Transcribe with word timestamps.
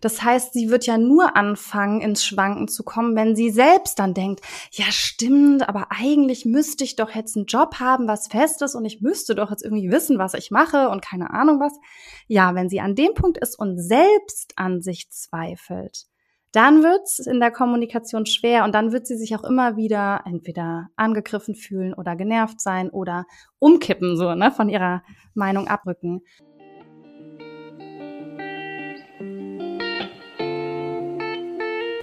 Das 0.00 0.22
heißt, 0.22 0.52
sie 0.52 0.70
wird 0.70 0.86
ja 0.86 0.98
nur 0.98 1.36
anfangen, 1.36 2.00
ins 2.00 2.24
Schwanken 2.24 2.68
zu 2.68 2.82
kommen, 2.84 3.16
wenn 3.16 3.36
sie 3.36 3.50
selbst 3.50 3.98
dann 3.98 4.14
denkt, 4.14 4.40
ja 4.72 4.86
stimmt, 4.90 5.68
aber 5.68 5.88
eigentlich 5.90 6.44
müsste 6.44 6.84
ich 6.84 6.96
doch 6.96 7.14
jetzt 7.14 7.36
einen 7.36 7.46
Job 7.46 7.76
haben, 7.80 8.08
was 8.08 8.28
fest 8.28 8.62
ist 8.62 8.74
und 8.74 8.84
ich 8.84 9.00
müsste 9.00 9.34
doch 9.34 9.50
jetzt 9.50 9.64
irgendwie 9.64 9.90
wissen, 9.90 10.18
was 10.18 10.34
ich 10.34 10.50
mache 10.50 10.88
und 10.88 11.02
keine 11.02 11.30
Ahnung 11.30 11.60
was. 11.60 11.78
Ja, 12.26 12.54
wenn 12.54 12.68
sie 12.68 12.80
an 12.80 12.94
dem 12.94 13.14
Punkt 13.14 13.38
ist 13.38 13.58
und 13.58 13.78
selbst 13.78 14.52
an 14.56 14.80
sich 14.80 15.10
zweifelt, 15.10 16.06
dann 16.52 16.82
wird's 16.82 17.20
in 17.20 17.38
der 17.38 17.52
Kommunikation 17.52 18.26
schwer 18.26 18.64
und 18.64 18.74
dann 18.74 18.92
wird 18.92 19.06
sie 19.06 19.16
sich 19.16 19.36
auch 19.36 19.44
immer 19.44 19.76
wieder 19.76 20.22
entweder 20.24 20.88
angegriffen 20.96 21.54
fühlen 21.54 21.94
oder 21.94 22.16
genervt 22.16 22.60
sein 22.60 22.90
oder 22.90 23.24
umkippen, 23.60 24.16
so, 24.16 24.34
ne, 24.34 24.50
von 24.50 24.68
ihrer 24.68 25.02
Meinung 25.34 25.68
abrücken. 25.68 26.22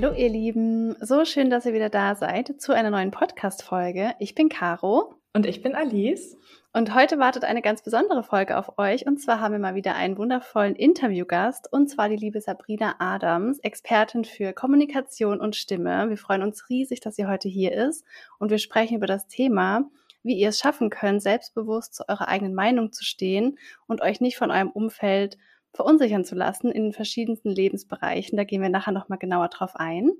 Hallo 0.00 0.14
ihr 0.14 0.28
Lieben, 0.28 0.94
so 1.00 1.24
schön, 1.24 1.50
dass 1.50 1.66
ihr 1.66 1.72
wieder 1.72 1.88
da 1.88 2.14
seid 2.14 2.60
zu 2.60 2.72
einer 2.72 2.90
neuen 2.90 3.10
Podcast-Folge. 3.10 4.12
Ich 4.20 4.36
bin 4.36 4.48
Caro. 4.48 5.16
Und 5.34 5.44
ich 5.44 5.60
bin 5.60 5.74
Alice. 5.74 6.36
Und 6.72 6.94
heute 6.94 7.18
wartet 7.18 7.42
eine 7.42 7.62
ganz 7.62 7.82
besondere 7.82 8.22
Folge 8.22 8.58
auf 8.58 8.78
euch. 8.78 9.08
Und 9.08 9.20
zwar 9.20 9.40
haben 9.40 9.50
wir 9.50 9.58
mal 9.58 9.74
wieder 9.74 9.96
einen 9.96 10.16
wundervollen 10.16 10.76
Interviewgast. 10.76 11.72
Und 11.72 11.90
zwar 11.90 12.08
die 12.08 12.14
liebe 12.14 12.40
Sabrina 12.40 12.94
Adams, 13.00 13.58
Expertin 13.58 14.24
für 14.24 14.52
Kommunikation 14.52 15.40
und 15.40 15.56
Stimme. 15.56 16.08
Wir 16.08 16.16
freuen 16.16 16.44
uns 16.44 16.68
riesig, 16.68 17.00
dass 17.00 17.16
sie 17.16 17.26
heute 17.26 17.48
hier 17.48 17.72
ist. 17.72 18.04
Und 18.38 18.52
wir 18.52 18.58
sprechen 18.58 18.98
über 18.98 19.08
das 19.08 19.26
Thema, 19.26 19.90
wie 20.22 20.38
ihr 20.38 20.50
es 20.50 20.60
schaffen 20.60 20.90
könnt, 20.90 21.22
selbstbewusst 21.22 21.96
zu 21.96 22.08
eurer 22.08 22.28
eigenen 22.28 22.54
Meinung 22.54 22.92
zu 22.92 23.04
stehen 23.04 23.58
und 23.88 24.00
euch 24.00 24.20
nicht 24.20 24.36
von 24.36 24.52
eurem 24.52 24.70
Umfeld 24.70 25.38
verunsichern 25.74 26.24
zu 26.24 26.34
lassen 26.34 26.70
in 26.70 26.84
den 26.84 26.92
verschiedensten 26.92 27.50
Lebensbereichen. 27.50 28.36
Da 28.36 28.44
gehen 28.44 28.62
wir 28.62 28.68
nachher 28.68 28.92
nochmal 28.92 29.18
genauer 29.18 29.48
drauf 29.48 29.76
ein. 29.76 30.10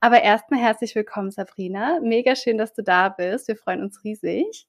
Aber 0.00 0.22
erstmal 0.22 0.60
herzlich 0.60 0.94
willkommen, 0.94 1.30
Sabrina. 1.30 2.00
Mega 2.02 2.36
schön, 2.36 2.58
dass 2.58 2.74
du 2.74 2.82
da 2.82 3.08
bist. 3.08 3.48
Wir 3.48 3.56
freuen 3.56 3.82
uns 3.82 4.02
riesig. 4.04 4.66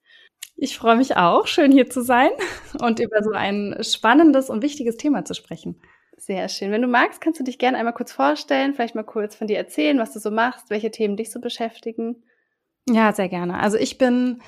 Ich 0.58 0.78
freue 0.78 0.96
mich 0.96 1.18
auch, 1.18 1.48
schön 1.48 1.72
hier 1.72 1.90
zu 1.90 2.02
sein 2.02 2.30
und 2.82 3.00
über 3.00 3.24
so 3.24 3.32
ein 3.32 3.78
spannendes 3.82 4.50
und 4.50 4.64
wichtiges 4.64 4.96
Thema 4.98 5.26
zu 5.26 5.34
sprechen. 5.34 5.82
Sehr 6.18 6.48
schön. 6.48 6.72
Wenn 6.72 6.82
du 6.82 6.88
magst, 6.88 7.20
kannst 7.20 7.40
du 7.40 7.44
dich 7.44 7.60
gerne 7.60 7.78
einmal 7.78 7.94
kurz 7.94 8.14
vorstellen, 8.14 8.74
vielleicht 8.74 8.96
mal 8.96 9.04
kurz 9.04 9.36
von 9.36 9.48
dir 9.48 9.58
erzählen, 9.58 10.00
was 10.00 10.14
du 10.14 10.20
so 10.20 10.32
machst, 10.32 10.70
welche 10.70 10.92
Themen 10.92 11.18
dich 11.18 11.32
so 11.32 11.42
beschäftigen. 11.42 12.24
Ja, 12.88 13.12
sehr 13.12 13.28
gerne. 13.28 13.60
Also 13.60 13.78
ich 13.78 13.98
bin 13.98 14.42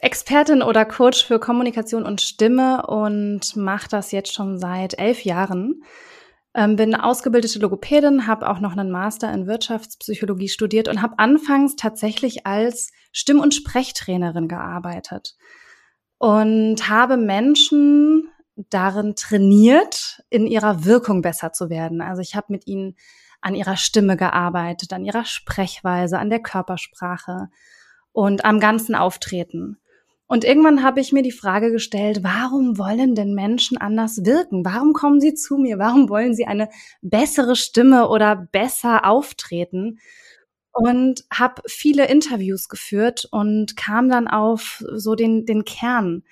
Expertin 0.00 0.62
oder 0.62 0.84
Coach 0.84 1.26
für 1.26 1.38
Kommunikation 1.38 2.04
und 2.04 2.20
Stimme 2.20 2.86
und 2.86 3.56
mache 3.56 3.88
das 3.88 4.12
jetzt 4.12 4.32
schon 4.32 4.58
seit 4.58 4.98
elf 4.98 5.24
Jahren. 5.24 5.82
Ähm, 6.54 6.76
bin 6.76 6.94
ausgebildete 6.94 7.58
Logopädin, 7.58 8.26
habe 8.26 8.48
auch 8.48 8.60
noch 8.60 8.72
einen 8.72 8.90
Master 8.90 9.32
in 9.32 9.46
Wirtschaftspsychologie 9.46 10.48
studiert 10.48 10.88
und 10.88 11.00
habe 11.00 11.18
anfangs 11.18 11.76
tatsächlich 11.76 12.46
als 12.46 12.90
Stimm- 13.10 13.40
und 13.40 13.54
Sprechtrainerin 13.54 14.48
gearbeitet 14.48 15.34
und 16.18 16.88
habe 16.88 17.16
Menschen 17.16 18.28
darin 18.56 19.14
trainiert, 19.16 20.22
in 20.30 20.46
ihrer 20.46 20.84
Wirkung 20.84 21.22
besser 21.22 21.52
zu 21.52 21.70
werden. 21.70 22.00
Also 22.00 22.20
ich 22.20 22.36
habe 22.36 22.46
mit 22.50 22.66
ihnen 22.66 22.96
an 23.40 23.54
ihrer 23.54 23.76
Stimme 23.76 24.16
gearbeitet, 24.16 24.92
an 24.92 25.04
ihrer 25.04 25.24
Sprechweise, 25.24 26.18
an 26.18 26.30
der 26.30 26.40
Körpersprache 26.40 27.48
und 28.12 28.44
am 28.44 28.60
ganzen 28.60 28.94
Auftreten. 28.94 29.78
Und 30.32 30.44
irgendwann 30.44 30.82
habe 30.82 30.98
ich 30.98 31.12
mir 31.12 31.22
die 31.22 31.30
Frage 31.30 31.70
gestellt, 31.70 32.20
warum 32.22 32.78
wollen 32.78 33.14
denn 33.14 33.34
Menschen 33.34 33.76
anders 33.76 34.24
wirken? 34.24 34.64
Warum 34.64 34.94
kommen 34.94 35.20
sie 35.20 35.34
zu 35.34 35.58
mir? 35.58 35.78
Warum 35.78 36.08
wollen 36.08 36.34
sie 36.34 36.46
eine 36.46 36.70
bessere 37.02 37.54
Stimme 37.54 38.08
oder 38.08 38.48
besser 38.50 39.04
auftreten? 39.04 39.98
Und 40.72 41.26
habe 41.30 41.60
viele 41.66 42.08
Interviews 42.08 42.70
geführt 42.70 43.28
und 43.30 43.76
kam 43.76 44.08
dann 44.08 44.26
auf 44.26 44.82
so 44.94 45.14
den, 45.14 45.44
den 45.44 45.66
Kern. 45.66 46.22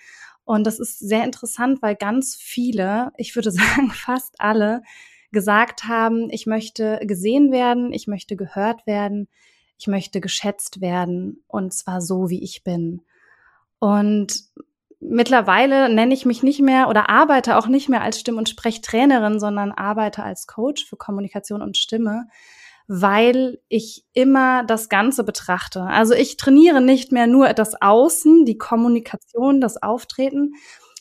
Und 0.44 0.66
das 0.66 0.80
ist 0.80 0.98
sehr 0.98 1.24
interessant, 1.24 1.82
weil 1.82 1.94
ganz 1.94 2.36
viele, 2.36 3.12
ich 3.18 3.36
würde 3.36 3.50
sagen 3.50 3.90
fast 3.90 4.40
alle, 4.40 4.80
gesagt 5.30 5.84
haben, 5.84 6.30
ich 6.30 6.46
möchte 6.46 7.00
gesehen 7.02 7.52
werden, 7.52 7.92
ich 7.92 8.06
möchte 8.06 8.36
gehört 8.36 8.86
werden, 8.86 9.28
ich 9.78 9.88
möchte 9.88 10.22
geschätzt 10.22 10.80
werden 10.80 11.44
und 11.48 11.74
zwar 11.74 12.00
so, 12.00 12.30
wie 12.30 12.42
ich 12.42 12.64
bin. 12.64 13.02
Und 13.80 14.44
mittlerweile 15.00 15.92
nenne 15.92 16.14
ich 16.14 16.26
mich 16.26 16.42
nicht 16.42 16.60
mehr 16.60 16.88
oder 16.88 17.08
arbeite 17.10 17.56
auch 17.56 17.66
nicht 17.66 17.88
mehr 17.88 18.02
als 18.02 18.20
Stimm- 18.20 18.38
und 18.38 18.48
Sprechtrainerin, 18.48 19.40
sondern 19.40 19.72
arbeite 19.72 20.22
als 20.22 20.46
Coach 20.46 20.84
für 20.84 20.96
Kommunikation 20.96 21.62
und 21.62 21.76
Stimme, 21.76 22.28
weil 22.86 23.58
ich 23.68 24.04
immer 24.12 24.64
das 24.64 24.88
Ganze 24.88 25.24
betrachte. 25.24 25.82
Also 25.82 26.14
ich 26.14 26.36
trainiere 26.36 26.80
nicht 26.80 27.10
mehr 27.10 27.26
nur 27.26 27.52
das 27.54 27.80
Außen, 27.80 28.44
die 28.44 28.58
Kommunikation, 28.58 29.60
das 29.60 29.82
Auftreten, 29.82 30.52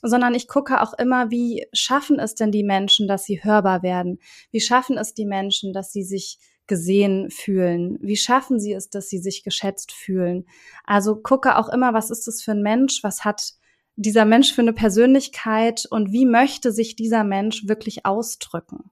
sondern 0.01 0.33
ich 0.33 0.47
gucke 0.47 0.81
auch 0.81 0.93
immer, 0.93 1.29
wie 1.29 1.67
schaffen 1.73 2.19
es 2.19 2.35
denn 2.35 2.51
die 2.51 2.63
Menschen, 2.63 3.07
dass 3.07 3.25
sie 3.25 3.43
hörbar 3.43 3.83
werden? 3.83 4.19
Wie 4.51 4.61
schaffen 4.61 4.97
es 4.97 5.13
die 5.13 5.25
Menschen, 5.25 5.73
dass 5.73 5.91
sie 5.91 6.03
sich 6.03 6.39
gesehen 6.69 7.29
fühlen? 7.29 7.97
Wie 8.01 8.15
schaffen 8.15 8.61
sie 8.61 8.71
es, 8.71 8.89
dass 8.89 9.09
sie 9.09 9.17
sich 9.17 9.43
geschätzt 9.43 9.91
fühlen? 9.91 10.45
Also 10.85 11.17
gucke 11.17 11.57
auch 11.57 11.67
immer, 11.67 11.93
was 11.93 12.09
ist 12.09 12.27
das 12.27 12.41
für 12.41 12.51
ein 12.51 12.61
Mensch? 12.61 13.03
Was 13.03 13.25
hat 13.25 13.55
dieser 13.97 14.23
Mensch 14.23 14.53
für 14.53 14.61
eine 14.61 14.71
Persönlichkeit 14.71 15.85
und 15.89 16.13
wie 16.13 16.25
möchte 16.25 16.71
sich 16.71 16.95
dieser 16.95 17.25
Mensch 17.25 17.67
wirklich 17.67 18.05
ausdrücken? 18.05 18.89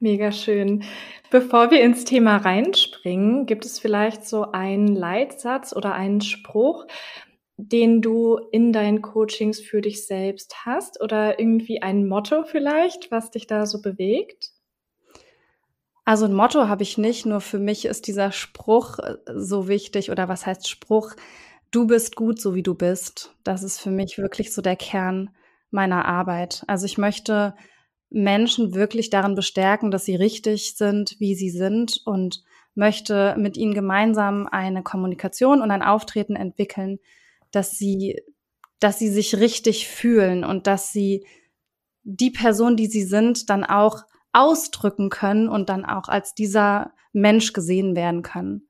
Mega 0.00 0.32
schön. 0.32 0.82
Bevor 1.30 1.70
wir 1.70 1.80
ins 1.80 2.04
Thema 2.04 2.38
reinspringen, 2.38 3.46
gibt 3.46 3.64
es 3.64 3.78
vielleicht 3.78 4.26
so 4.26 4.50
einen 4.50 4.88
Leitsatz 4.88 5.74
oder 5.74 5.94
einen 5.94 6.20
Spruch, 6.20 6.86
den 7.56 8.02
du 8.02 8.38
in 8.50 8.72
deinen 8.72 9.00
Coachings 9.02 9.60
für 9.60 9.80
dich 9.80 10.06
selbst 10.06 10.66
hast 10.66 11.00
oder 11.00 11.38
irgendwie 11.38 11.80
ein 11.80 12.08
Motto 12.08 12.42
vielleicht, 12.42 13.10
was 13.10 13.30
dich 13.30 13.46
da 13.46 13.66
so 13.66 13.80
bewegt? 13.80 14.53
Also 16.04 16.26
ein 16.26 16.34
Motto 16.34 16.68
habe 16.68 16.82
ich 16.82 16.98
nicht, 16.98 17.24
nur 17.24 17.40
für 17.40 17.58
mich 17.58 17.86
ist 17.86 18.06
dieser 18.06 18.30
Spruch 18.30 18.98
äh, 18.98 19.16
so 19.34 19.68
wichtig 19.68 20.10
oder 20.10 20.28
was 20.28 20.46
heißt 20.46 20.68
Spruch? 20.68 21.14
Du 21.70 21.86
bist 21.86 22.14
gut, 22.14 22.40
so 22.40 22.54
wie 22.54 22.62
du 22.62 22.74
bist. 22.74 23.34
Das 23.42 23.62
ist 23.62 23.80
für 23.80 23.90
mich 23.90 24.18
wirklich 24.18 24.52
so 24.52 24.62
der 24.62 24.76
Kern 24.76 25.30
meiner 25.70 26.04
Arbeit. 26.04 26.62
Also 26.68 26.86
ich 26.86 26.98
möchte 26.98 27.54
Menschen 28.10 28.74
wirklich 28.74 29.10
darin 29.10 29.34
bestärken, 29.34 29.90
dass 29.90 30.04
sie 30.04 30.14
richtig 30.14 30.76
sind, 30.76 31.16
wie 31.18 31.34
sie 31.34 31.50
sind 31.50 32.00
und 32.04 32.44
möchte 32.74 33.34
mit 33.38 33.56
ihnen 33.56 33.74
gemeinsam 33.74 34.46
eine 34.46 34.82
Kommunikation 34.82 35.62
und 35.62 35.70
ein 35.70 35.82
Auftreten 35.82 36.36
entwickeln, 36.36 37.00
dass 37.50 37.72
sie, 37.72 38.22
dass 38.78 38.98
sie 38.98 39.08
sich 39.08 39.38
richtig 39.38 39.88
fühlen 39.88 40.44
und 40.44 40.66
dass 40.66 40.92
sie 40.92 41.26
die 42.02 42.30
Person, 42.30 42.76
die 42.76 42.86
sie 42.86 43.02
sind, 43.02 43.48
dann 43.50 43.64
auch 43.64 44.04
ausdrücken 44.34 45.08
können 45.08 45.48
und 45.48 45.70
dann 45.70 45.84
auch 45.84 46.08
als 46.08 46.34
dieser 46.34 46.92
Mensch 47.12 47.52
gesehen 47.52 47.96
werden 47.96 48.22
können. 48.22 48.68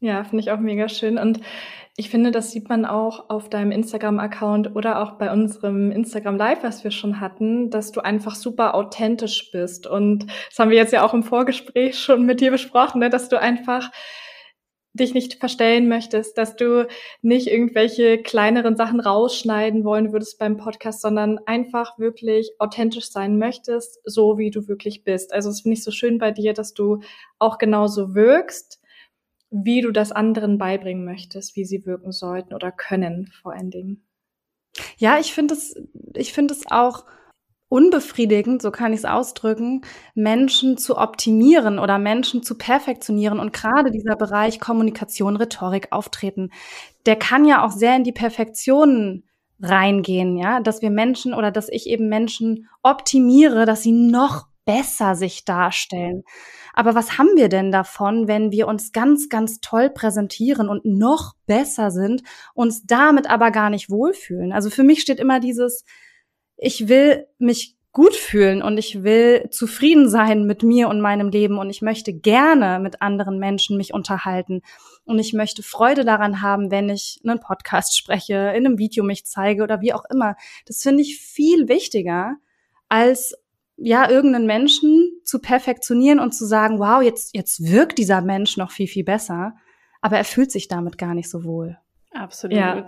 Ja, 0.00 0.24
finde 0.24 0.42
ich 0.42 0.50
auch 0.50 0.58
mega 0.58 0.88
schön. 0.88 1.18
Und 1.18 1.40
ich 1.96 2.08
finde, 2.10 2.30
das 2.30 2.50
sieht 2.50 2.68
man 2.68 2.84
auch 2.84 3.28
auf 3.28 3.50
deinem 3.50 3.70
Instagram-Account 3.70 4.74
oder 4.74 5.02
auch 5.02 5.12
bei 5.12 5.30
unserem 5.30 5.92
Instagram 5.92 6.36
Live, 6.36 6.62
was 6.62 6.84
wir 6.84 6.90
schon 6.90 7.20
hatten, 7.20 7.70
dass 7.70 7.92
du 7.92 8.00
einfach 8.00 8.34
super 8.34 8.74
authentisch 8.74 9.50
bist. 9.52 9.86
Und 9.86 10.26
das 10.48 10.58
haben 10.58 10.70
wir 10.70 10.76
jetzt 10.76 10.92
ja 10.92 11.04
auch 11.04 11.14
im 11.14 11.22
Vorgespräch 11.22 11.98
schon 11.98 12.24
mit 12.24 12.40
dir 12.40 12.50
besprochen, 12.50 13.00
ne? 13.00 13.10
dass 13.10 13.28
du 13.28 13.38
einfach 13.38 13.90
dich 14.94 15.14
nicht 15.14 15.34
verstellen 15.34 15.88
möchtest, 15.88 16.36
dass 16.36 16.54
du 16.56 16.86
nicht 17.22 17.46
irgendwelche 17.46 18.18
kleineren 18.18 18.76
Sachen 18.76 19.00
rausschneiden 19.00 19.84
wollen 19.84 20.12
würdest 20.12 20.38
beim 20.38 20.58
Podcast, 20.58 21.00
sondern 21.00 21.38
einfach 21.46 21.98
wirklich 21.98 22.52
authentisch 22.58 23.10
sein 23.10 23.38
möchtest, 23.38 24.00
so 24.04 24.36
wie 24.36 24.50
du 24.50 24.68
wirklich 24.68 25.02
bist. 25.02 25.32
Also 25.32 25.48
es 25.48 25.62
finde 25.62 25.78
ich 25.78 25.84
so 25.84 25.90
schön 25.90 26.18
bei 26.18 26.30
dir, 26.30 26.52
dass 26.52 26.74
du 26.74 27.00
auch 27.38 27.58
genauso 27.58 28.14
wirkst, 28.14 28.80
wie 29.50 29.80
du 29.80 29.92
das 29.92 30.12
anderen 30.12 30.58
beibringen 30.58 31.04
möchtest, 31.04 31.56
wie 31.56 31.64
sie 31.64 31.84
wirken 31.86 32.12
sollten 32.12 32.54
oder 32.54 32.72
können 32.72 33.30
vor 33.42 33.52
allen 33.52 33.70
Dingen. 33.70 34.06
Ja, 34.96 35.18
ich 35.18 35.32
finde 35.32 35.54
es, 35.54 35.74
ich 36.14 36.32
finde 36.32 36.54
es 36.54 36.64
auch 36.70 37.04
unbefriedigend, 37.72 38.60
so 38.60 38.70
kann 38.70 38.92
ich 38.92 38.98
es 38.98 39.04
ausdrücken, 39.06 39.80
Menschen 40.14 40.76
zu 40.76 40.98
optimieren 40.98 41.78
oder 41.78 41.98
Menschen 41.98 42.42
zu 42.42 42.58
perfektionieren. 42.58 43.40
Und 43.40 43.54
gerade 43.54 43.90
dieser 43.90 44.14
Bereich 44.14 44.60
Kommunikation, 44.60 45.36
Rhetorik, 45.36 45.88
Auftreten, 45.90 46.50
der 47.06 47.16
kann 47.16 47.46
ja 47.46 47.64
auch 47.64 47.70
sehr 47.70 47.96
in 47.96 48.04
die 48.04 48.12
Perfektion 48.12 49.24
reingehen, 49.62 50.36
ja, 50.36 50.60
dass 50.60 50.82
wir 50.82 50.90
Menschen 50.90 51.32
oder 51.32 51.50
dass 51.50 51.70
ich 51.70 51.86
eben 51.88 52.10
Menschen 52.10 52.68
optimiere, 52.82 53.64
dass 53.64 53.82
sie 53.82 53.92
noch 53.92 54.48
besser 54.66 55.14
sich 55.14 55.46
darstellen. 55.46 56.24
Aber 56.74 56.94
was 56.94 57.16
haben 57.16 57.30
wir 57.36 57.48
denn 57.48 57.72
davon, 57.72 58.28
wenn 58.28 58.52
wir 58.52 58.68
uns 58.68 58.92
ganz, 58.92 59.30
ganz 59.30 59.60
toll 59.60 59.88
präsentieren 59.88 60.68
und 60.68 60.84
noch 60.84 61.32
besser 61.46 61.90
sind, 61.90 62.22
uns 62.52 62.84
damit 62.84 63.30
aber 63.30 63.50
gar 63.50 63.70
nicht 63.70 63.88
wohlfühlen? 63.88 64.52
Also 64.52 64.68
für 64.68 64.82
mich 64.82 65.00
steht 65.00 65.20
immer 65.20 65.40
dieses, 65.40 65.84
ich 66.62 66.88
will 66.88 67.26
mich 67.38 67.76
gut 67.90 68.14
fühlen 68.14 68.62
und 68.62 68.78
ich 68.78 69.02
will 69.02 69.48
zufrieden 69.50 70.08
sein 70.08 70.46
mit 70.46 70.62
mir 70.62 70.88
und 70.88 71.00
meinem 71.00 71.28
Leben 71.28 71.58
und 71.58 71.68
ich 71.68 71.82
möchte 71.82 72.14
gerne 72.14 72.78
mit 72.78 73.02
anderen 73.02 73.38
Menschen 73.38 73.76
mich 73.76 73.92
unterhalten 73.92 74.62
und 75.04 75.18
ich 75.18 75.34
möchte 75.34 75.62
Freude 75.62 76.04
daran 76.04 76.40
haben, 76.40 76.70
wenn 76.70 76.88
ich 76.88 77.20
einen 77.24 77.40
Podcast 77.40 77.98
spreche, 77.98 78.34
in 78.34 78.64
einem 78.64 78.78
Video 78.78 79.04
mich 79.04 79.26
zeige 79.26 79.62
oder 79.62 79.82
wie 79.82 79.92
auch 79.92 80.04
immer. 80.10 80.36
Das 80.66 80.82
finde 80.82 81.02
ich 81.02 81.18
viel 81.18 81.68
wichtiger 81.68 82.36
als 82.88 83.34
ja, 83.76 84.08
irgendeinen 84.08 84.46
Menschen 84.46 85.20
zu 85.24 85.40
perfektionieren 85.40 86.20
und 86.20 86.32
zu 86.32 86.46
sagen, 86.46 86.78
wow, 86.78 87.02
jetzt, 87.02 87.34
jetzt 87.34 87.62
wirkt 87.70 87.98
dieser 87.98 88.20
Mensch 88.20 88.56
noch 88.56 88.70
viel, 88.70 88.86
viel 88.86 89.04
besser. 89.04 89.54
Aber 90.00 90.16
er 90.16 90.24
fühlt 90.24 90.52
sich 90.52 90.68
damit 90.68 90.98
gar 90.98 91.14
nicht 91.14 91.28
so 91.28 91.44
wohl. 91.44 91.76
Absolut. 92.12 92.56
Ja. 92.56 92.84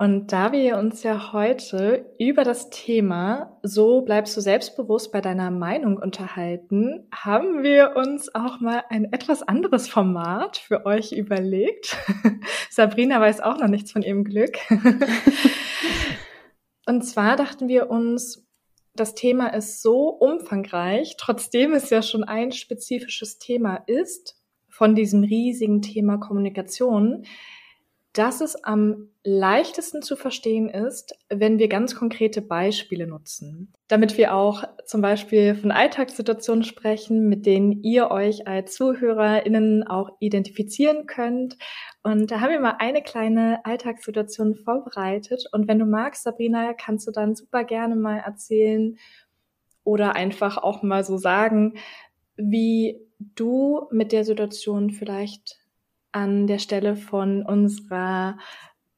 Und 0.00 0.32
da 0.32 0.52
wir 0.52 0.78
uns 0.78 1.02
ja 1.02 1.32
heute 1.32 2.14
über 2.20 2.44
das 2.44 2.70
Thema 2.70 3.58
So 3.64 4.02
bleibst 4.02 4.36
du 4.36 4.40
selbstbewusst 4.40 5.10
bei 5.10 5.20
deiner 5.20 5.50
Meinung 5.50 5.96
unterhalten, 5.98 7.08
haben 7.12 7.64
wir 7.64 7.96
uns 7.96 8.32
auch 8.32 8.60
mal 8.60 8.84
ein 8.90 9.12
etwas 9.12 9.42
anderes 9.42 9.88
Format 9.88 10.58
für 10.58 10.86
euch 10.86 11.10
überlegt. 11.10 11.96
Sabrina 12.70 13.20
weiß 13.20 13.40
auch 13.40 13.58
noch 13.58 13.66
nichts 13.66 13.90
von 13.90 14.02
ihrem 14.02 14.22
Glück. 14.22 14.56
Und 16.86 17.02
zwar 17.02 17.34
dachten 17.34 17.66
wir 17.66 17.90
uns, 17.90 18.46
das 18.94 19.16
Thema 19.16 19.48
ist 19.48 19.82
so 19.82 20.10
umfangreich, 20.10 21.16
trotzdem 21.18 21.72
es 21.72 21.90
ja 21.90 22.02
schon 22.02 22.22
ein 22.22 22.52
spezifisches 22.52 23.38
Thema 23.38 23.82
ist 23.88 24.40
von 24.68 24.94
diesem 24.94 25.24
riesigen 25.24 25.82
Thema 25.82 26.18
Kommunikation, 26.18 27.24
dass 28.12 28.40
es 28.40 28.62
am 28.64 29.10
leichtesten 29.22 30.02
zu 30.02 30.16
verstehen 30.16 30.68
ist, 30.68 31.14
wenn 31.28 31.58
wir 31.58 31.68
ganz 31.68 31.94
konkrete 31.94 32.40
Beispiele 32.40 33.06
nutzen, 33.06 33.74
damit 33.88 34.16
wir 34.16 34.34
auch 34.34 34.64
zum 34.86 35.02
Beispiel 35.02 35.54
von 35.54 35.70
Alltagssituationen 35.70 36.64
sprechen, 36.64 37.28
mit 37.28 37.44
denen 37.44 37.82
ihr 37.82 38.10
euch 38.10 38.46
als 38.46 38.74
ZuhörerInnen 38.74 39.86
auch 39.86 40.10
identifizieren 40.20 41.06
könnt. 41.06 41.58
Und 42.02 42.30
da 42.30 42.40
haben 42.40 42.50
wir 42.50 42.60
mal 42.60 42.76
eine 42.78 43.02
kleine 43.02 43.64
Alltagssituation 43.64 44.54
vorbereitet. 44.54 45.44
Und 45.52 45.68
wenn 45.68 45.78
du 45.78 45.84
magst, 45.84 46.22
Sabrina, 46.22 46.72
kannst 46.72 47.06
du 47.06 47.12
dann 47.12 47.34
super 47.34 47.64
gerne 47.64 47.96
mal 47.96 48.18
erzählen 48.18 48.96
oder 49.84 50.16
einfach 50.16 50.56
auch 50.56 50.82
mal 50.82 51.04
so 51.04 51.18
sagen, 51.18 51.74
wie 52.36 53.00
du 53.18 53.88
mit 53.90 54.12
der 54.12 54.24
Situation 54.24 54.90
vielleicht 54.90 55.58
an 56.12 56.46
der 56.46 56.58
Stelle 56.58 56.96
von 56.96 57.44
unserer 57.44 58.38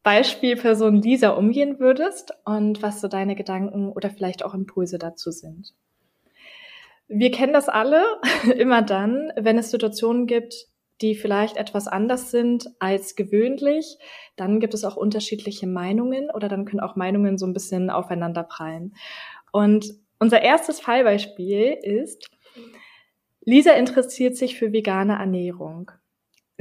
Beispielperson 0.02 1.02
Lisa 1.02 1.30
umgehen 1.30 1.78
würdest 1.78 2.32
und 2.44 2.82
was 2.82 3.00
so 3.00 3.08
deine 3.08 3.36
Gedanken 3.36 3.90
oder 3.90 4.10
vielleicht 4.10 4.44
auch 4.44 4.54
Impulse 4.54 4.98
dazu 4.98 5.30
sind. 5.30 5.74
Wir 7.08 7.30
kennen 7.30 7.52
das 7.52 7.68
alle 7.68 8.04
immer 8.56 8.82
dann, 8.82 9.32
wenn 9.36 9.58
es 9.58 9.70
Situationen 9.70 10.26
gibt, 10.26 10.68
die 11.00 11.14
vielleicht 11.14 11.56
etwas 11.56 11.88
anders 11.88 12.30
sind 12.30 12.68
als 12.78 13.16
gewöhnlich, 13.16 13.98
dann 14.36 14.60
gibt 14.60 14.74
es 14.74 14.84
auch 14.84 14.96
unterschiedliche 14.96 15.66
Meinungen 15.66 16.30
oder 16.30 16.48
dann 16.48 16.66
können 16.66 16.80
auch 16.80 16.96
Meinungen 16.96 17.38
so 17.38 17.46
ein 17.46 17.54
bisschen 17.54 17.90
aufeinander 17.90 18.42
prallen. 18.42 18.94
Und 19.50 19.94
unser 20.18 20.42
erstes 20.42 20.80
Fallbeispiel 20.80 21.78
ist, 21.82 22.28
Lisa 23.42 23.72
interessiert 23.72 24.36
sich 24.36 24.58
für 24.58 24.72
vegane 24.72 25.14
Ernährung. 25.14 25.90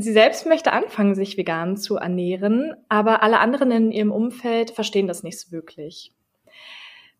Sie 0.01 0.13
selbst 0.13 0.45
möchte 0.45 0.71
anfangen, 0.71 1.15
sich 1.15 1.37
vegan 1.37 1.75
zu 1.75 1.97
ernähren, 1.97 2.73
aber 2.87 3.21
alle 3.21 3.39
anderen 3.39 3.71
in 3.71 3.91
ihrem 3.91 4.11
Umfeld 4.11 4.71
verstehen 4.71 5.07
das 5.07 5.23
nicht 5.23 5.39
so 5.39 5.51
wirklich. 5.51 6.13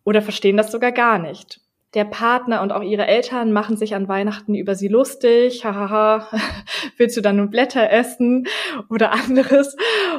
Oder 0.06 0.22
verstehen 0.22 0.58
das 0.58 0.72
sogar 0.72 0.92
gar 0.92 1.20
nicht. 1.20 1.62
Der 1.94 2.06
Partner 2.06 2.62
und 2.62 2.72
auch 2.72 2.84
ihre 2.84 3.08
Eltern 3.08 3.52
machen 3.52 3.76
sich 3.76 3.96
an 3.96 4.08
Weihnachten 4.08 4.56
über 4.56 4.76
sie 4.76 4.88
lustig. 4.88 5.66
Hahaha, 5.66 6.30
willst 6.98 7.18
du 7.18 7.22
dann 7.22 7.38
nur 7.38 7.48
Blätter 7.48 7.90
essen 7.90 8.48
oder 8.90 9.12
anderes? 9.12 9.76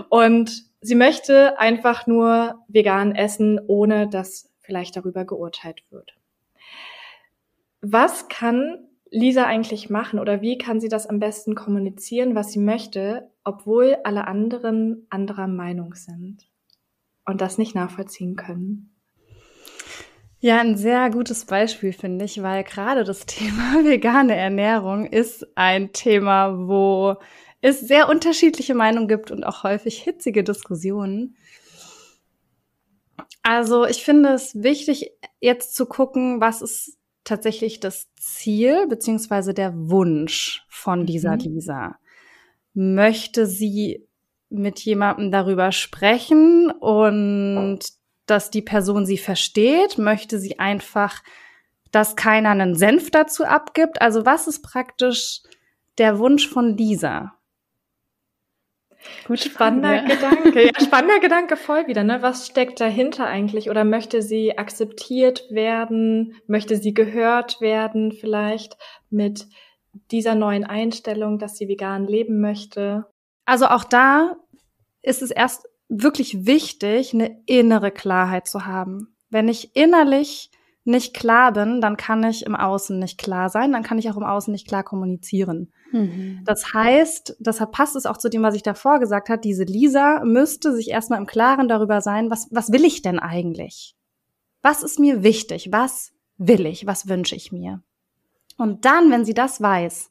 Und 0.08 0.64
sie 0.80 0.96
möchte 0.96 1.58
einfach 1.58 2.06
nur 2.06 2.56
vegan 2.68 3.14
essen, 3.14 3.60
ohne 3.68 4.08
dass 4.08 4.50
vielleicht 4.58 4.96
darüber 4.96 5.24
geurteilt 5.24 5.82
wird. 5.90 6.14
Was 7.80 8.28
kann 8.28 8.89
Lisa 9.10 9.44
eigentlich 9.44 9.90
machen 9.90 10.18
oder 10.18 10.40
wie 10.40 10.56
kann 10.56 10.80
sie 10.80 10.88
das 10.88 11.06
am 11.06 11.18
besten 11.18 11.54
kommunizieren, 11.54 12.34
was 12.34 12.52
sie 12.52 12.60
möchte, 12.60 13.30
obwohl 13.44 13.96
alle 14.04 14.26
anderen 14.26 15.06
anderer 15.10 15.48
Meinung 15.48 15.94
sind 15.94 16.48
und 17.26 17.40
das 17.40 17.58
nicht 17.58 17.74
nachvollziehen 17.74 18.36
können? 18.36 18.94
Ja, 20.38 20.60
ein 20.60 20.76
sehr 20.76 21.10
gutes 21.10 21.44
Beispiel 21.44 21.92
finde 21.92 22.24
ich, 22.24 22.42
weil 22.42 22.64
gerade 22.64 23.04
das 23.04 23.26
Thema 23.26 23.80
vegane 23.84 24.36
Ernährung 24.36 25.06
ist 25.06 25.46
ein 25.56 25.92
Thema, 25.92 26.66
wo 26.66 27.16
es 27.60 27.80
sehr 27.80 28.08
unterschiedliche 28.08 28.74
Meinungen 28.74 29.08
gibt 29.08 29.30
und 29.30 29.44
auch 29.44 29.64
häufig 29.64 30.02
hitzige 30.02 30.42
Diskussionen. 30.42 31.36
Also 33.42 33.84
ich 33.84 34.02
finde 34.02 34.30
es 34.30 34.62
wichtig, 34.62 35.12
jetzt 35.40 35.74
zu 35.74 35.84
gucken, 35.86 36.40
was 36.40 36.62
ist 36.62 36.99
tatsächlich 37.24 37.80
das 37.80 38.08
Ziel 38.16 38.86
beziehungsweise 38.86 39.54
der 39.54 39.72
Wunsch 39.74 40.64
von 40.68 41.06
dieser 41.06 41.34
mhm. 41.34 41.40
Lisa? 41.40 41.96
Möchte 42.74 43.46
sie 43.46 44.06
mit 44.48 44.80
jemandem 44.80 45.30
darüber 45.30 45.72
sprechen 45.72 46.70
und 46.70 47.80
dass 48.26 48.50
die 48.50 48.62
Person 48.62 49.06
sie 49.06 49.18
versteht? 49.18 49.98
Möchte 49.98 50.38
sie 50.38 50.58
einfach, 50.58 51.22
dass 51.90 52.16
keiner 52.16 52.50
einen 52.50 52.74
Senf 52.74 53.10
dazu 53.10 53.44
abgibt? 53.44 54.00
Also 54.00 54.24
was 54.26 54.46
ist 54.46 54.62
praktisch 54.62 55.42
der 55.98 56.18
Wunsch 56.18 56.48
von 56.48 56.76
Lisa? 56.76 57.39
Gut, 59.26 59.40
spannender 59.40 59.96
ja. 59.96 60.04
Gedanke. 60.04 60.66
Ja, 60.66 60.80
spannender 60.80 61.20
Gedanke 61.20 61.56
voll 61.56 61.86
wieder. 61.86 62.04
Ne? 62.04 62.22
Was 62.22 62.46
steckt 62.46 62.80
dahinter 62.80 63.26
eigentlich? 63.26 63.70
Oder 63.70 63.84
möchte 63.84 64.22
sie 64.22 64.58
akzeptiert 64.58 65.44
werden? 65.50 66.34
Möchte 66.46 66.76
sie 66.76 66.94
gehört 66.94 67.60
werden 67.60 68.12
vielleicht 68.12 68.76
mit 69.08 69.46
dieser 70.10 70.34
neuen 70.34 70.64
Einstellung, 70.64 71.38
dass 71.38 71.56
sie 71.56 71.68
vegan 71.68 72.06
leben 72.06 72.40
möchte? 72.40 73.06
Also 73.44 73.66
auch 73.66 73.84
da 73.84 74.36
ist 75.02 75.22
es 75.22 75.30
erst 75.30 75.68
wirklich 75.88 76.46
wichtig, 76.46 77.14
eine 77.14 77.42
innere 77.46 77.90
Klarheit 77.90 78.46
zu 78.46 78.66
haben. 78.66 79.16
Wenn 79.28 79.48
ich 79.48 79.74
innerlich 79.74 80.50
nicht 80.90 81.14
klar 81.14 81.52
bin, 81.52 81.80
dann 81.80 81.96
kann 81.96 82.22
ich 82.24 82.44
im 82.44 82.54
Außen 82.54 82.98
nicht 82.98 83.18
klar 83.18 83.48
sein, 83.48 83.72
dann 83.72 83.82
kann 83.82 83.98
ich 83.98 84.10
auch 84.10 84.16
im 84.16 84.24
Außen 84.24 84.52
nicht 84.52 84.68
klar 84.68 84.82
kommunizieren. 84.82 85.72
Mhm. 85.92 86.42
Das 86.44 86.74
heißt, 86.74 87.36
deshalb 87.38 87.72
passt 87.72 87.96
es 87.96 88.06
auch 88.06 88.16
zu 88.16 88.28
dem, 88.28 88.42
was 88.42 88.54
ich 88.54 88.62
davor 88.62 88.98
gesagt 88.98 89.28
habe, 89.28 89.40
diese 89.40 89.64
Lisa 89.64 90.22
müsste 90.24 90.74
sich 90.74 90.90
erstmal 90.90 91.18
im 91.18 91.26
Klaren 91.26 91.68
darüber 91.68 92.00
sein, 92.00 92.30
was, 92.30 92.48
was 92.50 92.72
will 92.72 92.84
ich 92.84 93.02
denn 93.02 93.18
eigentlich? 93.18 93.96
Was 94.62 94.82
ist 94.82 94.98
mir 94.98 95.22
wichtig? 95.22 95.70
Was 95.72 96.12
will 96.36 96.66
ich? 96.66 96.86
Was 96.86 97.08
wünsche 97.08 97.36
ich 97.36 97.52
mir? 97.52 97.82
Und 98.58 98.84
dann, 98.84 99.10
wenn 99.10 99.24
sie 99.24 99.34
das 99.34 99.62
weiß, 99.62 100.10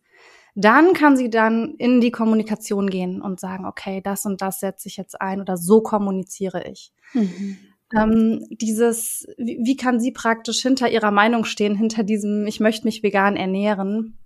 dann 0.55 0.93
kann 0.93 1.15
sie 1.15 1.29
dann 1.29 1.75
in 1.77 2.01
die 2.01 2.11
Kommunikation 2.11 2.89
gehen 2.89 3.21
und 3.21 3.39
sagen, 3.39 3.65
okay, 3.65 4.01
das 4.03 4.25
und 4.25 4.41
das 4.41 4.59
setze 4.59 4.87
ich 4.87 4.97
jetzt 4.97 5.21
ein 5.21 5.39
oder 5.39 5.57
so 5.57 5.81
kommuniziere 5.81 6.67
ich. 6.67 6.91
Mhm. 7.13 7.57
Ähm, 7.95 8.45
dieses, 8.51 9.27
wie, 9.37 9.59
wie 9.63 9.75
kann 9.75 9.99
sie 9.99 10.11
praktisch 10.11 10.61
hinter 10.61 10.89
ihrer 10.89 11.11
Meinung 11.11 11.43
stehen, 11.43 11.75
hinter 11.75 12.03
diesem, 12.03 12.45
ich 12.45 12.59
möchte 12.59 12.85
mich 12.85 13.01
vegan 13.01 13.35
ernähren, 13.35 14.17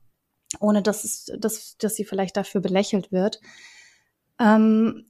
ohne 0.60 0.82
dass, 0.82 1.03
es, 1.03 1.32
dass, 1.39 1.77
dass 1.77 1.96
sie 1.96 2.03
vielleicht 2.03 2.36
dafür 2.36 2.62
belächelt 2.62 3.12
wird. 3.12 3.39
Ähm, 4.39 5.05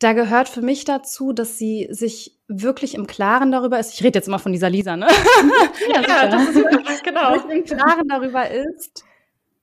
da 0.00 0.12
gehört 0.12 0.48
für 0.48 0.62
mich 0.62 0.84
dazu, 0.84 1.32
dass 1.32 1.58
sie 1.58 1.86
sich 1.90 2.40
wirklich 2.48 2.94
im 2.94 3.06
Klaren 3.06 3.52
darüber 3.52 3.78
ist. 3.78 3.94
Ich 3.94 4.02
rede 4.02 4.18
jetzt 4.18 4.26
immer 4.26 4.40
von 4.40 4.52
dieser 4.52 4.68
Lisa, 4.68 4.96
ne? 4.96 5.06
Ja, 5.92 6.00
ja 6.02 6.28
das 6.28 6.48
ist, 6.48 7.04
genau. 7.04 7.36
Im 7.48 7.64
Klaren 7.64 8.08
darüber 8.08 8.50
ist, 8.50 9.04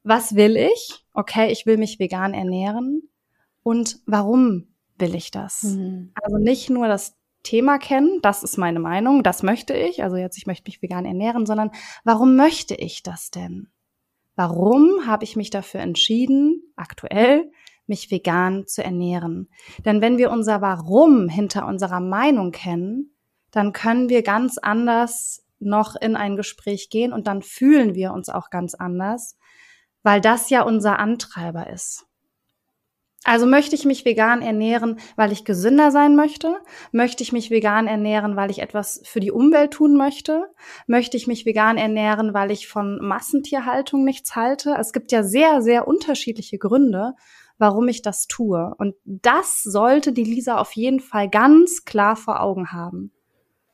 was 0.03 0.35
will 0.35 0.55
ich? 0.55 1.05
Okay, 1.13 1.51
ich 1.51 1.65
will 1.65 1.77
mich 1.77 1.99
vegan 1.99 2.33
ernähren. 2.33 3.09
Und 3.63 3.99
warum 4.05 4.73
will 4.97 5.15
ich 5.15 5.31
das? 5.31 5.63
Mhm. 5.63 6.11
Also 6.21 6.37
nicht 6.37 6.69
nur 6.69 6.87
das 6.87 7.18
Thema 7.43 7.77
kennen, 7.77 8.19
das 8.21 8.43
ist 8.43 8.57
meine 8.57 8.79
Meinung, 8.79 9.23
das 9.23 9.43
möchte 9.43 9.73
ich, 9.73 10.03
also 10.03 10.17
jetzt 10.17 10.37
ich 10.37 10.45
möchte 10.45 10.69
mich 10.69 10.81
vegan 10.81 11.05
ernähren, 11.05 11.45
sondern 11.45 11.71
warum 12.03 12.35
möchte 12.35 12.75
ich 12.75 13.03
das 13.03 13.31
denn? 13.31 13.69
Warum 14.35 15.05
habe 15.05 15.23
ich 15.23 15.35
mich 15.35 15.49
dafür 15.49 15.81
entschieden, 15.81 16.61
aktuell 16.75 17.51
mich 17.87 18.11
vegan 18.11 18.67
zu 18.67 18.83
ernähren? 18.83 19.49
Denn 19.85 20.01
wenn 20.01 20.17
wir 20.17 20.31
unser 20.31 20.61
Warum 20.61 21.27
hinter 21.27 21.65
unserer 21.65 21.99
Meinung 21.99 22.51
kennen, 22.51 23.15
dann 23.51 23.73
können 23.73 24.09
wir 24.09 24.23
ganz 24.23 24.57
anders 24.57 25.45
noch 25.59 25.95
in 25.95 26.15
ein 26.15 26.35
Gespräch 26.35 26.89
gehen 26.89 27.11
und 27.11 27.27
dann 27.27 27.41
fühlen 27.41 27.95
wir 27.95 28.13
uns 28.13 28.29
auch 28.29 28.49
ganz 28.49 28.75
anders, 28.75 29.37
weil 30.03 30.21
das 30.21 30.49
ja 30.49 30.61
unser 30.61 30.99
Antreiber 30.99 31.69
ist. 31.69 32.08
Also 33.25 33.45
möchte 33.45 33.75
ich 33.75 33.83
mich 33.83 34.05
vegan 34.05 34.41
ernähren, 34.41 34.97
weil 35.17 35.31
ich 35.33 35.43
gesünder 35.43 35.91
sein 35.91 36.15
möchte? 36.15 36.57
Möchte 36.93 37.21
ich 37.21 37.33
mich 37.33 37.51
vegan 37.51 37.85
ernähren, 37.85 38.37
weil 38.37 38.49
ich 38.49 38.59
etwas 38.59 39.01
für 39.03 39.19
die 39.19 39.31
Umwelt 39.31 39.71
tun 39.71 39.97
möchte? 39.97 40.49
Möchte 40.87 41.17
ich 41.17 41.27
mich 41.27 41.45
vegan 41.45 41.77
ernähren, 41.77 42.33
weil 42.33 42.49
ich 42.49 42.69
von 42.69 42.97
Massentierhaltung 43.01 44.05
nichts 44.05 44.35
halte? 44.35 44.75
Es 44.79 44.93
gibt 44.93 45.11
ja 45.11 45.23
sehr, 45.23 45.61
sehr 45.61 45.87
unterschiedliche 45.87 46.57
Gründe, 46.57 47.13
warum 47.57 47.89
ich 47.89 48.01
das 48.01 48.27
tue. 48.27 48.73
Und 48.77 48.95
das 49.03 49.63
sollte 49.63 50.13
die 50.13 50.23
Lisa 50.23 50.57
auf 50.57 50.71
jeden 50.71 51.01
Fall 51.01 51.29
ganz 51.29 51.83
klar 51.83 52.15
vor 52.15 52.41
Augen 52.41 52.71
haben. 52.71 53.11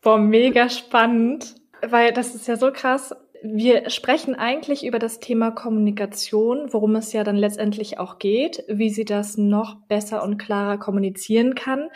Boah, 0.01 0.17
mega 0.17 0.69
spannend, 0.69 1.55
weil 1.87 2.13
das 2.13 2.33
ist 2.33 2.47
ja 2.47 2.57
so 2.57 2.71
krass 2.71 3.13
wir 3.53 3.89
sprechen 3.89 4.35
eigentlich 4.35 4.85
über 4.85 4.99
das 4.99 5.19
Thema 5.19 5.51
Kommunikation, 5.51 6.73
worum 6.73 6.95
es 6.95 7.13
ja 7.13 7.23
dann 7.23 7.35
letztendlich 7.35 7.99
auch 7.99 8.17
geht, 8.17 8.63
wie 8.67 8.89
sie 8.89 9.05
das 9.05 9.37
noch 9.37 9.75
besser 9.87 10.23
und 10.23 10.37
klarer 10.37 10.77
kommunizieren 10.77 11.55
kann. 11.55 11.89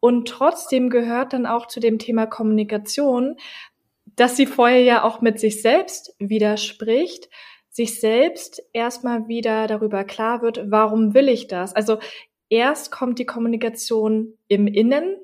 Und 0.00 0.28
trotzdem 0.28 0.90
gehört 0.90 1.32
dann 1.32 1.46
auch 1.46 1.66
zu 1.66 1.78
dem 1.78 1.98
Thema 1.98 2.26
Kommunikation, 2.26 3.36
dass 4.16 4.36
sie 4.36 4.46
vorher 4.46 4.82
ja 4.82 5.04
auch 5.04 5.20
mit 5.20 5.38
sich 5.38 5.62
selbst 5.62 6.14
widerspricht, 6.18 7.30
sich 7.70 8.00
selbst 8.00 8.62
erstmal 8.72 9.28
wieder 9.28 9.66
darüber 9.66 10.04
klar 10.04 10.42
wird, 10.42 10.70
warum 10.70 11.14
will 11.14 11.28
ich 11.28 11.46
das? 11.46 11.74
Also 11.74 11.98
erst 12.48 12.90
kommt 12.90 13.18
die 13.18 13.26
Kommunikation 13.26 14.36
im 14.48 14.66
Innen, 14.66 15.16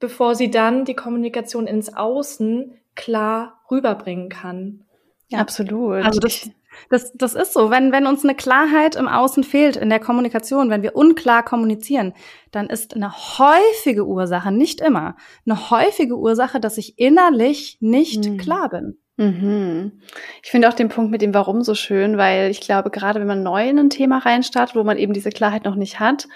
bevor 0.00 0.34
sie 0.34 0.50
dann 0.50 0.84
die 0.84 0.96
Kommunikation 0.96 1.66
ins 1.66 1.94
Außen 1.94 2.78
klar 2.94 3.60
rüberbringen 3.70 4.28
kann. 4.28 4.84
Ja, 5.28 5.38
absolut. 5.38 6.04
Also 6.04 6.20
das, 6.20 6.50
das, 6.90 7.12
das 7.14 7.34
ist 7.34 7.52
so. 7.52 7.70
Wenn, 7.70 7.92
wenn 7.92 8.06
uns 8.06 8.24
eine 8.24 8.34
Klarheit 8.34 8.96
im 8.96 9.08
Außen 9.08 9.44
fehlt, 9.44 9.76
in 9.76 9.88
der 9.88 10.00
Kommunikation, 10.00 10.70
wenn 10.70 10.82
wir 10.82 10.96
unklar 10.96 11.42
kommunizieren, 11.42 12.12
dann 12.50 12.68
ist 12.68 12.94
eine 12.94 13.12
häufige 13.12 14.06
Ursache, 14.06 14.52
nicht 14.52 14.80
immer, 14.80 15.16
eine 15.46 15.70
häufige 15.70 16.18
Ursache, 16.18 16.60
dass 16.60 16.78
ich 16.78 16.98
innerlich 16.98 17.78
nicht 17.80 18.28
mhm. 18.28 18.36
klar 18.36 18.68
bin. 18.68 18.98
Mhm. 19.16 20.00
Ich 20.42 20.50
finde 20.50 20.68
auch 20.68 20.74
den 20.74 20.88
Punkt 20.88 21.10
mit 21.10 21.22
dem 21.22 21.34
Warum 21.34 21.62
so 21.62 21.74
schön, 21.74 22.16
weil 22.16 22.50
ich 22.50 22.60
glaube, 22.60 22.90
gerade 22.90 23.20
wenn 23.20 23.26
man 23.26 23.42
neu 23.42 23.68
in 23.68 23.78
ein 23.78 23.90
Thema 23.90 24.18
reinstartet, 24.18 24.74
wo 24.74 24.84
man 24.84 24.98
eben 24.98 25.12
diese 25.12 25.30
Klarheit 25.30 25.64
noch 25.64 25.76
nicht 25.76 26.00
hat, 26.00 26.28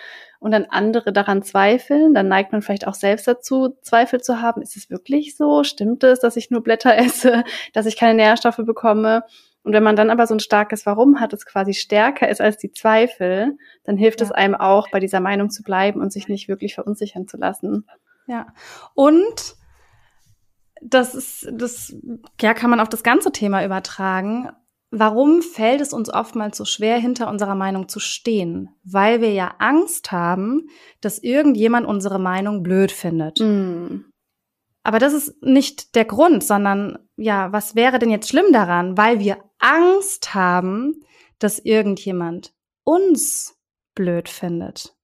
und 0.47 0.53
dann 0.53 0.67
andere 0.67 1.13
daran 1.13 1.43
zweifeln, 1.43 2.15
dann 2.15 2.29
neigt 2.29 2.53
man 2.53 2.63
vielleicht 2.63 2.87
auch 2.87 2.95
selbst 2.95 3.27
dazu, 3.27 3.77
Zweifel 3.83 4.21
zu 4.21 4.41
haben. 4.41 4.63
Ist 4.63 4.77
es 4.77 4.91
wirklich 4.91 5.37
so? 5.37 5.65
Stimmt 5.65 6.05
es, 6.05 6.21
dass 6.21 6.37
ich 6.37 6.53
nur 6.53 6.63
Blätter 6.63 6.97
esse, 6.99 7.43
dass 7.73 7.85
ich 7.85 7.97
keine 7.97 8.15
Nährstoffe 8.15 8.61
bekomme? 8.65 9.25
Und 9.65 9.73
wenn 9.73 9.83
man 9.83 9.97
dann 9.97 10.09
aber 10.09 10.25
so 10.29 10.37
ein 10.37 10.39
starkes 10.39 10.87
Warum 10.87 11.19
hat, 11.19 11.33
das 11.33 11.47
quasi 11.47 11.75
stärker 11.75 12.29
ist 12.29 12.41
als 12.41 12.59
die 12.59 12.71
Zweifel, 12.71 13.59
dann 13.83 13.97
hilft 13.97 14.21
ja. 14.21 14.27
es 14.27 14.31
einem 14.31 14.55
auch, 14.55 14.89
bei 14.93 15.01
dieser 15.01 15.19
Meinung 15.19 15.51
zu 15.51 15.65
bleiben 15.65 16.01
und 16.01 16.13
sich 16.13 16.29
nicht 16.29 16.47
wirklich 16.47 16.77
verunsichern 16.77 17.27
zu 17.27 17.39
lassen. 17.39 17.85
Ja. 18.29 18.47
Und 18.95 19.57
das 20.81 21.17
ist, 21.17 21.49
das, 21.51 21.93
ja, 22.41 22.55
kann 22.55 22.71
man 22.71 22.79
auf 22.79 22.89
das 22.89 23.03
ganze 23.03 23.33
Thema 23.33 23.65
übertragen. 23.65 24.51
Warum 24.91 25.43
fällt 25.43 25.81
es 25.81 25.93
uns 25.93 26.09
oftmals 26.09 26.57
so 26.57 26.65
schwer, 26.65 26.99
hinter 26.99 27.29
unserer 27.29 27.57
Meinung 27.57 27.89
zu 27.89 27.99
stehen? 27.99 28.71
Weil 28.85 29.21
wir 29.21 29.33
ja 29.33 29.55
Angst 29.59 30.13
haben, 30.13 30.69
dass 31.01 31.19
irgendjemand 31.19 31.87
unsere 31.87 32.21
Meinung 32.21 32.63
blöd 32.63 32.93
findet. 32.93 33.41
Mm. 33.41 34.05
Aber 34.85 35.01
das 35.01 35.13
ist 35.13 35.43
nicht 35.43 35.97
der 35.97 36.05
Grund, 36.05 36.45
sondern 36.45 36.99
ja, 37.17 37.53
was 37.53 37.75
wäre 37.75 37.99
denn 37.99 38.11
jetzt 38.11 38.29
schlimm 38.29 38.53
daran? 38.53 38.97
Weil 38.97 39.19
wir 39.19 39.39
Angst 39.59 40.35
haben, 40.35 41.01
dass 41.41 41.59
irgendjemand 41.59 42.55
uns 42.85 43.59
blöd 43.97 44.29
findet. 44.29 44.97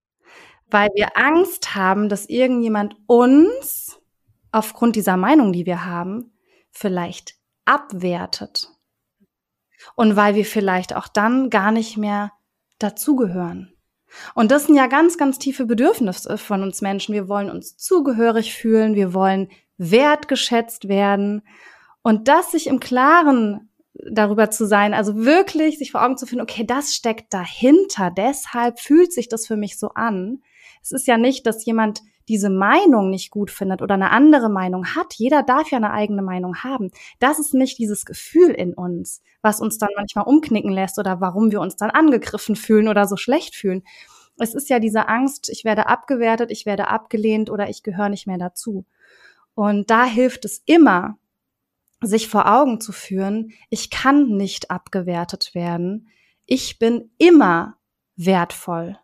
Weil 0.71 0.91
wir 0.95 1.17
Angst 1.17 1.75
haben, 1.75 2.09
dass 2.09 2.27
irgendjemand 2.27 2.95
uns 3.07 4.01
aufgrund 4.53 4.95
dieser 4.95 5.17
Meinung, 5.17 5.53
die 5.53 5.67
wir 5.67 5.85
haben, 5.85 6.33
vielleicht 6.71 7.35
abwertet 7.65 8.69
und 9.95 10.17
weil 10.17 10.35
wir 10.35 10.45
vielleicht 10.45 10.95
auch 10.95 11.09
dann 11.09 11.51
gar 11.51 11.73
nicht 11.73 11.97
mehr 11.97 12.33
dazugehören. 12.79 13.73
Und 14.35 14.51
das 14.51 14.67
sind 14.67 14.77
ja 14.77 14.87
ganz, 14.87 15.17
ganz 15.17 15.39
tiefe 15.39 15.65
Bedürfnisse 15.65 16.37
von 16.37 16.63
uns 16.63 16.83
Menschen. 16.83 17.15
Wir 17.15 17.29
wollen 17.29 17.51
uns 17.51 17.77
zugehörig 17.77 18.55
fühlen, 18.55 18.95
wir 18.95 19.15
wollen 19.15 19.49
wertgeschätzt 19.79 20.89
werden. 20.89 21.43
Und 22.03 22.29
das 22.29 22.51
sich 22.51 22.67
im 22.67 22.81
Klaren 22.81 23.71
darüber 23.95 24.51
zu 24.51 24.67
sein, 24.67 24.95
also 24.95 25.25
wirklich 25.25 25.79
sich 25.79 25.93
vor 25.93 26.03
Augen 26.03 26.17
zu 26.17 26.27
finden, 26.27 26.43
okay, 26.43 26.65
das 26.65 26.95
steckt 26.95 27.33
dahinter, 27.33 28.11
deshalb 28.11 28.81
fühlt 28.81 29.13
sich 29.13 29.29
das 29.29 29.47
für 29.47 29.57
mich 29.57 29.79
so 29.79 29.89
an. 29.91 30.43
Es 30.83 30.93
ist 30.93 31.07
ja 31.07 31.17
nicht, 31.17 31.47
dass 31.47 31.65
jemand 31.65 32.03
diese 32.33 32.49
Meinung 32.49 33.11
nicht 33.11 33.31
gut 33.31 33.51
findet 33.51 33.83
oder 33.83 33.93
eine 33.93 34.11
andere 34.11 34.49
Meinung 34.49 34.87
hat. 34.87 35.13
Jeder 35.13 35.43
darf 35.43 35.71
ja 35.71 35.77
eine 35.77 35.91
eigene 35.91 36.23
Meinung 36.23 36.57
haben. 36.65 36.91
Das 37.19 37.39
ist 37.39 37.53
nicht 37.53 37.79
dieses 37.79 38.07
Gefühl 38.07 38.53
in 38.53 38.73
uns, 38.73 39.21
was 39.43 39.61
uns 39.61 39.77
dann 39.77 39.91
manchmal 39.95 40.25
umknicken 40.25 40.73
lässt 40.73 40.99
oder 40.99 41.21
warum 41.21 41.53
wir 41.53 41.61
uns 41.61 41.77
dann 41.77 41.91
angegriffen 41.91 42.57
fühlen 42.57 42.89
oder 42.89 43.07
so 43.07 43.19
schlecht 43.19 43.55
fühlen. 43.55 43.83
Es 44.39 44.55
ist 44.55 44.71
ja 44.71 44.79
diese 44.79 45.09
Angst, 45.09 45.51
ich 45.51 45.65
werde 45.65 45.89
abgewertet, 45.89 46.51
ich 46.51 46.65
werde 46.65 46.89
abgelehnt 46.89 47.51
oder 47.51 47.69
ich 47.69 47.83
gehöre 47.83 48.09
nicht 48.09 48.27
mehr 48.27 48.39
dazu. 48.39 48.87
Und 49.55 49.91
da 49.91 50.07
hilft 50.07 50.47
es 50.47 50.63
immer, 50.65 51.19
sich 52.01 52.29
vor 52.29 52.51
Augen 52.51 52.81
zu 52.81 52.93
führen, 52.93 53.53
ich 53.69 53.91
kann 53.91 54.29
nicht 54.29 54.71
abgewertet 54.71 55.55
werden. 55.55 56.09
Ich 56.47 56.79
bin 56.79 57.11
immer 57.19 57.77
wertvoll. 58.17 58.99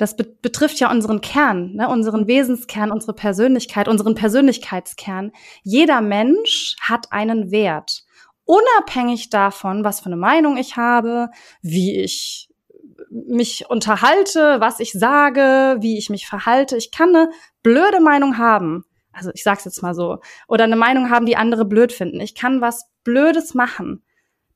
Das 0.00 0.16
be 0.16 0.24
betrifft 0.24 0.80
ja 0.80 0.90
unseren 0.90 1.20
Kern, 1.20 1.74
ne, 1.74 1.86
unseren 1.86 2.26
Wesenskern, 2.26 2.90
unsere 2.90 3.12
Persönlichkeit, 3.12 3.86
unseren 3.86 4.14
Persönlichkeitskern. 4.14 5.30
Jeder 5.62 6.00
Mensch 6.00 6.74
hat 6.80 7.12
einen 7.12 7.50
Wert. 7.50 8.04
Unabhängig 8.46 9.28
davon, 9.28 9.84
was 9.84 10.00
für 10.00 10.06
eine 10.06 10.16
Meinung 10.16 10.56
ich 10.56 10.78
habe, 10.78 11.28
wie 11.60 12.00
ich 12.00 12.48
mich 13.10 13.68
unterhalte, 13.68 14.60
was 14.60 14.80
ich 14.80 14.92
sage, 14.92 15.76
wie 15.80 15.98
ich 15.98 16.08
mich 16.08 16.26
verhalte. 16.26 16.78
Ich 16.78 16.92
kann 16.92 17.14
eine 17.14 17.30
blöde 17.62 18.00
Meinung 18.00 18.38
haben. 18.38 18.86
Also 19.12 19.30
ich 19.34 19.42
sag's 19.42 19.66
jetzt 19.66 19.82
mal 19.82 19.94
so. 19.94 20.20
Oder 20.48 20.64
eine 20.64 20.76
Meinung 20.76 21.10
haben, 21.10 21.26
die 21.26 21.36
andere 21.36 21.66
blöd 21.66 21.92
finden. 21.92 22.20
Ich 22.20 22.34
kann 22.34 22.62
was 22.62 22.88
Blödes 23.04 23.52
machen. 23.52 24.02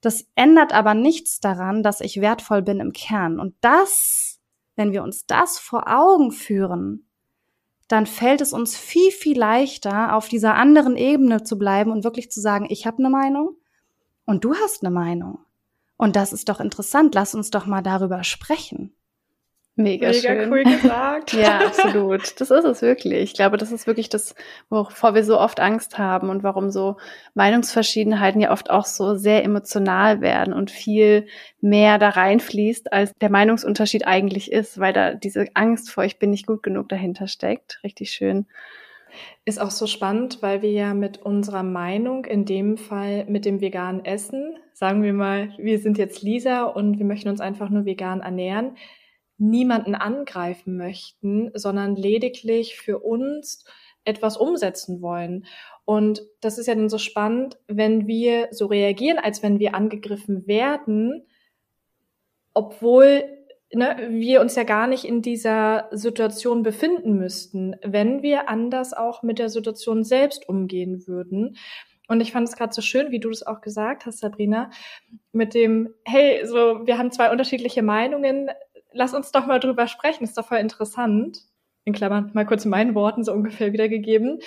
Das 0.01 0.27
ändert 0.37 0.73
aber 0.73 0.95
nichts 0.95 1.41
daran, 1.41 1.83
dass 1.83 2.01
ich 2.01 2.23
wertvoll 2.23 2.63
bin 2.63 2.81
im 2.81 2.93
Kern. 2.93 3.39
Und 3.39 3.55
das 3.61 4.34
wenn 4.77 4.93
wir 4.93 5.03
uns 5.03 5.27
das 5.27 5.59
vor 5.59 5.85
Augen 5.89 6.33
führen, 6.33 7.09
dann 7.89 8.07
fällt 8.07 8.41
es 8.41 8.53
uns 8.53 8.77
viel, 8.77 9.11
viel 9.11 9.39
leichter, 9.39 10.15
auf 10.15 10.29
dieser 10.29 10.55
anderen 10.55 10.97
Ebene 10.97 11.43
zu 11.43 11.59
bleiben 11.59 11.93
und 11.93 12.05
wirklich 12.05 12.31
zu 12.31 12.41
sagen, 12.41 12.67
ich 12.69 12.87
habe 12.87 12.99
eine 12.99 13.11
Meinung 13.11 13.57
und 14.25 14.45
du 14.45 14.55
hast 14.55 14.83
eine 14.83 14.95
Meinung. 14.95 15.41
Und 15.97 16.17
das 16.17 16.33
ist 16.33 16.49
doch 16.49 16.61
interessant, 16.61 17.15
lass 17.15 17.35
uns 17.35 17.51
doch 17.51 17.67
mal 17.67 17.83
darüber 17.83 18.25
sprechen. 18.25 18.95
Mega, 19.77 20.11
Mega 20.11 20.21
schön. 20.21 20.53
cool 20.53 20.63
gesagt. 20.63 21.33
ja, 21.33 21.59
absolut. 21.67 22.41
Das 22.41 22.51
ist 22.51 22.65
es 22.65 22.81
wirklich. 22.81 23.23
Ich 23.23 23.35
glaube, 23.35 23.57
das 23.57 23.73
ist 23.73 23.89
wirklich 23.89 24.09
das, 24.09 24.37
wovor 24.71 25.15
wir 25.15 25.25
so 25.25 25.39
oft 25.39 25.59
Angst 25.59 25.99
haben 25.99 26.29
und 26.29 26.45
warum 26.45 26.71
so 26.71 26.97
Meinungsverschiedenheiten 27.35 28.41
ja 28.41 28.53
oft 28.53 28.71
auch 28.71 28.85
so 28.85 29.17
sehr 29.17 29.43
emotional 29.43 30.21
werden 30.21 30.55
und 30.55 30.71
viel 30.71 31.27
mehr 31.61 31.99
da 31.99 32.11
reinfließt, 32.11 32.93
als 32.93 33.13
der 33.21 33.31
Meinungsunterschied 33.31 34.07
eigentlich 34.07 34.53
ist, 34.53 34.79
weil 34.79 34.93
da 34.93 35.15
diese 35.15 35.47
Angst 35.55 35.91
vor, 35.91 36.05
ich 36.05 36.21
bin 36.21 36.31
nicht 36.31 36.47
gut 36.47 36.63
genug 36.63 36.89
dahinter 36.89 37.27
steckt. 37.27 37.81
Richtig 37.83 38.13
schön. 38.13 38.47
Ist 39.45 39.61
auch 39.61 39.71
so 39.71 39.87
spannend, 39.87 40.39
weil 40.41 40.63
wir 40.63 40.71
ja 40.71 40.95
mit 40.95 41.19
unserer 41.19 41.63
Meinung, 41.65 42.25
in 42.25 42.45
dem 42.45 42.77
Fall 42.77 43.25
mit 43.29 43.45
dem 43.45 43.61
veganen 43.61 44.05
Essen, 44.05 44.57
sagen 44.73 45.03
wir 45.03 45.13
mal, 45.13 45.51
wir 45.59 45.79
sind 45.81 45.99
jetzt 45.99 46.23
Lisa 46.23 46.65
und 46.65 46.99
wir 46.99 47.07
möchten 47.07 47.29
uns 47.29 47.41
einfach 47.41 47.71
nur 47.71 47.85
vegan 47.85 48.21
ernähren, 48.21 48.77
niemanden 49.39 49.95
angreifen 49.95 50.77
möchten, 50.77 51.51
sondern 51.55 51.97
lediglich 51.97 52.77
für 52.77 52.99
uns 52.99 53.65
etwas 54.05 54.37
umsetzen 54.37 55.01
wollen. 55.01 55.47
Und 55.85 56.23
das 56.41 56.59
ist 56.59 56.67
ja 56.67 56.75
dann 56.75 56.89
so 56.89 56.99
spannend, 56.99 57.59
wenn 57.67 58.07
wir 58.07 58.49
so 58.51 58.67
reagieren, 58.67 59.19
als 59.19 59.43
wenn 59.43 59.59
wir 59.59 59.75
angegriffen 59.75 60.47
werden, 60.47 61.27
obwohl 62.55 63.25
ne, 63.73 64.09
wir 64.11 64.41
uns 64.41 64.55
ja 64.55 64.63
gar 64.63 64.87
nicht 64.87 65.05
in 65.05 65.21
dieser 65.21 65.89
Situation 65.91 66.63
befinden 66.63 67.17
müssten, 67.17 67.77
wenn 67.83 68.23
wir 68.23 68.49
anders 68.49 68.95
auch 68.95 69.23
mit 69.23 69.39
der 69.39 69.49
Situation 69.49 70.05
selbst 70.05 70.49
umgehen 70.49 71.07
würden. 71.07 71.57
Und 72.07 72.21
ich 72.21 72.33
fand 72.33 72.49
es 72.49 72.57
gerade 72.57 72.75
so 72.75 72.83
schön, 72.83 73.11
wie 73.11 73.21
du 73.21 73.31
das 73.31 73.47
auch 73.47 73.61
gesagt 73.61 74.07
hast, 74.07 74.19
Sabrina, 74.19 74.71
mit 75.33 75.55
dem, 75.55 75.95
hey, 76.05 76.47
so, 76.47 76.87
wir 76.87 76.99
haben 76.99 77.11
zwei 77.11 77.31
unterschiedliche 77.31 77.83
Meinungen, 77.83 78.51
lass 78.95 79.15
uns 79.15 79.33
doch 79.33 79.47
mal 79.47 79.61
drüber 79.61 79.87
sprechen, 79.87 80.25
ist 80.25 80.39
doch 80.39 80.47
voll 80.47 80.59
interessant. 80.59 81.43
In 81.85 81.93
Klammern, 81.93 82.31
mal 82.33 82.47
kurz 82.47 82.65
in 82.65 82.71
meinen 82.71 82.95
Worten 82.95 83.25
so 83.25 83.33
ungefähr 83.33 83.73
wiedergegeben. 83.73 84.41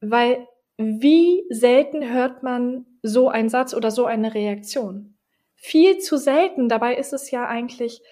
Weil 0.00 0.46
wie 0.76 1.44
selten 1.48 2.12
hört 2.12 2.42
man 2.42 2.86
so 3.02 3.28
einen 3.28 3.48
Satz 3.48 3.74
oder 3.74 3.90
so 3.90 4.04
eine 4.04 4.34
Reaktion? 4.34 5.16
Viel 5.54 5.98
zu 5.98 6.16
selten. 6.16 6.68
Dabei 6.68 6.96
ist 6.96 7.12
es 7.12 7.30
ja 7.30 7.46
eigentlich 7.46 8.02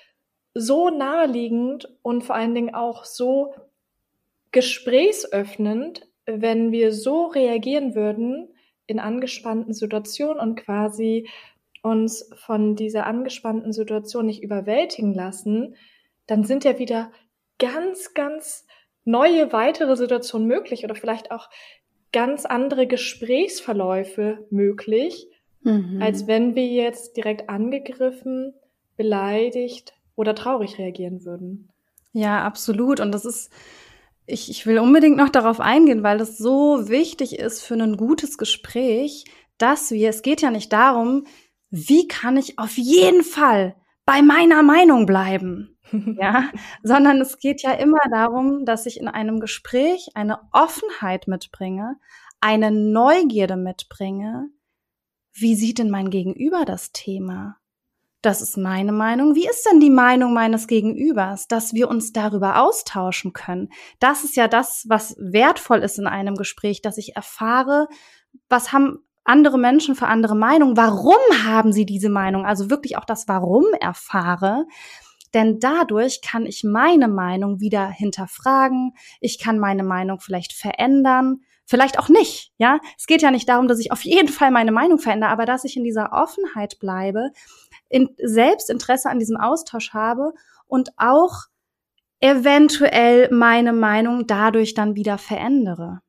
so 0.54 0.90
naheliegend 0.90 1.88
und 2.02 2.22
vor 2.22 2.36
allen 2.36 2.54
Dingen 2.54 2.74
auch 2.74 3.04
so 3.04 3.54
gesprächsöffnend, 4.52 6.08
wenn 6.26 6.72
wir 6.72 6.92
so 6.92 7.26
reagieren 7.26 7.94
würden 7.94 8.48
in 8.86 8.98
angespannten 8.98 9.72
Situationen 9.72 10.40
und 10.40 10.56
quasi 10.56 11.28
uns 11.82 12.30
von 12.36 12.76
dieser 12.76 13.06
angespannten 13.06 13.72
Situation 13.72 14.26
nicht 14.26 14.42
überwältigen 14.42 15.14
lassen, 15.14 15.76
dann 16.26 16.44
sind 16.44 16.64
ja 16.64 16.78
wieder 16.78 17.10
ganz, 17.58 18.14
ganz 18.14 18.66
neue 19.04 19.52
weitere 19.52 19.96
Situationen 19.96 20.46
möglich 20.46 20.84
oder 20.84 20.94
vielleicht 20.94 21.30
auch 21.30 21.48
ganz 22.12 22.44
andere 22.44 22.86
Gesprächsverläufe 22.86 24.46
möglich, 24.50 25.28
mhm. 25.62 26.00
als 26.02 26.26
wenn 26.26 26.54
wir 26.54 26.66
jetzt 26.66 27.16
direkt 27.16 27.48
angegriffen, 27.48 28.54
beleidigt 28.96 29.94
oder 30.16 30.34
traurig 30.34 30.78
reagieren 30.78 31.24
würden. 31.24 31.70
Ja, 32.12 32.44
absolut. 32.44 33.00
Und 33.00 33.12
das 33.12 33.24
ist, 33.24 33.50
ich, 34.26 34.50
ich 34.50 34.66
will 34.66 34.78
unbedingt 34.78 35.16
noch 35.16 35.28
darauf 35.28 35.60
eingehen, 35.60 36.02
weil 36.02 36.18
das 36.18 36.36
so 36.36 36.88
wichtig 36.88 37.38
ist 37.38 37.62
für 37.62 37.74
ein 37.74 37.96
gutes 37.96 38.36
Gespräch, 38.36 39.24
dass 39.58 39.90
wir, 39.90 40.10
es 40.10 40.22
geht 40.22 40.42
ja 40.42 40.50
nicht 40.50 40.72
darum, 40.72 41.24
wie 41.70 42.08
kann 42.08 42.36
ich 42.36 42.58
auf 42.58 42.76
jeden 42.76 43.22
Fall 43.22 43.76
bei 44.04 44.22
meiner 44.22 44.62
Meinung 44.62 45.06
bleiben, 45.06 45.78
ja, 45.92 46.50
sondern 46.82 47.20
es 47.20 47.38
geht 47.38 47.62
ja 47.62 47.72
immer 47.72 48.00
darum, 48.10 48.64
dass 48.64 48.86
ich 48.86 48.98
in 48.98 49.08
einem 49.08 49.40
Gespräch 49.40 50.10
eine 50.14 50.40
Offenheit 50.52 51.28
mitbringe, 51.28 51.96
eine 52.40 52.70
Neugierde 52.70 53.56
mitbringe. 53.56 54.48
Wie 55.32 55.54
sieht 55.54 55.78
denn 55.78 55.90
mein 55.90 56.10
Gegenüber 56.10 56.64
das 56.64 56.92
Thema? 56.92 57.56
Das 58.22 58.42
ist 58.42 58.58
meine 58.58 58.92
Meinung. 58.92 59.34
Wie 59.34 59.48
ist 59.48 59.64
denn 59.64 59.80
die 59.80 59.90
Meinung 59.90 60.34
meines 60.34 60.66
Gegenübers, 60.66 61.48
dass 61.48 61.72
wir 61.72 61.88
uns 61.88 62.12
darüber 62.12 62.60
austauschen 62.60 63.32
können? 63.32 63.70
Das 63.98 64.24
ist 64.24 64.36
ja 64.36 64.46
das, 64.46 64.84
was 64.88 65.16
wertvoll 65.18 65.78
ist 65.78 65.98
in 65.98 66.06
einem 66.06 66.34
Gespräch, 66.34 66.82
dass 66.82 66.98
ich 66.98 67.16
erfahre, 67.16 67.88
was 68.48 68.72
haben 68.72 68.98
andere 69.24 69.58
Menschen 69.58 69.94
für 69.94 70.06
andere 70.06 70.34
Meinungen, 70.34 70.76
warum 70.76 71.18
haben 71.44 71.72
sie 71.72 71.86
diese 71.86 72.08
Meinung, 72.08 72.46
also 72.46 72.70
wirklich 72.70 72.96
auch 72.96 73.04
das 73.04 73.28
Warum 73.28 73.64
erfahre. 73.80 74.66
Denn 75.34 75.60
dadurch 75.60 76.22
kann 76.22 76.46
ich 76.46 76.64
meine 76.64 77.06
Meinung 77.06 77.60
wieder 77.60 77.88
hinterfragen, 77.88 78.94
ich 79.20 79.38
kann 79.38 79.58
meine 79.58 79.84
Meinung 79.84 80.20
vielleicht 80.20 80.52
verändern, 80.52 81.42
vielleicht 81.66 82.00
auch 82.00 82.08
nicht, 82.08 82.52
ja? 82.58 82.80
Es 82.98 83.06
geht 83.06 83.22
ja 83.22 83.30
nicht 83.30 83.48
darum, 83.48 83.68
dass 83.68 83.78
ich 83.78 83.92
auf 83.92 84.04
jeden 84.04 84.28
Fall 84.28 84.50
meine 84.50 84.72
Meinung 84.72 84.98
verändere, 84.98 85.30
aber 85.30 85.46
dass 85.46 85.64
ich 85.64 85.76
in 85.76 85.84
dieser 85.84 86.12
Offenheit 86.12 86.80
bleibe, 86.80 87.30
in 87.88 88.08
Selbstinteresse 88.18 89.08
an 89.08 89.20
diesem 89.20 89.36
Austausch 89.36 89.92
habe 89.92 90.32
und 90.66 90.90
auch 90.96 91.44
eventuell 92.20 93.30
meine 93.32 93.72
Meinung 93.72 94.26
dadurch 94.26 94.74
dann 94.74 94.96
wieder 94.96 95.16
verändere. 95.16 96.00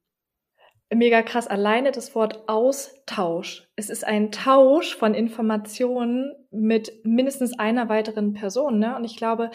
Mega 0.93 1.21
krass. 1.21 1.47
Alleine 1.47 1.91
das 1.91 2.15
Wort 2.15 2.49
Austausch. 2.49 3.65
Es 3.77 3.89
ist 3.89 4.03
ein 4.03 4.31
Tausch 4.31 4.95
von 4.95 5.13
Informationen 5.13 6.33
mit 6.51 7.05
mindestens 7.05 7.57
einer 7.57 7.87
weiteren 7.87 8.33
Person. 8.33 8.79
Ne? 8.79 8.95
Und 8.97 9.05
ich 9.05 9.15
glaube, 9.15 9.51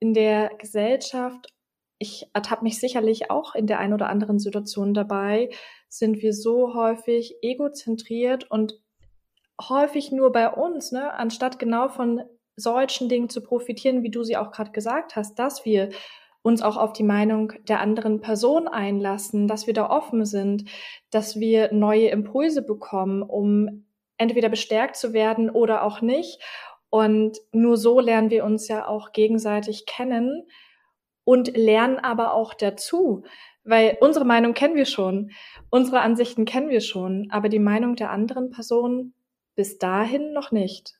in 0.00 0.12
der 0.12 0.50
Gesellschaft, 0.58 1.54
ich 1.98 2.26
ertappe 2.34 2.62
mich 2.62 2.78
sicherlich 2.78 3.30
auch 3.30 3.54
in 3.54 3.66
der 3.66 3.78
einen 3.78 3.94
oder 3.94 4.10
anderen 4.10 4.38
Situation 4.38 4.92
dabei, 4.92 5.48
sind 5.88 6.20
wir 6.20 6.34
so 6.34 6.74
häufig 6.74 7.36
egozentriert 7.40 8.50
und 8.50 8.78
häufig 9.62 10.12
nur 10.12 10.30
bei 10.30 10.50
uns, 10.50 10.92
ne, 10.92 11.14
anstatt 11.14 11.58
genau 11.58 11.88
von 11.88 12.22
solchen 12.56 13.08
Dingen 13.08 13.30
zu 13.30 13.42
profitieren, 13.42 14.02
wie 14.02 14.10
du 14.10 14.22
sie 14.24 14.36
auch 14.36 14.50
gerade 14.50 14.72
gesagt 14.72 15.16
hast, 15.16 15.38
dass 15.38 15.64
wir 15.64 15.88
uns 16.46 16.62
auch 16.62 16.76
auf 16.76 16.92
die 16.92 17.02
Meinung 17.02 17.54
der 17.66 17.80
anderen 17.80 18.20
Person 18.20 18.68
einlassen, 18.68 19.48
dass 19.48 19.66
wir 19.66 19.74
da 19.74 19.90
offen 19.90 20.24
sind, 20.24 20.70
dass 21.10 21.40
wir 21.40 21.72
neue 21.72 22.06
Impulse 22.10 22.62
bekommen, 22.62 23.24
um 23.24 23.84
entweder 24.16 24.48
bestärkt 24.48 24.94
zu 24.94 25.12
werden 25.12 25.50
oder 25.50 25.82
auch 25.82 26.00
nicht. 26.02 26.40
Und 26.88 27.38
nur 27.50 27.76
so 27.76 27.98
lernen 27.98 28.30
wir 28.30 28.44
uns 28.44 28.68
ja 28.68 28.86
auch 28.86 29.10
gegenseitig 29.10 29.86
kennen 29.86 30.46
und 31.24 31.56
lernen 31.56 31.98
aber 31.98 32.32
auch 32.32 32.54
dazu, 32.54 33.24
weil 33.64 33.98
unsere 34.00 34.24
Meinung 34.24 34.54
kennen 34.54 34.76
wir 34.76 34.86
schon, 34.86 35.32
unsere 35.68 35.98
Ansichten 35.98 36.44
kennen 36.44 36.68
wir 36.68 36.80
schon, 36.80 37.26
aber 37.32 37.48
die 37.48 37.58
Meinung 37.58 37.96
der 37.96 38.10
anderen 38.10 38.50
Person 38.50 39.14
bis 39.56 39.78
dahin 39.78 40.32
noch 40.32 40.52
nicht. 40.52 40.94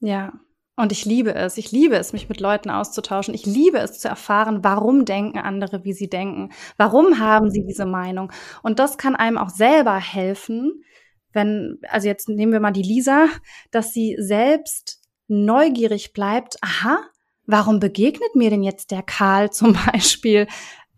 Ja, 0.00 0.32
und 0.76 0.92
ich 0.92 1.06
liebe 1.06 1.34
es. 1.34 1.56
Ich 1.56 1.72
liebe 1.72 1.96
es, 1.96 2.12
mich 2.12 2.28
mit 2.28 2.40
Leuten 2.40 2.70
auszutauschen. 2.70 3.34
Ich 3.34 3.46
liebe 3.46 3.78
es 3.78 3.98
zu 3.98 4.08
erfahren, 4.08 4.62
warum 4.62 5.06
denken 5.06 5.38
andere, 5.38 5.84
wie 5.84 5.94
sie 5.94 6.08
denken. 6.08 6.50
Warum 6.76 7.18
haben 7.18 7.50
sie 7.50 7.64
diese 7.64 7.86
Meinung? 7.86 8.30
Und 8.62 8.78
das 8.78 8.98
kann 8.98 9.16
einem 9.16 9.38
auch 9.38 9.48
selber 9.48 9.96
helfen, 9.96 10.84
wenn, 11.32 11.78
also 11.88 12.08
jetzt 12.08 12.28
nehmen 12.28 12.52
wir 12.52 12.60
mal 12.60 12.72
die 12.72 12.82
Lisa, 12.82 13.26
dass 13.70 13.92
sie 13.92 14.16
selbst 14.18 15.00
neugierig 15.28 16.12
bleibt. 16.12 16.56
Aha, 16.62 16.98
warum 17.46 17.80
begegnet 17.80 18.34
mir 18.34 18.50
denn 18.50 18.62
jetzt 18.62 18.90
der 18.90 19.02
Karl 19.02 19.50
zum 19.50 19.76
Beispiel 19.92 20.46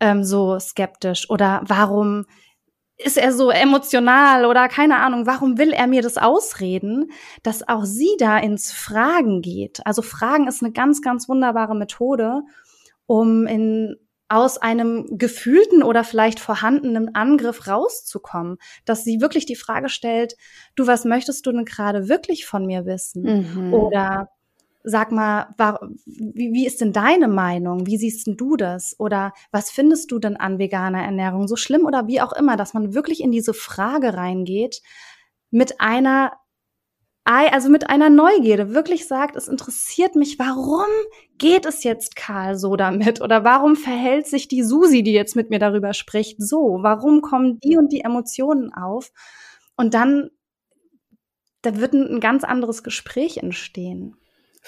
ähm, 0.00 0.24
so 0.24 0.58
skeptisch? 0.58 1.30
Oder 1.30 1.62
warum 1.64 2.26
ist 2.98 3.16
er 3.16 3.32
so 3.32 3.50
emotional 3.50 4.44
oder 4.44 4.68
keine 4.68 4.98
Ahnung, 4.98 5.26
warum 5.26 5.56
will 5.56 5.72
er 5.72 5.86
mir 5.86 6.02
das 6.02 6.18
ausreden, 6.18 7.12
dass 7.44 7.66
auch 7.66 7.84
sie 7.84 8.16
da 8.18 8.38
ins 8.38 8.72
Fragen 8.72 9.40
geht. 9.40 9.80
Also 9.86 10.02
Fragen 10.02 10.48
ist 10.48 10.62
eine 10.62 10.72
ganz, 10.72 11.00
ganz 11.00 11.28
wunderbare 11.28 11.76
Methode, 11.76 12.42
um 13.06 13.46
in 13.46 13.96
aus 14.30 14.58
einem 14.58 15.16
gefühlten 15.16 15.82
oder 15.82 16.04
vielleicht 16.04 16.38
vorhandenen 16.38 17.14
Angriff 17.14 17.66
rauszukommen, 17.66 18.58
dass 18.84 19.02
sie 19.02 19.22
wirklich 19.22 19.46
die 19.46 19.56
Frage 19.56 19.88
stellt, 19.88 20.34
du, 20.76 20.86
was 20.86 21.06
möchtest 21.06 21.46
du 21.46 21.52
denn 21.52 21.64
gerade 21.64 22.08
wirklich 22.08 22.44
von 22.44 22.66
mir 22.66 22.84
wissen? 22.84 23.22
Mhm. 23.22 23.72
Oder 23.72 24.28
sag 24.88 25.12
mal, 25.12 25.54
war, 25.58 25.80
wie, 26.06 26.52
wie 26.52 26.66
ist 26.66 26.80
denn 26.80 26.92
deine 26.92 27.28
Meinung? 27.28 27.86
Wie 27.86 27.98
siehst 27.98 28.26
denn 28.26 28.36
du 28.36 28.56
das? 28.56 28.98
Oder 28.98 29.32
was 29.50 29.70
findest 29.70 30.10
du 30.10 30.18
denn 30.18 30.36
an 30.36 30.58
veganer 30.58 31.02
Ernährung 31.02 31.46
so 31.46 31.56
schlimm 31.56 31.84
oder 31.84 32.06
wie 32.06 32.20
auch 32.20 32.32
immer, 32.32 32.56
dass 32.56 32.74
man 32.74 32.94
wirklich 32.94 33.22
in 33.22 33.30
diese 33.30 33.54
Frage 33.54 34.14
reingeht 34.14 34.82
mit 35.50 35.80
einer 35.80 36.32
also 37.30 37.68
mit 37.68 37.90
einer 37.90 38.08
Neugierde 38.08 38.72
wirklich 38.72 39.06
sagt, 39.06 39.36
es 39.36 39.48
interessiert 39.48 40.16
mich, 40.16 40.38
warum 40.38 40.86
geht 41.36 41.66
es 41.66 41.84
jetzt 41.84 42.16
Karl 42.16 42.56
so 42.56 42.74
damit? 42.74 43.20
Oder 43.20 43.44
warum 43.44 43.76
verhält 43.76 44.26
sich 44.26 44.48
die 44.48 44.62
Susi, 44.62 45.02
die 45.02 45.12
jetzt 45.12 45.36
mit 45.36 45.50
mir 45.50 45.58
darüber 45.58 45.92
spricht, 45.92 46.40
so? 46.40 46.78
Warum 46.80 47.20
kommen 47.20 47.60
die 47.60 47.76
und 47.76 47.92
die 47.92 48.00
Emotionen 48.00 48.72
auf? 48.72 49.12
Und 49.76 49.92
dann, 49.92 50.30
da 51.60 51.76
wird 51.76 51.92
ein, 51.92 52.14
ein 52.14 52.20
ganz 52.20 52.44
anderes 52.44 52.82
Gespräch 52.82 53.36
entstehen. 53.36 54.16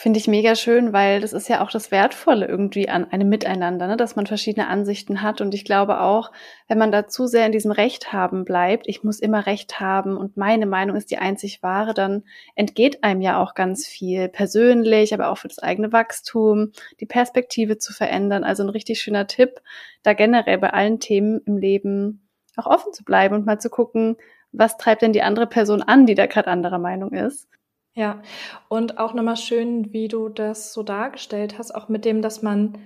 Finde 0.03 0.19
ich 0.19 0.29
mega 0.29 0.57
schön, 0.57 0.95
weil 0.95 1.21
das 1.21 1.35
ist 1.35 1.51
ja 1.51 1.63
auch 1.63 1.71
das 1.71 1.91
Wertvolle 1.91 2.47
irgendwie 2.47 2.89
an 2.89 3.13
einem 3.13 3.29
Miteinander, 3.29 3.87
ne? 3.87 3.99
dass 3.99 4.17
man 4.17 4.25
verschiedene 4.25 4.67
Ansichten 4.67 5.21
hat. 5.21 5.43
Und 5.43 5.53
ich 5.53 5.63
glaube 5.63 6.01
auch, 6.01 6.33
wenn 6.69 6.79
man 6.79 6.91
da 6.91 7.07
zu 7.07 7.27
sehr 7.27 7.45
in 7.45 7.53
diesem 7.53 7.71
Recht 7.71 8.11
haben 8.11 8.47
bleibt, 8.47 8.89
ich 8.89 9.05
muss 9.05 9.21
immer 9.21 9.45
Recht 9.45 9.79
haben 9.79 10.17
und 10.17 10.39
meine 10.39 10.65
Meinung 10.65 10.97
ist 10.97 11.11
die 11.11 11.19
einzig 11.19 11.63
wahre, 11.63 11.93
dann 11.93 12.23
entgeht 12.55 13.05
einem 13.05 13.21
ja 13.21 13.43
auch 13.43 13.55
ganz 13.55 13.87
viel 13.87 14.31
persönlich, 14.31 15.13
aber 15.13 15.29
auch 15.29 15.37
für 15.37 15.49
das 15.49 15.59
eigene 15.59 15.93
Wachstum, 15.93 16.73
die 16.99 17.05
Perspektive 17.05 17.77
zu 17.77 17.93
verändern. 17.93 18.43
Also 18.43 18.63
ein 18.63 18.71
richtig 18.71 19.03
schöner 19.03 19.27
Tipp, 19.27 19.61
da 20.03 20.15
generell 20.15 20.57
bei 20.57 20.71
allen 20.71 21.01
Themen 21.01 21.43
im 21.45 21.59
Leben 21.59 22.27
auch 22.57 22.65
offen 22.65 22.95
zu 22.95 23.05
bleiben 23.05 23.35
und 23.35 23.45
mal 23.45 23.61
zu 23.61 23.69
gucken, 23.69 24.17
was 24.51 24.79
treibt 24.79 25.03
denn 25.03 25.13
die 25.13 25.21
andere 25.21 25.47
Person 25.47 25.83
an, 25.83 26.07
die 26.07 26.15
da 26.15 26.25
gerade 26.25 26.49
anderer 26.49 26.79
Meinung 26.79 27.13
ist 27.13 27.51
ja, 27.95 28.23
und 28.69 28.99
auch 28.99 29.15
nochmal 29.15 29.37
schön, 29.37 29.93
wie 29.93 30.09
du 30.09 30.29
das 30.29 30.73
so 30.73 30.83
dargestellt 30.83 31.59
hast, 31.59 31.75
auch 31.75 31.89
mit 31.89 32.05
dem, 32.05 32.23
dass 32.23 32.43
man 32.43 32.79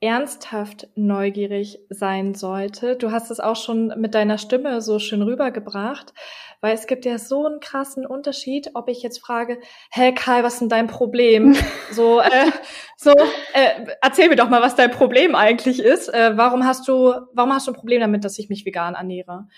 ernsthaft 0.00 0.88
neugierig 0.94 1.78
sein 1.90 2.34
sollte. 2.34 2.96
Du 2.96 3.10
hast 3.10 3.30
es 3.30 3.38
auch 3.38 3.56
schon 3.56 3.92
mit 3.98 4.14
deiner 4.14 4.38
Stimme 4.38 4.80
so 4.80 4.98
schön 4.98 5.20
rübergebracht, 5.20 6.14
weil 6.62 6.74
es 6.74 6.86
gibt 6.86 7.04
ja 7.04 7.18
so 7.18 7.46
einen 7.46 7.60
krassen 7.60 8.06
Unterschied, 8.06 8.70
ob 8.74 8.88
ich 8.88 9.02
jetzt 9.02 9.18
frage, 9.18 9.60
hey 9.90 10.14
Kai, 10.14 10.42
was 10.42 10.54
ist 10.54 10.60
denn 10.60 10.68
dein 10.70 10.86
Problem? 10.86 11.54
so, 11.90 12.20
äh, 12.20 12.50
so, 12.96 13.12
äh, 13.52 13.86
erzähl 14.00 14.30
mir 14.30 14.36
doch 14.36 14.48
mal, 14.48 14.62
was 14.62 14.74
dein 14.74 14.90
Problem 14.90 15.34
eigentlich 15.34 15.80
ist. 15.80 16.08
Äh, 16.08 16.36
warum 16.36 16.64
hast 16.64 16.88
du, 16.88 17.14
warum 17.34 17.52
hast 17.52 17.66
du 17.66 17.72
ein 17.72 17.76
Problem 17.76 18.00
damit, 18.00 18.24
dass 18.24 18.38
ich 18.38 18.48
mich 18.48 18.64
vegan 18.64 18.94
ernähre? 18.94 19.48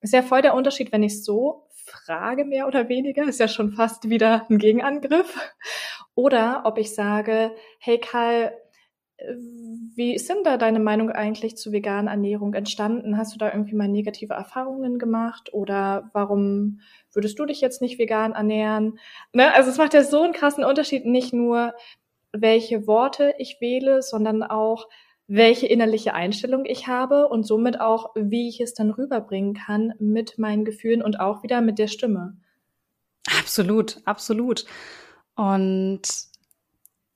Ist 0.00 0.12
ja 0.12 0.22
voll 0.22 0.42
der 0.42 0.54
Unterschied, 0.54 0.90
wenn 0.92 1.04
ich 1.04 1.22
so 1.22 1.63
frage, 2.04 2.44
mehr 2.44 2.66
oder 2.66 2.88
weniger, 2.88 3.24
ist 3.24 3.40
ja 3.40 3.48
schon 3.48 3.72
fast 3.72 4.08
wieder 4.10 4.46
ein 4.50 4.58
Gegenangriff. 4.58 5.38
Oder 6.14 6.62
ob 6.64 6.78
ich 6.78 6.94
sage, 6.94 7.52
hey 7.78 7.98
Kai, 7.98 8.52
wie 9.96 10.14
ist 10.14 10.28
denn 10.28 10.42
da 10.44 10.56
deine 10.56 10.80
Meinung 10.80 11.10
eigentlich 11.10 11.56
zu 11.56 11.72
veganer 11.72 12.10
Ernährung 12.10 12.52
entstanden? 12.54 13.16
Hast 13.16 13.34
du 13.34 13.38
da 13.38 13.52
irgendwie 13.52 13.76
mal 13.76 13.88
negative 13.88 14.34
Erfahrungen 14.34 14.98
gemacht 14.98 15.54
oder 15.54 16.10
warum 16.12 16.80
würdest 17.12 17.38
du 17.38 17.46
dich 17.46 17.60
jetzt 17.60 17.80
nicht 17.80 17.98
vegan 17.98 18.32
ernähren? 18.32 18.98
Ne? 19.32 19.54
Also 19.54 19.70
es 19.70 19.78
macht 19.78 19.94
ja 19.94 20.02
so 20.02 20.22
einen 20.22 20.32
krassen 20.32 20.64
Unterschied, 20.64 21.06
nicht 21.06 21.32
nur 21.32 21.74
welche 22.32 22.86
Worte 22.88 23.34
ich 23.38 23.60
wähle, 23.60 24.02
sondern 24.02 24.42
auch 24.42 24.88
welche 25.26 25.66
innerliche 25.66 26.14
Einstellung 26.14 26.64
ich 26.66 26.86
habe 26.86 27.28
und 27.28 27.46
somit 27.46 27.80
auch, 27.80 28.10
wie 28.14 28.48
ich 28.48 28.60
es 28.60 28.74
dann 28.74 28.90
rüberbringen 28.90 29.54
kann 29.54 29.94
mit 29.98 30.38
meinen 30.38 30.64
Gefühlen 30.64 31.02
und 31.02 31.18
auch 31.18 31.42
wieder 31.42 31.60
mit 31.60 31.78
der 31.78 31.88
Stimme. 31.88 32.36
Absolut, 33.38 34.02
absolut. 34.04 34.66
Und 35.34 36.02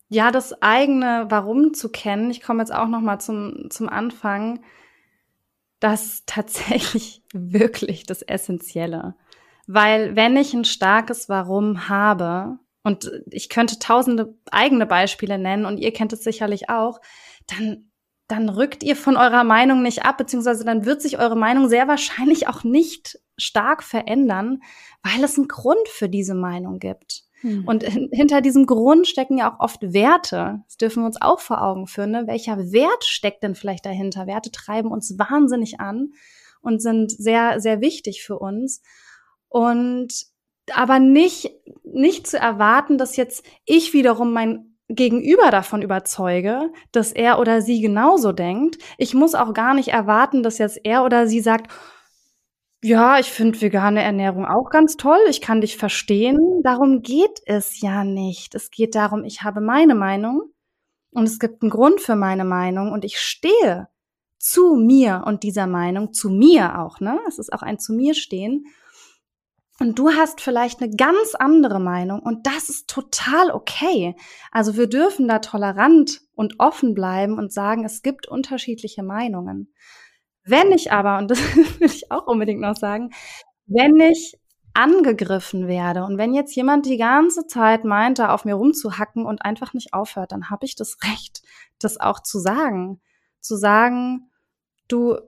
ja, 0.09 0.31
das 0.31 0.63
eigene 0.63 1.27
Warum 1.29 1.75
zu 1.75 1.91
kennen, 1.91 2.31
ich 2.31 2.41
komme 2.41 2.63
jetzt 2.63 2.73
auch 2.73 2.89
noch 2.89 3.01
mal 3.01 3.19
zum, 3.19 3.69
zum 3.71 3.89
Anfang, 3.89 4.61
das 5.81 6.25
tatsächlich 6.25 7.23
wirklich 7.33 8.05
das 8.05 8.23
Essentielle. 8.23 9.15
Weil 9.67 10.17
wenn 10.17 10.37
ich 10.37 10.55
ein 10.55 10.65
starkes 10.65 11.29
Warum 11.29 11.91
habe, 11.91 12.59
und 12.85 13.11
ich 13.31 13.51
könnte 13.51 13.79
tausende 13.79 14.35
eigene 14.51 14.87
Beispiele 14.87 15.37
nennen 15.37 15.67
und 15.67 15.79
ihr 15.79 15.93
kennt 15.93 16.15
es 16.15 16.25
sicherlich 16.25 16.71
auch, 16.71 17.01
dann, 17.47 17.91
dann 18.29 18.51
rückt 18.51 18.83
ihr 18.83 18.95
von 18.95 19.17
eurer 19.17 19.43
Meinung 19.43 19.83
nicht 19.83 20.05
ab, 20.05 20.19
beziehungsweise 20.19 20.65
dann 20.65 20.85
wird 20.85 21.01
sich 21.01 21.19
eure 21.19 21.37
Meinung 21.37 21.69
sehr 21.69 21.89
wahrscheinlich 21.89 22.47
auch 22.47 22.63
nicht 22.63 23.19
stark 23.39 23.83
verändern, 23.83 24.61
weil 25.03 25.25
es 25.25 25.39
einen 25.39 25.49
Grund 25.49 25.89
für 25.89 26.11
diese 26.11 26.35
Meinung 26.35 26.79
gibt. 26.79 27.25
Hm. 27.41 27.67
Und 27.67 27.85
hinter 27.85 28.41
diesem 28.41 28.67
Grund 28.67 29.07
stecken 29.07 29.39
ja 29.39 29.51
auch 29.51 29.61
oft 29.61 29.95
Werte. 29.95 30.63
Das 30.67 30.77
dürfen 30.77 31.03
wir 31.03 31.07
uns 31.07 31.21
auch 31.21 31.41
vor 31.41 31.63
Augen 31.63 31.87
führen. 31.87 32.11
Ne? 32.11 32.27
Welcher 32.27 32.73
Wert 32.73 33.05
steckt 33.05 33.43
denn 33.43 33.55
vielleicht 33.55 33.87
dahinter? 33.87 34.27
Werte 34.27 34.51
treiben 34.51 34.91
uns 34.91 35.19
wahnsinnig 35.19 35.81
an 35.81 36.13
und 36.61 36.83
sind 36.83 37.11
sehr, 37.11 37.61
sehr 37.61 37.81
wichtig 37.81 38.23
für 38.23 38.39
uns. 38.39 38.83
Und 39.49 40.27
aber 40.75 40.99
nicht, 40.99 41.51
nicht 41.85 42.27
zu 42.27 42.39
erwarten, 42.39 42.99
dass 42.99 43.17
jetzt 43.17 43.47
ich 43.65 43.95
wiederum 43.95 44.33
mein 44.33 44.68
Gegenüber 44.89 45.51
davon 45.51 45.83
überzeuge, 45.83 46.73
dass 46.93 47.13
er 47.13 47.39
oder 47.39 47.61
sie 47.61 47.81
genauso 47.81 48.33
denkt. 48.33 48.79
Ich 48.97 49.15
muss 49.15 49.35
auch 49.35 49.53
gar 49.53 49.75
nicht 49.75 49.89
erwarten, 49.89 50.43
dass 50.43 50.59
jetzt 50.59 50.81
er 50.85 51.05
oder 51.05 51.27
sie 51.27 51.41
sagt, 51.41 51.71
ja, 52.83 53.19
ich 53.19 53.31
finde 53.31 53.61
vegane 53.61 54.03
Ernährung 54.03 54.47
auch 54.47 54.71
ganz 54.71 54.97
toll. 54.97 55.19
Ich 55.29 55.41
kann 55.41 55.61
dich 55.61 55.77
verstehen. 55.77 56.39
Darum 56.63 57.03
geht 57.03 57.41
es 57.47 57.81
ja 57.81 58.05
nicht. 58.05 58.55
Es 58.55 58.71
geht 58.71 58.95
darum, 58.95 59.25
ich 59.25 59.43
habe 59.43 59.61
meine 59.61 59.95
Meinung 59.95 60.53
und 61.11 61.25
es 61.25 61.39
gibt 61.39 61.63
einen 61.63 61.71
Grund 61.71 62.01
für 62.01 62.15
meine 62.17 62.45
Meinung 62.45 62.93
und 62.93 63.05
ich 63.05 63.19
stehe 63.19 63.89
zu 64.39 64.77
mir 64.77 65.25
und 65.27 65.43
dieser 65.43 65.67
Meinung, 65.67 66.13
zu 66.13 66.31
mir 66.31 66.79
auch, 66.79 67.01
ne? 67.01 67.19
Es 67.27 67.39
ist 67.39 67.53
auch 67.53 67.63
ein 67.63 67.79
zu 67.81 67.93
mir 67.93 68.15
stehen. 68.15 68.67
Und 69.81 69.99
du 69.99 70.11
hast 70.11 70.41
vielleicht 70.41 70.83
eine 70.83 70.95
ganz 70.95 71.37
andere 71.37 71.79
Meinung 71.79 72.21
und 72.21 72.47
das 72.47 72.69
ist 72.69 72.91
total 72.91 73.53
okay. 73.53 74.17
Also 74.51 74.77
wir 74.77 74.89
dürfen 74.89 75.29
da 75.29 75.39
tolerant 75.39 76.21
und 76.35 76.59
offen 76.59 76.95
bleiben 76.95 77.39
und 77.39 77.53
sagen, 77.53 77.85
es 77.85 78.03
gibt 78.03 78.27
unterschiedliche 78.27 79.05
Meinungen. 79.05 79.73
Wenn 80.43 80.73
ich 80.73 80.91
aber, 80.91 81.19
und 81.19 81.31
das 81.31 81.39
will 81.81 81.87
ich 81.87 82.11
auch 82.11 82.27
unbedingt 82.27 82.61
noch 82.61 82.77
sagen, 82.77 83.11
wenn 83.67 84.01
ich 84.01 84.37
angegriffen 84.75 85.69
werde 85.69 86.05
und 86.05 86.19
wenn 86.19 86.35
jetzt 86.35 86.55
jemand 86.57 86.87
die 86.87 86.99
ganze 86.99 87.47
Zeit 87.47 87.85
meint, 87.85 88.19
da 88.19 88.33
auf 88.33 88.45
mir 88.45 88.55
rumzuhacken 88.55 89.27
und 89.27 89.45
einfach 89.45 89.75
nicht 89.75 89.93
aufhört, 89.93 90.33
dann 90.33 90.51
habe 90.51 90.67
ich 90.67 90.75
das 90.75 90.99
Recht, 91.05 91.43
das 91.79 92.01
auch 92.01 92.21
zu 92.21 92.41
sagen. 92.41 93.01
Zu 93.41 93.57
sagen, 93.57 94.31
du, 94.89 95.19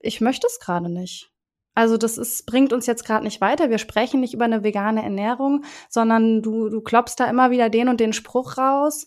ich 0.00 0.20
möchte 0.20 0.48
es 0.48 0.58
gerade 0.58 0.88
nicht. 0.88 1.30
Also 1.74 1.96
das 1.96 2.18
ist, 2.18 2.46
bringt 2.46 2.72
uns 2.72 2.86
jetzt 2.86 3.04
gerade 3.04 3.24
nicht 3.24 3.40
weiter. 3.40 3.70
Wir 3.70 3.78
sprechen 3.78 4.20
nicht 4.20 4.34
über 4.34 4.44
eine 4.44 4.64
vegane 4.64 5.02
Ernährung, 5.02 5.64
sondern 5.88 6.42
du, 6.42 6.68
du 6.68 6.80
klopfst 6.80 7.14
da 7.18 7.26
immer 7.26 7.50
wieder 7.50 7.70
den 7.70 7.88
und 7.88 8.00
den 8.00 8.12
Spruch 8.12 8.58
raus 8.58 9.06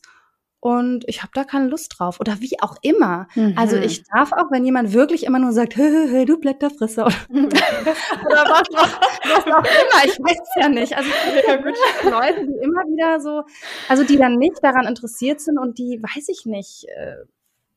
und 0.63 1.04
ich 1.10 1.23
habe 1.23 1.32
da 1.34 1.43
keine 1.43 1.67
Lust 1.67 1.95
drauf 1.97 2.21
oder 2.21 2.39
wie 2.39 2.58
auch 2.62 2.78
immer. 2.84 3.28
Mhm. 3.36 3.56
Also 3.58 3.76
ich 3.76 4.06
darf 4.06 4.32
auch, 4.32 4.49
wenn 4.49 4.63
jemand 4.63 4.93
wirklich 4.93 5.26
immer 5.26 5.38
nur 5.38 5.52
sagt, 5.52 5.76
hö, 5.76 5.84
hö, 5.84 6.10
hö, 6.10 6.26
du 6.26 6.39
Blätterfrisser 6.39 7.06
oder, 7.06 7.15
oder 7.30 8.45
was, 8.47 8.69
auch, 8.73 9.02
was 9.26 9.45
auch 9.45 9.65
immer, 9.65 10.06
ich 10.06 10.17
weiß 10.19 10.39
es 10.39 10.62
ja 10.62 10.69
nicht. 10.69 10.95
Also 10.95 11.10
ja, 11.45 11.58
gut. 11.58 11.73
Leute, 12.04 12.47
die 12.47 12.63
immer 12.63 12.82
wieder 12.84 13.19
so, 13.19 13.43
also 13.89 14.06
die 14.06 14.15
dann 14.15 14.38
nicht 14.38 14.63
daran 14.63 14.88
interessiert 14.88 15.41
sind 15.41 15.60
und 15.60 15.78
die, 15.80 16.02
weiß 16.02 16.30
ich 16.30 16.45
nicht, 16.45 16.86
äh, 16.95 17.26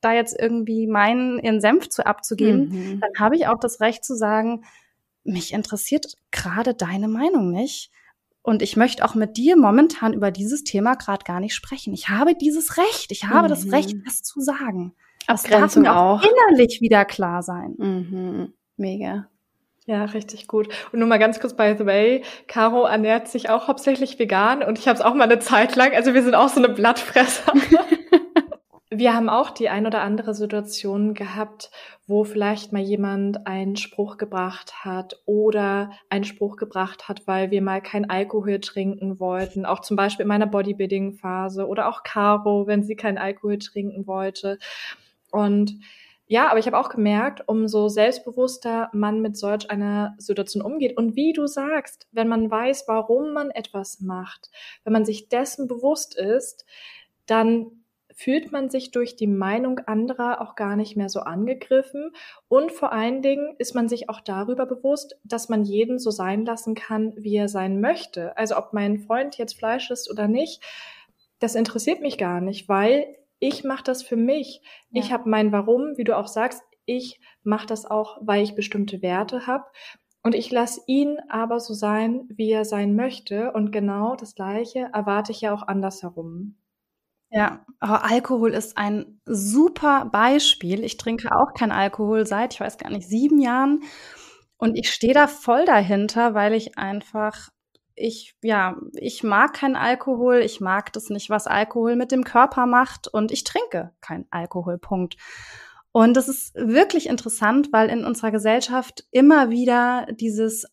da 0.07 0.13
jetzt 0.13 0.37
irgendwie 0.39 0.87
meinen, 0.87 1.39
ihren 1.39 1.61
Senf 1.61 1.89
zu 1.89 2.07
abzugeben, 2.07 2.69
mhm. 2.69 3.01
dann 3.01 3.11
habe 3.19 3.37
ich 3.37 3.49
auch 3.49 3.59
das 3.59 3.81
Recht 3.81 4.05
zu 4.05 4.15
sagen, 4.15 4.65
mich 5.25 5.53
interessiert 5.53 6.15
gerade 6.31 6.75
deine 6.75 7.09
Meinung 7.09 7.51
nicht. 7.51 7.91
Und 8.43 8.63
ich 8.63 8.77
möchte 8.77 9.05
auch 9.05 9.17
mit 9.17 9.37
dir 9.37 9.57
momentan 9.57 10.13
über 10.13 10.31
dieses 10.31 10.63
Thema 10.63 10.95
gerade 10.95 11.25
gar 11.25 11.41
nicht 11.41 11.55
sprechen. 11.55 11.93
Ich 11.93 12.09
habe 12.09 12.37
dieses 12.37 12.77
Recht. 12.77 13.11
Ich 13.11 13.25
habe 13.25 13.49
mhm. 13.49 13.51
das 13.51 13.73
Recht, 13.73 13.97
das 14.05 14.23
zu 14.23 14.41
sagen. 14.41 14.95
Das 15.27 15.43
darf 15.43 15.75
mir 15.75 15.97
auch, 15.97 16.23
auch 16.23 16.25
innerlich 16.25 16.81
wieder 16.81 17.05
klar 17.05 17.43
sein. 17.43 17.75
Mhm. 17.77 18.53
Mega. 18.77 19.29
Ja, 19.87 20.05
richtig 20.05 20.47
gut. 20.47 20.69
Und 20.93 21.01
nur 21.01 21.09
mal 21.09 21.19
ganz 21.19 21.41
kurz, 21.41 21.55
by 21.55 21.75
the 21.77 21.87
way, 21.87 22.23
Caro 22.47 22.87
ernährt 22.87 23.29
sich 23.29 23.51
auch 23.51 23.67
hauptsächlich 23.67 24.19
vegan 24.19 24.63
und 24.63 24.79
ich 24.79 24.87
habe 24.87 24.99
es 24.99 25.05
auch 25.05 25.15
mal 25.15 25.25
eine 25.25 25.39
Zeit 25.39 25.77
lang, 25.77 25.93
also 25.95 26.13
wir 26.13 26.25
sind 26.25 26.35
auch 26.35 26.49
so 26.49 26.59
eine 26.59 26.69
Blattfresser. 26.69 27.53
Wir 28.99 29.15
haben 29.15 29.29
auch 29.29 29.51
die 29.51 29.69
ein 29.69 29.87
oder 29.87 30.01
andere 30.01 30.33
Situation 30.33 31.13
gehabt, 31.13 31.71
wo 32.07 32.25
vielleicht 32.25 32.73
mal 32.73 32.81
jemand 32.81 33.47
einen 33.47 33.77
Spruch 33.77 34.17
gebracht 34.17 34.87
hat 34.87 35.21
oder 35.27 35.91
einen 36.09 36.25
Spruch 36.25 36.57
gebracht 36.57 37.07
hat, 37.07 37.27
weil 37.27 37.51
wir 37.51 37.61
mal 37.61 37.83
kein 37.83 38.09
Alkohol 38.09 38.59
trinken 38.59 39.21
wollten. 39.21 39.67
Auch 39.67 39.81
zum 39.81 39.99
Beispiel 39.99 40.23
in 40.23 40.29
meiner 40.29 40.47
Bodybuilding-Phase 40.47 41.67
oder 41.67 41.89
auch 41.89 42.05
Caro, 42.05 42.67
wenn 42.67 42.85
sie 42.85 42.97
kein 42.97 43.19
Alkohol 43.19 43.59
trinken 43.59 44.07
wollte. 44.07 44.59
Und 45.31 45.79
ja, 46.27 46.49
aber 46.49 46.59
ich 46.59 46.67
habe 46.67 46.79
auch 46.79 46.89
gemerkt, 46.89 47.47
umso 47.47 47.89
selbstbewusster 47.89 48.89
man 48.95 49.21
mit 49.21 49.37
solch 49.37 49.71
einer 49.71 50.15
Situation 50.17 50.63
umgeht 50.63 50.97
und 50.97 51.17
wie 51.17 51.35
du 51.35 51.47
sagst, 51.47 52.09
wenn 52.13 52.29
man 52.29 52.51
weiß, 52.51 52.85
warum 52.87 53.35
man 53.35 53.51
etwas 53.51 54.01
macht, 54.01 54.51
wenn 54.85 54.95
man 54.95 55.05
sich 55.05 55.29
dessen 55.29 55.69
bewusst 55.69 56.17
ist, 56.17 56.65
dann 57.27 57.83
fühlt 58.17 58.51
man 58.51 58.71
sich 58.71 58.91
durch 58.91 59.15
die 59.15 59.27
Meinung 59.27 59.79
anderer 59.81 60.41
auch 60.41 60.57
gar 60.57 60.75
nicht 60.75 60.97
mehr 60.97 61.11
so 61.11 61.21
angegriffen. 61.21 62.13
Und 62.49 62.73
vor 62.73 62.91
allen 62.91 63.21
Dingen 63.21 63.55
ist 63.59 63.75
man 63.75 63.89
sich 63.91 64.09
auch 64.09 64.21
darüber 64.21 64.65
bewusst, 64.65 65.17
dass 65.23 65.51
man 65.51 65.65
jeden 65.65 65.99
so 65.99 66.11
sein 66.11 66.47
lassen 66.47 66.75
kann, 66.75 67.13
wie 67.17 67.37
er 67.37 67.49
sein 67.49 67.79
möchte. 67.79 68.35
Also 68.39 68.57
ob 68.57 68.73
mein 68.73 69.01
Freund 69.01 69.37
jetzt 69.37 69.59
Fleisch 69.59 69.91
ist 69.91 70.11
oder 70.11 70.29
nicht, 70.29 70.63
das 71.41 71.55
interessiert 71.55 72.01
mich 72.01 72.17
gar 72.17 72.41
nicht, 72.41 72.71
weil 72.71 73.07
ich 73.39 73.65
mache 73.65 73.85
das 73.85 74.03
für 74.03 74.17
mich. 74.17 74.63
Ja. 74.91 75.03
Ich 75.03 75.13
habe 75.13 75.29
mein 75.29 75.53
Warum, 75.53 75.99
wie 75.99 76.05
du 76.05 76.17
auch 76.17 76.29
sagst, 76.29 76.63
ich 76.87 77.21
mache 77.43 77.67
das 77.67 77.85
auch, 77.85 78.17
weil 78.23 78.43
ich 78.43 78.55
bestimmte 78.55 79.03
Werte 79.03 79.47
habe. 79.47 79.65
Und 80.23 80.35
ich 80.35 80.51
lasse 80.51 80.81
ihn 80.87 81.19
aber 81.29 81.61
so 81.61 81.75
sein, 81.75 82.25
wie 82.31 82.51
er 82.51 82.65
sein 82.65 82.97
möchte. 82.97 83.53
Und 83.53 83.73
genau 83.73 84.17
das 84.17 84.35
Gleiche 84.35 84.89
erwarte 84.95 85.33
ich 85.33 85.43
ja 85.43 85.53
auch 85.53 85.69
andersherum. 85.69 86.57
Ja, 87.37 87.67
aber 87.81 88.03
Alkohol 88.03 88.55
ist 88.55 88.79
ein 88.79 89.21
super 89.27 90.07
Beispiel. 90.07 90.83
Ich 90.83 90.97
trinke 90.97 91.37
auch 91.37 91.53
kein 91.53 91.71
Alkohol 91.71 92.25
seit, 92.27 92.55
ich 92.55 92.61
weiß 92.61 92.79
gar 92.79 92.89
nicht, 92.89 93.07
sieben 93.07 93.39
Jahren. 93.39 93.83
Und 94.57 94.75
ich 94.79 94.91
stehe 94.91 95.13
da 95.13 95.27
voll 95.27 95.67
dahinter, 95.67 96.33
weil 96.33 96.55
ich 96.55 96.79
einfach, 96.79 97.51
ich, 97.95 98.35
ja, 98.43 98.77
ich 98.95 99.23
mag 99.23 99.53
keinen 99.53 99.77
Alkohol. 99.77 100.37
Ich 100.37 100.63
mag 100.63 100.95
das 100.95 101.11
nicht, 101.11 101.29
was 101.29 101.47
Alkohol 101.47 101.95
mit 101.97 102.11
dem 102.11 102.25
Körper 102.25 102.65
macht. 102.65 103.07
Und 103.07 103.31
ich 103.31 103.45
trinke 103.45 103.93
kein 104.01 104.25
Alkohol, 104.31 104.79
Punkt. 104.79 105.19
Und 105.93 106.17
das 106.17 106.29
ist 106.29 106.55
wirklich 106.55 107.07
interessant, 107.07 107.69
weil 107.71 107.91
in 107.91 108.07
unserer 108.07 108.31
Gesellschaft 108.31 109.05
immer 109.11 109.51
wieder 109.51 110.07
dieses 110.11 110.65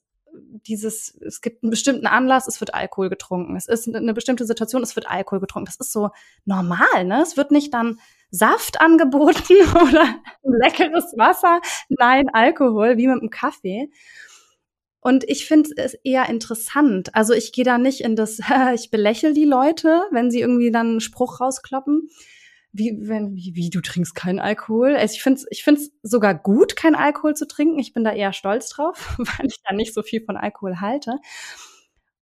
dieses, 0.68 1.16
es 1.22 1.42
gibt 1.42 1.64
einen 1.64 1.70
bestimmten 1.70 2.08
Anlass, 2.08 2.48
es 2.48 2.60
wird 2.60 2.74
Alkohol 2.74 3.10
getrunken. 3.10 3.56
Es 3.56 3.68
ist 3.68 3.94
eine 3.94 4.14
bestimmte 4.14 4.46
Situation, 4.46 4.84
es 4.84 4.96
wird 4.96 5.10
Alkohol 5.10 5.40
getrunken. 5.40 5.66
Das 5.66 5.76
ist 5.76 5.92
so 5.92 6.10
normal, 6.46 7.06
ne? 7.06 7.22
Es 7.22 7.38
wird 7.38 7.52
nicht 7.52 7.74
dann 7.74 8.00
Saft 8.32 8.82
angeboten 8.82 9.56
oder 9.76 10.16
leckeres 10.44 11.14
Wasser. 11.18 11.62
Nein, 11.90 12.30
Alkohol, 12.34 12.98
wie 12.98 13.08
mit 13.08 13.20
einem 13.20 13.30
Kaffee. 13.30 13.90
Und 15.00 15.26
ich 15.30 15.46
finde 15.46 15.70
es 15.76 15.96
eher 15.96 16.30
interessant. 16.30 17.14
Also 17.14 17.34
ich 17.34 17.52
gehe 17.52 17.66
da 17.66 17.78
nicht 17.78 18.02
in 18.02 18.16
das, 18.16 18.40
ich 18.74 18.90
belächle 18.90 19.34
die 19.34 19.46
Leute, 19.46 20.04
wenn 20.12 20.32
sie 20.32 20.40
irgendwie 20.40 20.72
dann 20.72 20.88
einen 20.88 21.02
Spruch 21.02 21.42
rauskloppen. 21.42 22.10
Wie, 22.76 22.98
wenn, 23.08 23.36
wie, 23.36 23.54
wie 23.54 23.70
du 23.70 23.82
trinkst 23.82 24.16
keinen 24.16 24.40
Alkohol. 24.40 24.96
Also 24.96 25.14
ich 25.14 25.22
finde 25.22 25.40
es 25.40 25.48
ich 25.52 25.64
find's 25.64 25.92
sogar 26.02 26.34
gut, 26.34 26.76
keinen 26.76 26.96
Alkohol 26.96 27.36
zu 27.36 27.48
trinken. 27.48 27.78
Ich 27.78 27.94
bin 27.94 28.04
da 28.04 28.12
eher 28.12 28.34
stolz 28.34 28.70
drauf, 28.70 29.16
weil 29.18 29.46
ich 29.46 29.62
da 29.64 29.74
nicht 29.76 29.94
so 29.94 30.02
viel 30.02 30.24
von 30.26 30.38
Alkohol 30.38 30.82
halte. 30.82 31.20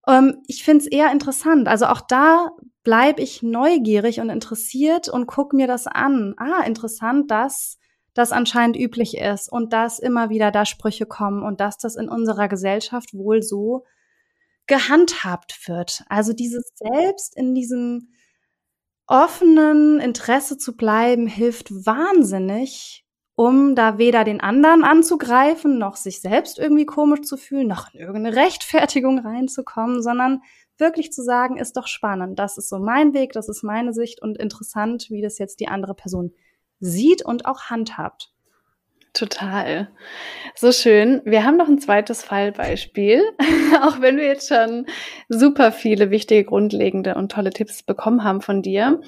Ähm, 0.08 0.44
ich 0.48 0.64
finde 0.64 0.84
es 0.84 0.88
eher 0.88 1.12
interessant. 1.12 1.68
Also 1.68 1.86
auch 1.86 2.02
da 2.02 2.52
bleibe 2.84 3.22
ich 3.22 3.44
neugierig 3.44 4.20
und 4.20 4.30
interessiert 4.30 5.08
und 5.08 5.26
gucke 5.26 5.56
mir 5.56 5.68
das 5.68 5.88
an. 5.88 6.34
Ah, 6.38 6.64
interessant, 6.64 7.32
dass 7.32 7.78
das 8.14 8.32
anscheinend 8.32 8.78
üblich 8.78 9.18
ist 9.18 9.50
und 9.52 9.72
dass 9.72 10.00
immer 10.00 10.30
wieder 10.30 10.52
da 10.52 10.66
Sprüche 10.66 11.06
kommen 11.06 11.44
und 11.44 11.62
dass 11.62 11.78
das 11.78 11.96
in 11.96 12.10
unserer 12.10 12.50
Gesellschaft 12.50 13.14
wohl 13.14 13.42
so 13.42 13.86
gehandhabt 14.68 15.68
wird. 15.68 16.04
Also 16.10 16.34
dieses 16.34 16.72
Selbst 16.76 17.38
in 17.38 17.56
diesem 17.56 18.10
offenen 19.08 20.00
Interesse 20.00 20.58
zu 20.58 20.76
bleiben, 20.76 21.28
hilft 21.28 21.72
wahnsinnig, 21.86 23.06
um 23.36 23.76
da 23.76 23.98
weder 23.98 24.24
den 24.24 24.42
anderen 24.42 24.84
anzugreifen, 24.84 25.78
noch 25.78 25.96
sich 25.96 26.22
selbst 26.22 26.60
irgendwie 26.60 26.86
komisch 26.86 27.22
zu 27.22 27.38
fühlen, 27.38 27.68
noch 27.68 27.94
in 27.94 28.00
irgendeine 28.00 28.36
Rechtfertigung 28.42 29.20
reinzukommen, 29.20 30.02
sondern 30.02 30.42
wirklich 30.78 31.12
zu 31.12 31.24
sagen, 31.24 31.58
ist 31.58 31.78
doch 31.78 31.88
spannend. 31.88 32.40
Das 32.40 32.58
ist 32.58 32.70
so 32.70 32.80
mein 32.80 33.14
Weg, 33.14 33.34
das 33.34 33.50
ist 33.50 33.64
meine 33.64 33.94
Sicht 33.94 34.22
und 34.22 34.38
interessant, 34.38 35.08
wie 35.10 35.22
das 35.22 35.38
jetzt 35.38 35.60
die 35.60 35.68
andere 35.68 35.96
Person 35.96 36.34
sieht 36.80 37.24
und 37.24 37.46
auch 37.46 37.64
handhabt. 37.70 38.31
Total. 39.14 39.90
So 40.56 40.72
schön. 40.72 41.22
Wir 41.26 41.44
haben 41.44 41.58
noch 41.58 41.68
ein 41.68 41.80
zweites 41.80 42.24
Fallbeispiel. 42.24 43.22
auch 43.82 44.00
wenn 44.00 44.16
wir 44.16 44.26
jetzt 44.26 44.48
schon 44.48 44.86
super 45.28 45.74
viele 45.74 46.12
wichtige, 46.12 46.46
grundlegende 46.46 47.16
und 47.16 47.30
tolle 47.30 47.50
Tipps 47.50 47.84
bekommen 47.84 48.24
haben 48.24 48.42
von 48.42 48.62
dir, 48.62 49.02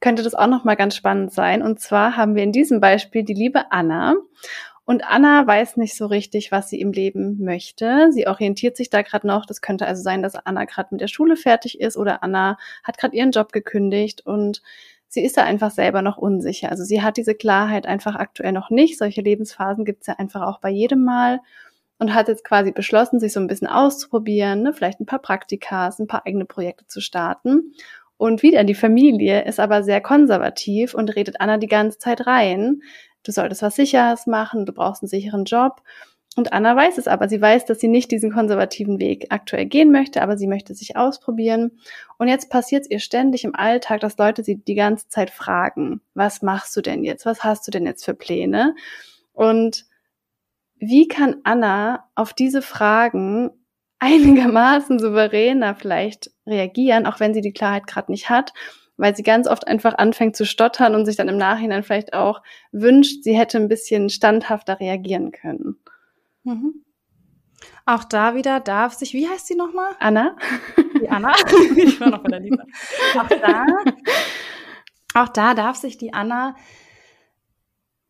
könnte 0.00 0.22
das 0.22 0.36
auch 0.36 0.46
noch 0.46 0.62
mal 0.62 0.76
ganz 0.76 0.94
spannend 0.94 1.32
sein. 1.32 1.62
Und 1.62 1.80
zwar 1.80 2.16
haben 2.16 2.36
wir 2.36 2.44
in 2.44 2.52
diesem 2.52 2.80
Beispiel 2.80 3.24
die 3.24 3.34
liebe 3.34 3.72
Anna. 3.72 4.14
Und 4.84 5.02
Anna 5.04 5.44
weiß 5.46 5.76
nicht 5.76 5.96
so 5.96 6.06
richtig, 6.06 6.52
was 6.52 6.70
sie 6.70 6.80
im 6.80 6.92
Leben 6.92 7.42
möchte. 7.42 8.12
Sie 8.12 8.28
orientiert 8.28 8.76
sich 8.76 8.90
da 8.90 9.02
gerade 9.02 9.26
noch. 9.26 9.44
Das 9.44 9.60
könnte 9.60 9.86
also 9.86 10.02
sein, 10.02 10.22
dass 10.22 10.36
Anna 10.36 10.66
gerade 10.66 10.88
mit 10.92 11.00
der 11.00 11.08
Schule 11.08 11.36
fertig 11.36 11.80
ist 11.80 11.96
oder 11.96 12.22
Anna 12.22 12.58
hat 12.84 12.96
gerade 12.96 13.16
ihren 13.16 13.32
Job 13.32 13.52
gekündigt 13.52 14.24
und 14.24 14.62
sie 15.08 15.24
ist 15.24 15.36
da 15.36 15.42
einfach 15.44 15.70
selber 15.70 16.02
noch 16.02 16.18
unsicher. 16.18 16.70
Also 16.70 16.84
sie 16.84 17.02
hat 17.02 17.16
diese 17.16 17.34
Klarheit 17.34 17.86
einfach 17.86 18.14
aktuell 18.14 18.52
noch 18.52 18.70
nicht. 18.70 18.98
Solche 18.98 19.22
Lebensphasen 19.22 19.84
gibt 19.84 20.02
es 20.02 20.06
ja 20.06 20.14
einfach 20.18 20.42
auch 20.42 20.60
bei 20.60 20.70
jedem 20.70 21.04
Mal 21.04 21.40
und 21.98 22.14
hat 22.14 22.28
jetzt 22.28 22.44
quasi 22.44 22.70
beschlossen, 22.70 23.18
sich 23.18 23.32
so 23.32 23.40
ein 23.40 23.46
bisschen 23.48 23.66
auszuprobieren, 23.66 24.62
ne? 24.62 24.72
vielleicht 24.72 25.00
ein 25.00 25.06
paar 25.06 25.18
Praktikas, 25.18 25.98
ein 25.98 26.06
paar 26.06 26.26
eigene 26.26 26.44
Projekte 26.44 26.86
zu 26.86 27.00
starten. 27.00 27.72
Und 28.16 28.42
wieder 28.42 28.64
die 28.64 28.74
Familie 28.74 29.44
ist 29.44 29.60
aber 29.60 29.82
sehr 29.82 30.00
konservativ 30.00 30.94
und 30.94 31.14
redet 31.14 31.40
Anna 31.40 31.56
die 31.56 31.68
ganze 31.68 31.98
Zeit 31.98 32.26
rein. 32.26 32.82
Du 33.22 33.32
solltest 33.32 33.62
was 33.62 33.76
Sicheres 33.76 34.26
machen, 34.26 34.66
du 34.66 34.72
brauchst 34.72 35.02
einen 35.02 35.08
sicheren 35.08 35.44
Job. 35.44 35.82
Und 36.38 36.52
Anna 36.52 36.76
weiß 36.76 36.98
es 36.98 37.08
aber. 37.08 37.28
Sie 37.28 37.40
weiß, 37.40 37.64
dass 37.64 37.80
sie 37.80 37.88
nicht 37.88 38.12
diesen 38.12 38.30
konservativen 38.30 39.00
Weg 39.00 39.26
aktuell 39.30 39.66
gehen 39.66 39.90
möchte, 39.90 40.22
aber 40.22 40.36
sie 40.36 40.46
möchte 40.46 40.72
sich 40.72 40.96
ausprobieren. 40.96 41.80
Und 42.16 42.28
jetzt 42.28 42.48
passiert 42.48 42.82
es 42.82 42.90
ihr 42.92 43.00
ständig 43.00 43.42
im 43.42 43.56
Alltag, 43.56 43.98
dass 44.02 44.18
Leute 44.18 44.44
sie 44.44 44.54
die 44.54 44.76
ganze 44.76 45.08
Zeit 45.08 45.30
fragen, 45.30 46.00
was 46.14 46.40
machst 46.40 46.76
du 46.76 46.80
denn 46.80 47.02
jetzt? 47.02 47.26
Was 47.26 47.42
hast 47.42 47.66
du 47.66 47.72
denn 47.72 47.86
jetzt 47.86 48.04
für 48.04 48.14
Pläne? 48.14 48.76
Und 49.32 49.86
wie 50.76 51.08
kann 51.08 51.38
Anna 51.42 52.08
auf 52.14 52.32
diese 52.32 52.62
Fragen 52.62 53.50
einigermaßen 53.98 55.00
souveräner 55.00 55.74
vielleicht 55.74 56.30
reagieren, 56.46 57.06
auch 57.06 57.18
wenn 57.18 57.34
sie 57.34 57.40
die 57.40 57.52
Klarheit 57.52 57.88
gerade 57.88 58.12
nicht 58.12 58.30
hat, 58.30 58.52
weil 58.96 59.16
sie 59.16 59.24
ganz 59.24 59.48
oft 59.48 59.66
einfach 59.66 59.98
anfängt 59.98 60.36
zu 60.36 60.46
stottern 60.46 60.94
und 60.94 61.04
sich 61.04 61.16
dann 61.16 61.26
im 61.26 61.36
Nachhinein 61.36 61.82
vielleicht 61.82 62.12
auch 62.12 62.44
wünscht, 62.70 63.24
sie 63.24 63.36
hätte 63.36 63.58
ein 63.58 63.66
bisschen 63.66 64.08
standhafter 64.08 64.78
reagieren 64.78 65.32
können. 65.32 65.78
Mhm. 66.44 66.84
Auch 67.86 68.04
da 68.04 68.34
wieder 68.34 68.60
darf 68.60 68.92
sich, 68.94 69.14
wie 69.14 69.28
heißt 69.28 69.46
sie 69.46 69.54
nochmal? 69.54 69.92
Anna. 69.98 70.36
Die 71.00 71.08
Anna. 71.08 71.32
ich 71.76 72.00
war 72.00 72.10
noch 72.10 72.22
bei 72.22 72.30
der 72.30 72.40
Lisa. 72.40 72.62
Auch 73.18 73.28
da, 73.28 73.66
auch 75.14 75.28
da 75.28 75.54
darf 75.54 75.76
sich 75.76 75.96
die 75.96 76.12
Anna 76.12 76.54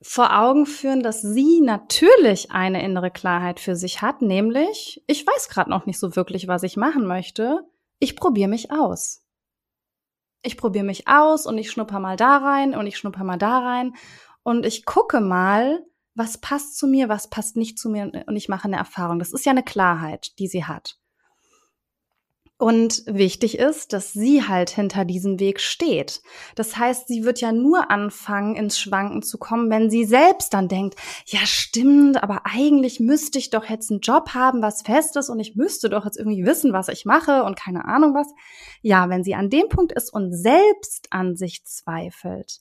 vor 0.01 0.37
Augen 0.37 0.67
führen, 0.67 1.03
dass 1.03 1.23
sie 1.23 1.61
natürlich 1.61 2.53
eine 2.53 2.83
innere 2.83 3.11
Klarheit 3.11 3.59
für 3.59 3.75
sich 3.75 4.01
hat, 4.01 4.23
nämlich, 4.23 5.03
ich 5.07 5.27
weiß 5.27 5.49
gerade 5.49 5.71
noch 5.71 5.87
nicht 5.87 5.99
so 5.99 6.15
wirklich, 6.15 6.47
was 6.47 6.63
ich 6.63 6.77
machen 6.77 7.07
möchte. 7.07 7.65
Ich 7.99 8.15
probiere 8.15 8.49
mich 8.49 8.71
aus. 8.71 9.25
Ich 10.43 10.57
probiere 10.57 10.85
mich 10.85 11.09
aus 11.09 11.47
und 11.47 11.59
ich 11.59 11.71
schnupper 11.71 11.99
mal 11.99 12.17
da 12.17 12.37
rein 12.37 12.75
und 12.75 12.87
ich 12.87 12.97
schnupper 12.97 13.25
mal 13.25 13.39
da 13.39 13.59
rein 13.59 13.95
und 14.45 14.65
ich 14.65 14.85
gucke 14.85 15.21
mal, 15.21 15.85
was 16.19 16.39
passt 16.39 16.77
zu 16.77 16.87
mir, 16.87 17.09
was 17.09 17.31
passt 17.31 17.57
nicht 17.57 17.79
zu 17.79 17.89
mir 17.89 18.11
und 18.27 18.37
ich 18.37 18.49
mache 18.49 18.65
eine 18.65 18.77
Erfahrung. 18.77 19.19
Das 19.19 19.33
ist 19.33 19.47
ja 19.47 19.53
eine 19.53 19.63
Klarheit, 19.63 20.39
die 20.39 20.49
sie 20.49 20.65
hat. 20.65 20.99
Und 22.61 23.05
wichtig 23.07 23.57
ist, 23.57 23.93
dass 23.93 24.13
sie 24.13 24.43
halt 24.49 24.71
hinter 24.71 25.05
diesem 25.05 25.39
Weg 25.39 25.61
steht. 25.61 26.23
Das 26.57 26.77
heißt, 26.77 27.07
sie 27.07 27.23
wird 27.23 27.41
ja 27.41 27.53
nur 27.53 27.93
anfangen, 27.93 28.57
ins 28.57 28.81
Schwanken 28.81 29.23
zu 29.23 29.39
kommen, 29.39 29.71
wenn 29.71 29.91
sie 29.91 30.05
selbst 30.05 30.53
dann 30.55 30.67
denkt, 30.67 30.97
ja 31.25 31.39
stimmt, 31.45 32.21
aber 32.21 32.41
eigentlich 32.47 32.99
müsste 32.99 33.39
ich 33.39 33.51
doch 33.51 33.67
jetzt 33.67 33.93
einen 33.93 34.01
Job 34.01 34.31
haben, 34.35 34.61
was 34.61 34.83
fest 34.83 35.17
ist 35.17 35.29
und 35.29 35.39
ich 35.39 35.55
müsste 35.55 35.89
doch 35.89 36.05
jetzt 36.05 36.19
irgendwie 36.19 36.45
wissen, 36.45 36.73
was 36.73 36.89
ich 36.89 37.05
mache 37.05 37.45
und 37.45 37.57
keine 37.57 37.85
Ahnung 37.85 38.13
was. 38.13 38.27
Ja, 38.83 39.09
wenn 39.09 39.23
sie 39.23 39.37
an 39.37 39.51
dem 39.51 39.69
Punkt 39.69 39.93
ist 39.93 40.13
und 40.13 40.33
selbst 40.33 41.07
an 41.11 41.37
sich 41.37 41.65
zweifelt, 41.65 42.59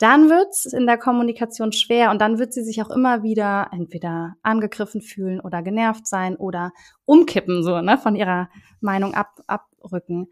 dann 0.00 0.30
wird's 0.30 0.64
in 0.64 0.86
der 0.86 0.96
Kommunikation 0.96 1.72
schwer 1.72 2.10
und 2.10 2.20
dann 2.20 2.38
wird 2.38 2.54
sie 2.54 2.64
sich 2.64 2.80
auch 2.82 2.88
immer 2.88 3.22
wieder 3.22 3.68
entweder 3.70 4.34
angegriffen 4.42 5.02
fühlen 5.02 5.40
oder 5.40 5.62
genervt 5.62 6.06
sein 6.06 6.36
oder 6.36 6.72
umkippen, 7.04 7.62
so, 7.62 7.82
ne, 7.82 7.98
von 7.98 8.16
ihrer 8.16 8.48
Meinung 8.80 9.12
ab, 9.12 9.42
abrücken. 9.46 10.28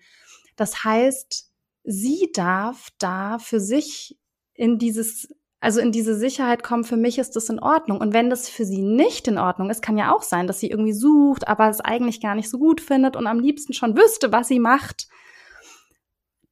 Das 0.56 0.84
heißt, 0.84 1.52
sie 1.84 2.30
darf 2.32 2.88
da 2.98 3.38
für 3.38 3.60
sich 3.60 4.18
in 4.54 4.78
dieses, 4.78 5.28
also 5.60 5.80
in 5.80 5.92
diese 5.92 6.16
Sicherheit 6.16 6.62
kommen, 6.62 6.84
für 6.84 6.96
mich 6.96 7.18
ist 7.18 7.36
das 7.36 7.50
in 7.50 7.60
Ordnung. 7.60 8.00
Und 8.00 8.14
wenn 8.14 8.30
das 8.30 8.48
für 8.48 8.64
sie 8.64 8.80
nicht 8.80 9.28
in 9.28 9.36
Ordnung 9.36 9.68
ist, 9.68 9.82
kann 9.82 9.98
ja 9.98 10.14
auch 10.14 10.22
sein, 10.22 10.46
dass 10.46 10.60
sie 10.60 10.70
irgendwie 10.70 10.94
sucht, 10.94 11.46
aber 11.46 11.68
es 11.68 11.82
eigentlich 11.82 12.22
gar 12.22 12.34
nicht 12.34 12.48
so 12.48 12.58
gut 12.58 12.80
findet 12.80 13.16
und 13.16 13.26
am 13.26 13.38
liebsten 13.38 13.74
schon 13.74 13.98
wüsste, 13.98 14.32
was 14.32 14.48
sie 14.48 14.60
macht 14.60 15.08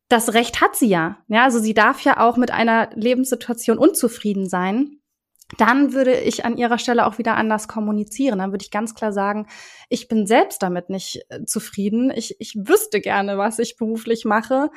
das 0.09 0.35
Recht 0.35 0.61
hat 0.61 0.77
sie 0.77 0.89
ja. 0.89 1.19
Ja, 1.29 1.45
also 1.45 1.59
sie 1.59 1.75
darf 1.75 2.01
ja 2.03 2.21
auch 2.21 2.37
mit 2.37 2.51
einer 2.51 2.91
Lebenssituation 2.95 3.79
unzufrieden 3.79 4.49
sein. 4.49 5.01
Dann 5.59 5.93
würde 5.93 6.19
ich 6.21 6.45
an 6.45 6.57
ihrer 6.57 6.79
Stelle 6.79 7.07
auch 7.07 7.19
wieder 7.19 7.37
anders 7.37 7.69
kommunizieren. 7.69 8.41
Dann 8.41 8.51
würde 8.51 8.65
ich 8.65 8.71
ganz 8.71 8.95
klar 8.95 9.13
sagen, 9.13 9.47
ich 9.89 10.09
bin 10.09 10.27
selbst 10.27 10.63
damit 10.63 10.91
nicht 10.91 11.25
äh, 11.29 11.45
zufrieden. 11.45 12.13
Ich, 12.15 12.37
ich 12.41 12.57
wüsste 12.57 13.01
gerne, 13.01 13.39
was 13.39 13.59
ich 13.59 13.77
beruflich 13.77 14.25
mache. 14.25 14.71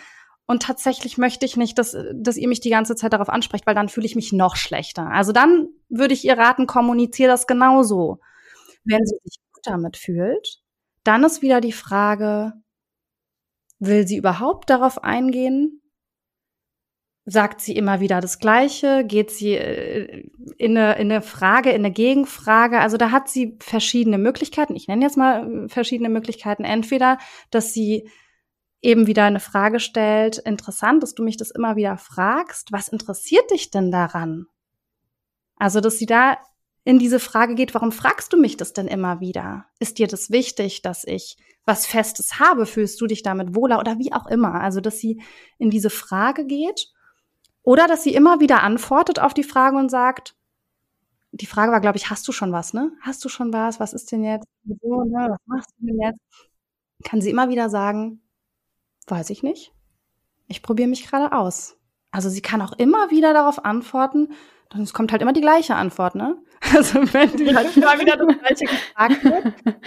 Und 0.45 0.63
tatsächlich 0.63 1.17
möchte 1.17 1.45
ich 1.45 1.57
nicht, 1.57 1.77
dass, 1.77 1.95
dass 2.13 2.37
ihr 2.37 2.47
mich 2.47 2.59
die 2.59 2.71
ganze 2.71 2.95
Zeit 2.95 3.13
darauf 3.13 3.29
ansprecht, 3.29 3.67
weil 3.67 3.75
dann 3.75 3.89
fühle 3.89 4.07
ich 4.07 4.15
mich 4.15 4.33
noch 4.33 4.55
schlechter. 4.55 5.07
Also 5.11 5.31
dann 5.31 5.69
würde 5.89 6.13
ich 6.13 6.25
ihr 6.25 6.37
raten, 6.37 6.65
kommuniziere 6.65 7.29
das 7.29 7.45
genauso. 7.45 8.19
Wenn 8.83 9.05
sie 9.05 9.17
sich 9.23 9.37
gut 9.53 9.61
damit 9.65 9.97
fühlt, 9.97 10.59
dann 11.03 11.23
ist 11.23 11.43
wieder 11.43 11.61
die 11.61 11.71
Frage, 11.71 12.53
Will 13.79 14.07
sie 14.07 14.17
überhaupt 14.17 14.69
darauf 14.69 15.03
eingehen? 15.03 15.81
Sagt 17.25 17.61
sie 17.61 17.75
immer 17.75 17.99
wieder 17.99 18.21
das 18.21 18.39
Gleiche? 18.39 19.05
Geht 19.05 19.31
sie 19.31 19.53
äh, 19.53 20.29
in 20.57 20.77
eine, 20.77 20.93
in 20.95 21.11
eine 21.11 21.21
Frage, 21.21 21.69
in 21.69 21.85
eine 21.85 21.91
Gegenfrage? 21.91 22.79
Also 22.79 22.97
da 22.97 23.11
hat 23.11 23.29
sie 23.29 23.55
verschiedene 23.59 24.17
Möglichkeiten. 24.17 24.75
Ich 24.75 24.87
nenne 24.87 25.05
jetzt 25.05 25.17
mal 25.17 25.65
äh, 25.65 25.69
verschiedene 25.69 26.09
Möglichkeiten. 26.09 26.63
Entweder, 26.63 27.17
dass 27.51 27.73
sie 27.73 28.09
eben 28.81 29.07
wieder 29.07 29.25
eine 29.25 29.39
Frage 29.39 29.79
stellt. 29.79 30.39
Interessant, 30.39 31.03
dass 31.03 31.13
du 31.13 31.23
mich 31.23 31.37
das 31.37 31.51
immer 31.51 31.75
wieder 31.75 31.97
fragst. 31.97 32.71
Was 32.71 32.87
interessiert 32.87 33.49
dich 33.51 33.71
denn 33.71 33.91
daran? 33.91 34.47
Also, 35.55 35.81
dass 35.81 35.97
sie 35.97 36.05
da 36.05 36.37
in 36.83 36.97
diese 36.97 37.19
Frage 37.19 37.55
geht, 37.55 37.75
warum 37.75 37.91
fragst 37.91 38.33
du 38.33 38.37
mich 38.37 38.57
das 38.57 38.73
denn 38.73 38.87
immer 38.87 39.19
wieder? 39.19 39.65
Ist 39.79 39.99
dir 39.99 40.07
das 40.07 40.31
wichtig, 40.31 40.81
dass 40.81 41.03
ich 41.03 41.37
was 41.69 41.86
Festes 41.86 42.39
habe? 42.39 42.65
Fühlst 42.65 42.99
du 42.99 43.08
dich 43.08 43.23
damit 43.23 43.55
wohler 43.55 43.79
oder 43.79 43.97
wie 43.97 44.12
auch 44.12 44.27
immer? 44.27 44.55
Also, 44.55 44.82
dass 44.82 44.99
sie 44.99 45.21
in 45.58 45.69
diese 45.69 45.89
Frage 45.89 46.45
geht 46.45 46.91
oder 47.63 47.88
dass 47.88 48.03
sie 48.03 48.13
immer 48.13 48.41
wieder 48.41 48.63
antwortet 48.63 49.19
auf 49.19 49.34
die 49.34 49.43
Frage 49.43 49.77
und 49.77 49.89
sagt, 49.89 50.36
die 51.32 51.45
Frage 51.45 51.71
war, 51.71 51.79
glaube 51.79 51.97
ich, 51.97 52.10
hast 52.10 52.27
du 52.27 52.32
schon 52.32 52.51
was, 52.51 52.73
ne? 52.73 52.91
Hast 53.01 53.23
du 53.23 53.29
schon 53.29 53.53
was? 53.53 53.79
Was 53.79 53.93
ist 53.93 54.12
denn 54.12 54.23
jetzt? 54.23 54.47
So, 54.65 55.03
ne? 55.03 55.27
Was 55.29 55.39
machst 55.45 55.69
du 55.77 55.86
denn 55.86 56.01
jetzt? 56.01 56.19
Kann 57.05 57.21
sie 57.21 57.29
immer 57.29 57.49
wieder 57.49 57.69
sagen, 57.69 58.21
weiß 59.08 59.29
ich 59.29 59.43
nicht. 59.43 59.71
Ich 60.47 60.63
probiere 60.63 60.89
mich 60.89 61.08
gerade 61.08 61.32
aus. 61.32 61.77
Also 62.12 62.29
sie 62.29 62.41
kann 62.41 62.62
auch 62.62 62.73
immer 62.73 63.12
wieder 63.12 63.34
darauf 63.34 63.63
antworten, 63.63 64.34
dann 64.69 64.82
es 64.82 64.93
kommt 64.93 65.12
halt 65.12 65.21
immer 65.21 65.34
die 65.34 65.41
gleiche 65.41 65.75
Antwort, 65.75 66.15
ne? 66.15 66.38
Also 66.75 66.99
wenn 67.13 67.36
die 67.38 67.55
halt 67.55 67.75
immer 67.77 67.99
wieder 67.99 68.17
das 68.17 68.38
gleiche 68.39 68.65
gefragt 68.65 69.23
wird. 69.23 69.53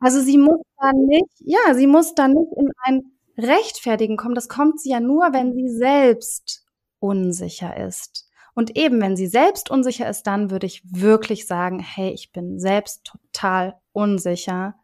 Also 0.00 0.20
sie 0.20 0.38
muss 0.38 0.60
da 0.78 0.92
nicht, 0.92 1.32
ja, 1.40 1.74
sie 1.74 1.86
muss 1.86 2.14
da 2.14 2.28
nicht 2.28 2.52
in 2.56 2.68
ein 2.82 3.02
Rechtfertigen 3.38 4.16
kommen. 4.16 4.34
Das 4.34 4.48
kommt 4.48 4.80
sie 4.80 4.90
ja 4.90 5.00
nur, 5.00 5.32
wenn 5.32 5.52
sie 5.52 5.68
selbst 5.68 6.64
unsicher 6.98 7.76
ist. 7.76 8.28
Und 8.54 8.76
eben, 8.76 9.00
wenn 9.00 9.16
sie 9.16 9.26
selbst 9.26 9.70
unsicher 9.70 10.08
ist, 10.08 10.24
dann 10.24 10.50
würde 10.50 10.66
ich 10.66 10.82
wirklich 10.84 11.46
sagen, 11.46 11.80
hey, 11.80 12.10
ich 12.12 12.32
bin 12.32 12.60
selbst 12.60 13.04
total 13.04 13.76
unsicher. 13.92 14.76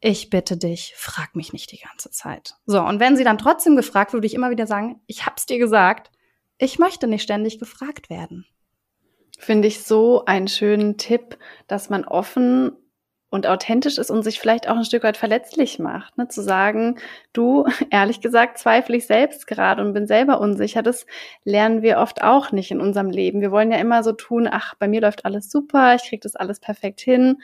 Ich 0.00 0.30
bitte 0.30 0.56
dich, 0.56 0.92
frag 0.96 1.34
mich 1.34 1.52
nicht 1.52 1.72
die 1.72 1.80
ganze 1.80 2.10
Zeit. 2.10 2.56
So, 2.66 2.80
und 2.82 3.00
wenn 3.00 3.16
sie 3.16 3.24
dann 3.24 3.38
trotzdem 3.38 3.74
gefragt 3.74 4.12
würde 4.12 4.26
ich 4.26 4.34
immer 4.34 4.50
wieder 4.50 4.66
sagen, 4.66 5.00
ich 5.06 5.26
hab's 5.26 5.46
dir 5.46 5.58
gesagt, 5.58 6.12
ich 6.58 6.78
möchte 6.78 7.06
nicht 7.06 7.22
ständig 7.22 7.58
gefragt 7.58 8.10
werden. 8.10 8.46
Finde 9.38 9.68
ich 9.68 9.82
so 9.82 10.24
einen 10.24 10.48
schönen 10.48 10.98
Tipp, 10.98 11.38
dass 11.68 11.90
man 11.90 12.04
offen 12.04 12.72
und 13.30 13.46
authentisch 13.46 13.98
ist 13.98 14.10
und 14.10 14.22
sich 14.22 14.40
vielleicht 14.40 14.68
auch 14.68 14.76
ein 14.76 14.84
Stück 14.84 15.02
weit 15.02 15.16
verletzlich 15.16 15.78
macht, 15.78 16.16
ne? 16.16 16.28
zu 16.28 16.42
sagen, 16.42 16.98
du, 17.32 17.66
ehrlich 17.90 18.20
gesagt, 18.20 18.58
zweifle 18.58 18.96
ich 18.96 19.06
selbst 19.06 19.46
gerade 19.46 19.82
und 19.84 19.92
bin 19.92 20.06
selber 20.06 20.40
unsicher. 20.40 20.82
Das 20.82 21.06
lernen 21.44 21.82
wir 21.82 21.98
oft 21.98 22.22
auch 22.22 22.52
nicht 22.52 22.70
in 22.70 22.80
unserem 22.80 23.10
Leben. 23.10 23.40
Wir 23.40 23.50
wollen 23.50 23.70
ja 23.70 23.78
immer 23.78 24.02
so 24.02 24.12
tun, 24.12 24.48
ach, 24.50 24.74
bei 24.78 24.88
mir 24.88 25.00
läuft 25.00 25.24
alles 25.24 25.50
super, 25.50 25.94
ich 25.94 26.08
kriege 26.08 26.20
das 26.20 26.36
alles 26.36 26.60
perfekt 26.60 27.00
hin. 27.00 27.38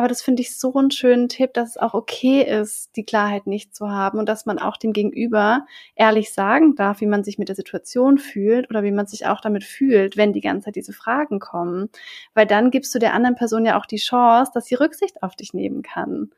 Aber 0.00 0.08
das 0.08 0.22
finde 0.22 0.40
ich 0.40 0.56
so 0.56 0.72
einen 0.72 0.90
schönen 0.90 1.28
Tipp, 1.28 1.52
dass 1.52 1.68
es 1.68 1.76
auch 1.76 1.92
okay 1.92 2.40
ist, 2.40 2.96
die 2.96 3.04
Klarheit 3.04 3.46
nicht 3.46 3.74
zu 3.74 3.90
haben 3.90 4.18
und 4.18 4.30
dass 4.30 4.46
man 4.46 4.58
auch 4.58 4.78
dem 4.78 4.94
Gegenüber 4.94 5.66
ehrlich 5.94 6.32
sagen 6.32 6.74
darf, 6.74 7.02
wie 7.02 7.06
man 7.06 7.22
sich 7.22 7.36
mit 7.36 7.48
der 7.48 7.54
Situation 7.54 8.16
fühlt 8.16 8.70
oder 8.70 8.82
wie 8.82 8.92
man 8.92 9.06
sich 9.06 9.26
auch 9.26 9.42
damit 9.42 9.62
fühlt, 9.62 10.16
wenn 10.16 10.32
die 10.32 10.40
ganze 10.40 10.64
Zeit 10.64 10.76
diese 10.76 10.94
Fragen 10.94 11.38
kommen. 11.38 11.90
Weil 12.32 12.46
dann 12.46 12.70
gibst 12.70 12.94
du 12.94 12.98
der 12.98 13.12
anderen 13.12 13.36
Person 13.36 13.66
ja 13.66 13.78
auch 13.78 13.84
die 13.84 13.98
Chance, 13.98 14.52
dass 14.54 14.64
sie 14.64 14.76
Rücksicht 14.76 15.22
auf 15.22 15.36
dich 15.36 15.52
nehmen 15.52 15.82
kann. 15.82 16.30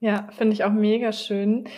Ja, 0.00 0.28
finde 0.36 0.52
ich 0.52 0.64
auch 0.64 0.72
mega 0.72 1.14
schön. 1.14 1.70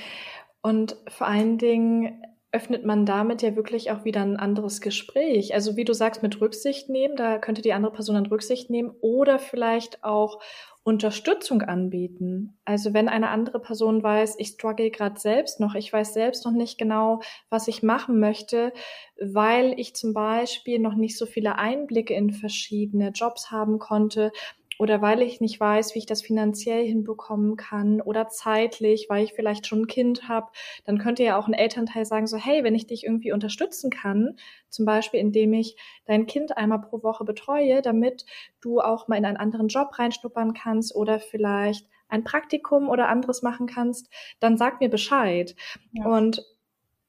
Und 0.60 0.96
vor 1.06 1.28
allen 1.28 1.56
Dingen 1.56 2.20
öffnet 2.52 2.84
man 2.84 3.06
damit 3.06 3.40
ja 3.40 3.56
wirklich 3.56 3.90
auch 3.90 4.04
wieder 4.04 4.20
ein 4.20 4.36
anderes 4.36 4.82
Gespräch. 4.82 5.54
Also 5.54 5.76
wie 5.76 5.84
du 5.84 5.94
sagst, 5.94 6.22
mit 6.22 6.40
Rücksicht 6.40 6.90
nehmen, 6.90 7.16
da 7.16 7.38
könnte 7.38 7.62
die 7.62 7.72
andere 7.72 7.92
Person 7.92 8.14
dann 8.14 8.26
Rücksicht 8.26 8.68
nehmen 8.68 8.90
oder 9.00 9.38
vielleicht 9.38 10.04
auch 10.04 10.38
Unterstützung 10.84 11.62
anbieten. 11.62 12.58
Also 12.64 12.92
wenn 12.92 13.08
eine 13.08 13.28
andere 13.28 13.60
Person 13.60 14.02
weiß, 14.02 14.34
ich 14.38 14.48
struggle 14.48 14.90
gerade 14.90 15.18
selbst 15.20 15.60
noch, 15.60 15.76
ich 15.76 15.92
weiß 15.92 16.12
selbst 16.12 16.44
noch 16.44 16.52
nicht 16.52 16.76
genau, 16.76 17.20
was 17.50 17.68
ich 17.68 17.84
machen 17.84 18.18
möchte, 18.18 18.72
weil 19.20 19.78
ich 19.78 19.94
zum 19.94 20.12
Beispiel 20.12 20.80
noch 20.80 20.96
nicht 20.96 21.16
so 21.16 21.26
viele 21.26 21.56
Einblicke 21.56 22.14
in 22.14 22.30
verschiedene 22.30 23.10
Jobs 23.10 23.52
haben 23.52 23.78
konnte, 23.78 24.32
oder 24.78 25.02
weil 25.02 25.22
ich 25.22 25.40
nicht 25.40 25.58
weiß, 25.58 25.94
wie 25.94 26.00
ich 26.00 26.06
das 26.06 26.22
finanziell 26.22 26.84
hinbekommen 26.84 27.56
kann 27.56 28.00
oder 28.00 28.28
zeitlich, 28.28 29.06
weil 29.08 29.24
ich 29.24 29.32
vielleicht 29.32 29.66
schon 29.66 29.82
ein 29.82 29.86
Kind 29.86 30.28
habe, 30.28 30.50
dann 30.84 30.98
könnte 30.98 31.22
ja 31.22 31.38
auch 31.38 31.46
ein 31.46 31.54
Elternteil 31.54 32.04
sagen, 32.04 32.26
so 32.26 32.36
hey, 32.36 32.64
wenn 32.64 32.74
ich 32.74 32.86
dich 32.86 33.04
irgendwie 33.04 33.32
unterstützen 33.32 33.90
kann, 33.90 34.36
zum 34.68 34.84
Beispiel 34.84 35.20
indem 35.20 35.52
ich 35.52 35.76
dein 36.06 36.26
Kind 36.26 36.56
einmal 36.56 36.80
pro 36.80 37.02
Woche 37.02 37.24
betreue, 37.24 37.82
damit 37.82 38.24
du 38.60 38.80
auch 38.80 39.08
mal 39.08 39.16
in 39.16 39.24
einen 39.24 39.36
anderen 39.36 39.68
Job 39.68 39.98
reinschnuppern 39.98 40.54
kannst 40.54 40.94
oder 40.94 41.20
vielleicht 41.20 41.86
ein 42.08 42.24
Praktikum 42.24 42.88
oder 42.88 43.08
anderes 43.08 43.42
machen 43.42 43.66
kannst, 43.66 44.08
dann 44.38 44.58
sag 44.58 44.80
mir 44.80 44.90
Bescheid. 44.90 45.56
Ja. 45.92 46.06
Und 46.06 46.44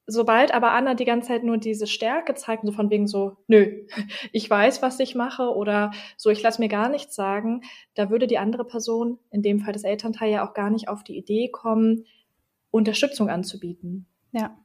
sobald 0.06 0.54
aber 0.54 0.72
Anna 0.72 0.94
die 0.94 1.06
ganze 1.06 1.30
Zeit 1.30 1.44
nur 1.44 1.58
diese 1.58 1.88
Stärke 1.88 2.34
zeigt, 2.36 2.66
so 2.66 2.72
von 2.72 2.90
wegen 2.90 3.08
so, 3.08 3.38
nö, 3.48 3.86
ich 4.32 4.50
weiß, 4.50 4.82
was 4.82 5.00
ich 5.00 5.16
mache 5.16 5.54
oder 5.54 5.92
so, 6.18 6.30
ich 6.30 6.42
lasse 6.42 6.62
mir 6.62 6.70
gar 6.70 6.90
nichts 6.90 7.16
sagen, 7.16 7.62
da 7.96 8.10
würde 8.10 8.28
die 8.28 8.38
andere 8.38 8.66
Person, 8.66 9.20
in 9.32 9.42
dem 9.42 9.60
Fall 9.60 9.74
das 9.74 9.84
Elternteil, 9.84 10.32
ja 10.32 10.48
auch 10.48 10.54
gar 10.54 10.70
nicht 10.70 10.90
auf 10.90 11.04
die 11.04 11.18
Idee 11.18 11.50
kommen, 11.50 12.06
Unterstützung 12.72 13.30
anzubieten. 13.30 14.08
Ja. 14.32 14.58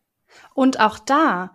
Und 0.55 0.81
auch 0.81 0.99
da 0.99 1.53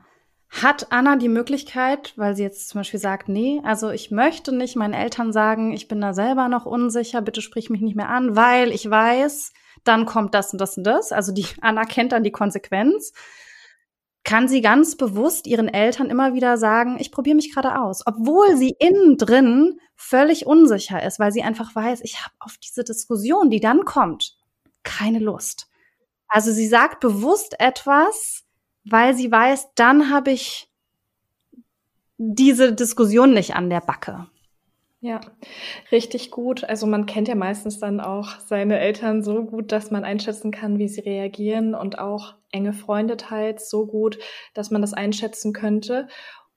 hat 0.49 0.91
Anna 0.91 1.15
die 1.15 1.29
Möglichkeit, 1.29 2.13
weil 2.15 2.35
sie 2.35 2.43
jetzt 2.43 2.69
zum 2.69 2.79
Beispiel 2.79 2.99
sagt, 2.99 3.27
nee, 3.27 3.59
also 3.63 3.89
ich 3.89 4.11
möchte 4.11 4.55
nicht 4.55 4.75
meinen 4.75 4.93
Eltern 4.93 5.33
sagen, 5.33 5.73
ich 5.73 5.87
bin 5.87 5.99
da 5.99 6.13
selber 6.13 6.47
noch 6.47 6.67
unsicher, 6.67 7.21
bitte 7.21 7.41
sprich 7.41 7.71
mich 7.71 7.81
nicht 7.81 7.95
mehr 7.95 8.09
an, 8.09 8.35
weil 8.35 8.71
ich 8.71 8.87
weiß, 8.87 9.51
dann 9.83 10.05
kommt 10.05 10.35
das 10.35 10.53
und 10.53 10.61
das 10.61 10.77
und 10.77 10.83
das. 10.83 11.11
Also 11.11 11.33
die 11.33 11.47
Anna 11.61 11.85
kennt 11.85 12.11
dann 12.11 12.23
die 12.23 12.31
Konsequenz 12.31 13.13
kann 14.23 14.47
sie 14.47 14.61
ganz 14.61 14.95
bewusst 14.95 15.47
ihren 15.47 15.67
Eltern 15.67 16.09
immer 16.09 16.33
wieder 16.33 16.57
sagen, 16.57 16.97
ich 16.99 17.11
probiere 17.11 17.35
mich 17.35 17.53
gerade 17.53 17.79
aus, 17.79 18.03
obwohl 18.05 18.55
sie 18.55 18.75
innen 18.79 19.17
drin 19.17 19.79
völlig 19.95 20.45
unsicher 20.45 21.03
ist, 21.03 21.19
weil 21.19 21.31
sie 21.31 21.43
einfach 21.43 21.75
weiß, 21.75 22.01
ich 22.03 22.23
habe 22.23 22.33
auf 22.39 22.57
diese 22.57 22.83
Diskussion, 22.83 23.49
die 23.49 23.59
dann 23.59 23.83
kommt, 23.83 24.37
keine 24.83 25.19
Lust. 25.19 25.67
Also 26.27 26.51
sie 26.51 26.67
sagt 26.67 26.99
bewusst 27.01 27.59
etwas, 27.59 28.43
weil 28.85 29.15
sie 29.15 29.31
weiß, 29.31 29.69
dann 29.75 30.09
habe 30.09 30.31
ich 30.31 30.69
diese 32.17 32.73
Diskussion 32.73 33.33
nicht 33.33 33.55
an 33.55 33.69
der 33.69 33.81
Backe. 33.81 34.27
Ja, 35.05 35.19
richtig 35.91 36.31
gut. 36.31 36.63
Also 36.63 36.87
man 36.87 37.05
kennt 37.05 37.27
ja 37.27 37.35
meistens 37.35 37.77
dann 37.77 37.99
auch 37.99 38.39
seine 38.39 38.79
Eltern 38.79 39.21
so 39.21 39.43
gut, 39.43 39.73
dass 39.73 39.91
man 39.91 40.05
einschätzen 40.05 40.49
kann, 40.49 40.79
wie 40.79 40.87
sie 40.87 41.01
reagieren 41.01 41.75
und 41.75 41.99
auch 41.99 42.35
enge 42.51 42.71
Freunde 42.71 43.17
teils 43.17 43.69
so 43.69 43.85
gut, 43.85 44.17
dass 44.53 44.71
man 44.71 44.81
das 44.81 44.93
einschätzen 44.93 45.51
könnte. 45.51 46.07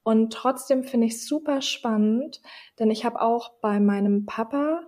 Und 0.05 0.33
trotzdem 0.33 0.85
finde 0.85 1.09
ich 1.09 1.27
super 1.27 1.61
spannend, 1.61 2.41
denn 2.79 2.89
ich 2.93 3.05
habe 3.05 3.21
auch 3.21 3.55
bei 3.61 3.81
meinem 3.81 4.27
Papa 4.27 4.83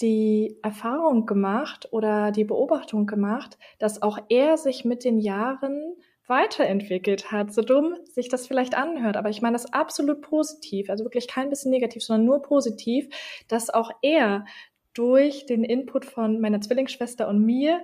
die 0.00 0.58
Erfahrung 0.64 1.24
gemacht 1.24 1.88
oder 1.92 2.32
die 2.32 2.44
Beobachtung 2.44 3.06
gemacht, 3.06 3.58
dass 3.78 4.02
auch 4.02 4.18
er 4.28 4.56
sich 4.56 4.84
mit 4.84 5.04
den 5.04 5.18
Jahren 5.18 5.94
weiterentwickelt 6.28 7.32
hat, 7.32 7.52
so 7.52 7.62
dumm 7.62 7.96
sich 8.04 8.28
das 8.28 8.46
vielleicht 8.46 8.76
anhört. 8.76 9.16
Aber 9.16 9.30
ich 9.30 9.42
meine 9.42 9.54
das 9.54 9.72
absolut 9.72 10.20
positiv, 10.20 10.90
also 10.90 11.04
wirklich 11.04 11.28
kein 11.28 11.50
bisschen 11.50 11.70
negativ, 11.70 12.02
sondern 12.04 12.26
nur 12.26 12.42
positiv, 12.42 13.08
dass 13.48 13.70
auch 13.70 13.90
er 14.02 14.44
durch 14.94 15.46
den 15.46 15.64
Input 15.64 16.04
von 16.04 16.40
meiner 16.40 16.60
Zwillingsschwester 16.60 17.28
und 17.28 17.44
mir 17.44 17.82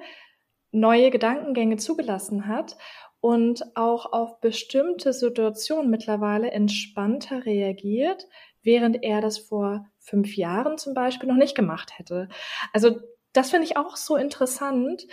neue 0.72 1.10
Gedankengänge 1.10 1.76
zugelassen 1.76 2.48
hat 2.48 2.76
und 3.20 3.76
auch 3.76 4.12
auf 4.12 4.40
bestimmte 4.40 5.12
Situationen 5.12 5.90
mittlerweile 5.90 6.50
entspannter 6.50 7.46
reagiert, 7.46 8.26
während 8.62 9.02
er 9.02 9.20
das 9.20 9.38
vor 9.38 9.86
fünf 9.98 10.36
Jahren 10.36 10.76
zum 10.76 10.92
Beispiel 10.92 11.28
noch 11.28 11.36
nicht 11.36 11.54
gemacht 11.54 11.98
hätte. 11.98 12.28
Also 12.72 13.00
das 13.32 13.50
finde 13.50 13.64
ich 13.64 13.76
auch 13.76 13.96
so 13.96 14.16
interessant, 14.16 15.06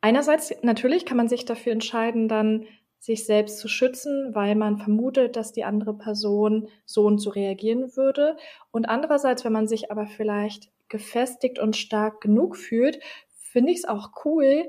Einerseits 0.00 0.54
natürlich 0.62 1.04
kann 1.04 1.16
man 1.16 1.28
sich 1.28 1.44
dafür 1.44 1.72
entscheiden, 1.72 2.28
dann 2.28 2.66
sich 2.98 3.24
selbst 3.24 3.58
zu 3.58 3.68
schützen, 3.68 4.34
weil 4.34 4.54
man 4.54 4.76
vermutet, 4.76 5.36
dass 5.36 5.52
die 5.52 5.64
andere 5.64 5.94
Person 5.94 6.68
so 6.84 7.06
und 7.06 7.18
so 7.18 7.30
reagieren 7.30 7.96
würde. 7.96 8.36
Und 8.70 8.88
andererseits, 8.88 9.44
wenn 9.44 9.52
man 9.52 9.66
sich 9.66 9.90
aber 9.90 10.06
vielleicht 10.06 10.70
gefestigt 10.88 11.58
und 11.58 11.76
stark 11.76 12.20
genug 12.20 12.56
fühlt, 12.56 13.00
finde 13.28 13.72
ich 13.72 13.78
es 13.78 13.84
auch 13.86 14.10
cool, 14.24 14.64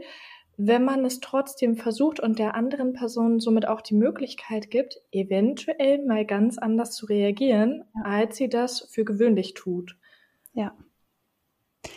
wenn 0.58 0.84
man 0.84 1.04
es 1.06 1.20
trotzdem 1.20 1.76
versucht 1.76 2.20
und 2.20 2.40
der 2.40 2.56
anderen 2.56 2.94
Person 2.94 3.40
somit 3.40 3.68
auch 3.68 3.82
die 3.82 3.96
Möglichkeit 3.96 4.70
gibt, 4.70 5.02
eventuell 5.12 6.06
mal 6.06 6.26
ganz 6.26 6.58
anders 6.58 6.92
zu 6.92 7.08
reagieren, 7.08 7.84
als 8.04 8.38
sie 8.38 8.48
das 8.48 8.88
für 8.92 9.04
gewöhnlich 9.04 9.56
tut. 9.56 9.98
Ja, 10.54 10.76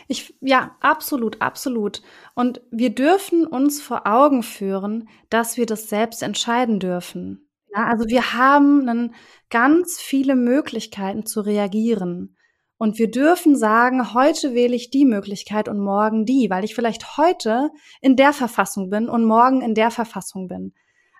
ich, 0.07 0.35
ja, 0.41 0.75
absolut, 0.79 1.41
absolut. 1.41 2.01
Und 2.33 2.61
wir 2.71 2.93
dürfen 2.93 3.45
uns 3.45 3.81
vor 3.81 4.07
Augen 4.07 4.43
führen, 4.43 5.09
dass 5.29 5.57
wir 5.57 5.65
das 5.65 5.89
selbst 5.89 6.23
entscheiden 6.23 6.79
dürfen. 6.79 7.47
Ja, 7.75 7.85
also 7.85 8.07
wir 8.07 8.33
haben 8.33 8.85
dann 8.85 9.13
ganz 9.49 9.99
viele 9.99 10.35
Möglichkeiten 10.35 11.25
zu 11.25 11.41
reagieren. 11.41 12.35
Und 12.77 12.99
wir 12.99 13.09
dürfen 13.09 13.55
sagen, 13.55 14.13
heute 14.13 14.53
wähle 14.53 14.75
ich 14.75 14.89
die 14.89 15.05
Möglichkeit 15.05 15.69
und 15.69 15.79
morgen 15.79 16.25
die, 16.25 16.49
weil 16.49 16.65
ich 16.65 16.75
vielleicht 16.75 17.17
heute 17.17 17.69
in 18.01 18.15
der 18.15 18.33
Verfassung 18.33 18.89
bin 18.89 19.07
und 19.07 19.25
morgen 19.25 19.61
in 19.61 19.75
der 19.75 19.91
Verfassung 19.91 20.47
bin. 20.47 20.73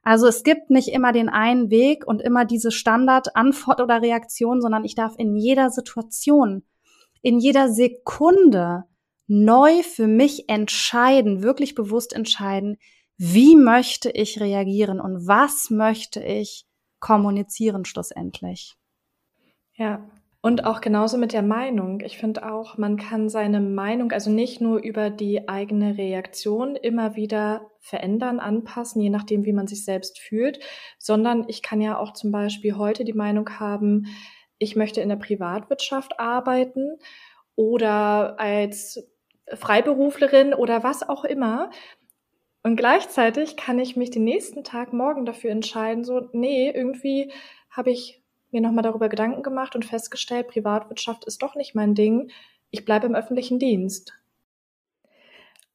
Also 0.03 0.27
es 0.27 0.43
gibt 0.43 0.69
nicht 0.69 0.89
immer 0.89 1.13
den 1.13 1.29
einen 1.29 1.69
Weg 1.69 2.05
und 2.05 2.21
immer 2.21 2.45
diese 2.45 2.71
Standardantwort 2.71 3.79
oder 3.81 4.01
Reaktion, 4.01 4.61
sondern 4.61 4.83
ich 4.83 4.95
darf 4.95 5.13
in 5.17 5.35
jeder 5.35 5.69
Situation 5.71 6.63
in 7.25 7.39
jeder 7.39 7.69
Sekunde 7.69 8.83
neu 9.25 9.81
für 9.81 10.05
mich 10.05 10.47
entscheiden, 10.47 11.41
wirklich 11.41 11.73
bewusst 11.73 12.13
entscheiden, 12.13 12.77
wie 13.17 13.55
möchte 13.55 14.11
ich 14.11 14.39
reagieren 14.39 14.99
und 15.01 15.27
was 15.27 15.71
möchte 15.71 16.23
ich 16.23 16.67
kommunizieren 16.99 17.83
schlussendlich. 17.83 18.75
Ja, 19.73 20.07
Und 20.45 20.63
auch 20.63 20.79
genauso 20.79 21.17
mit 21.17 21.33
der 21.33 21.41
Meinung. 21.41 22.01
Ich 22.01 22.19
finde 22.19 22.47
auch, 22.53 22.77
man 22.77 22.97
kann 22.97 23.29
seine 23.29 23.59
Meinung, 23.59 24.11
also 24.11 24.29
nicht 24.29 24.61
nur 24.61 24.77
über 24.77 25.09
die 25.09 25.49
eigene 25.49 25.97
Reaktion 25.97 26.75
immer 26.75 27.15
wieder 27.15 27.71
verändern, 27.79 28.39
anpassen, 28.39 29.01
je 29.01 29.09
nachdem, 29.09 29.43
wie 29.45 29.53
man 29.53 29.65
sich 29.65 29.83
selbst 29.83 30.19
fühlt, 30.19 30.59
sondern 30.99 31.45
ich 31.47 31.63
kann 31.63 31.81
ja 31.81 31.97
auch 31.97 32.13
zum 32.13 32.31
Beispiel 32.31 32.77
heute 32.77 33.03
die 33.03 33.13
Meinung 33.13 33.49
haben, 33.57 34.05
ich 34.57 34.75
möchte 34.75 35.01
in 35.01 35.09
der 35.09 35.15
Privatwirtschaft 35.15 36.19
arbeiten 36.19 36.97
oder 37.55 38.39
als 38.39 39.07
Freiberuflerin 39.53 40.53
oder 40.53 40.83
was 40.83 41.07
auch 41.07 41.23
immer. 41.23 41.69
Und 42.63 42.77
gleichzeitig 42.77 43.57
kann 43.57 43.77
ich 43.77 43.95
mich 43.95 44.09
den 44.09 44.23
nächsten 44.23 44.63
Tag 44.63 44.91
morgen 44.91 45.25
dafür 45.25 45.51
entscheiden, 45.51 46.03
so, 46.03 46.29
nee, 46.33 46.71
irgendwie 46.71 47.31
habe 47.69 47.91
ich 47.91 48.23
mir 48.51 48.61
nochmal 48.61 48.83
darüber 48.83 49.09
Gedanken 49.09 49.43
gemacht 49.43 49.75
und 49.75 49.85
festgestellt, 49.85 50.47
Privatwirtschaft 50.47 51.25
ist 51.25 51.43
doch 51.43 51.55
nicht 51.55 51.75
mein 51.75 51.93
Ding. 51.93 52.31
Ich 52.71 52.85
bleibe 52.85 53.05
im 53.05 53.15
öffentlichen 53.15 53.59
Dienst. 53.59 54.13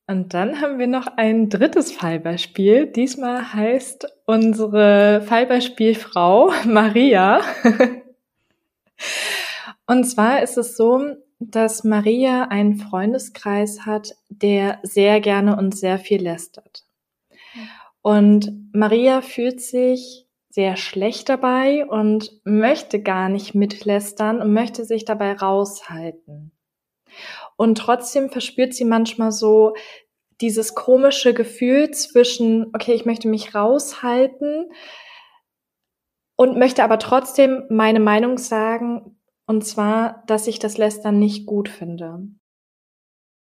Und 0.07 0.35
dann 0.35 0.61
haben 0.61 0.81
wir 0.81 0.89
noch 0.89 1.07
ein 1.17 1.49
drittes 1.49 1.93
Fallbeispiel. 1.93 2.87
Diesmal 2.87 3.53
heißt 3.53 4.09
unsere 4.27 5.23
Fallbeispielfrau 5.23 6.53
Maria. 6.67 7.41
Und 9.87 10.05
zwar 10.05 10.43
ist 10.43 10.57
es 10.57 10.77
so, 10.77 11.17
dass 11.39 11.85
Maria 11.85 12.45
einen 12.45 12.77
Freundeskreis 12.77 13.87
hat, 13.87 14.15
der 14.29 14.79
sehr 14.83 15.21
gerne 15.21 15.57
und 15.57 15.77
sehr 15.77 15.99
viel 15.99 16.23
lästert. 16.23 16.85
Und 18.03 18.71
Maria 18.73 19.21
fühlt 19.23 19.61
sich 19.61 20.27
sehr 20.51 20.77
schlecht 20.77 21.29
dabei 21.29 21.87
und 21.87 22.41
möchte 22.45 23.01
gar 23.03 23.29
nicht 23.29 23.55
mitlästern 23.55 24.41
und 24.41 24.53
möchte 24.53 24.85
sich 24.85 25.05
dabei 25.05 25.33
raushalten. 25.33 26.53
Und 27.57 27.79
trotzdem 27.79 28.31
verspürt 28.31 28.75
sie 28.75 28.85
manchmal 28.85 29.33
so 29.33 29.75
dieses 30.41 30.75
komische 30.75 31.35
Gefühl 31.35 31.91
zwischen, 31.91 32.67
okay, 32.75 32.95
ich 32.95 33.05
möchte 33.05 33.29
mich 33.29 33.55
raushalten 33.55 34.71
und 36.41 36.57
möchte 36.57 36.83
aber 36.83 36.99
trotzdem 36.99 37.65
meine 37.69 38.01
Meinung 38.01 38.39
sagen, 38.39 39.15
und 39.47 39.63
zwar, 39.63 40.25
dass 40.27 40.47
ich 40.47 40.59
das 40.59 40.79
Lästern 40.79 41.19
nicht 41.19 41.45
gut 41.45 41.69
finde. 41.69 42.29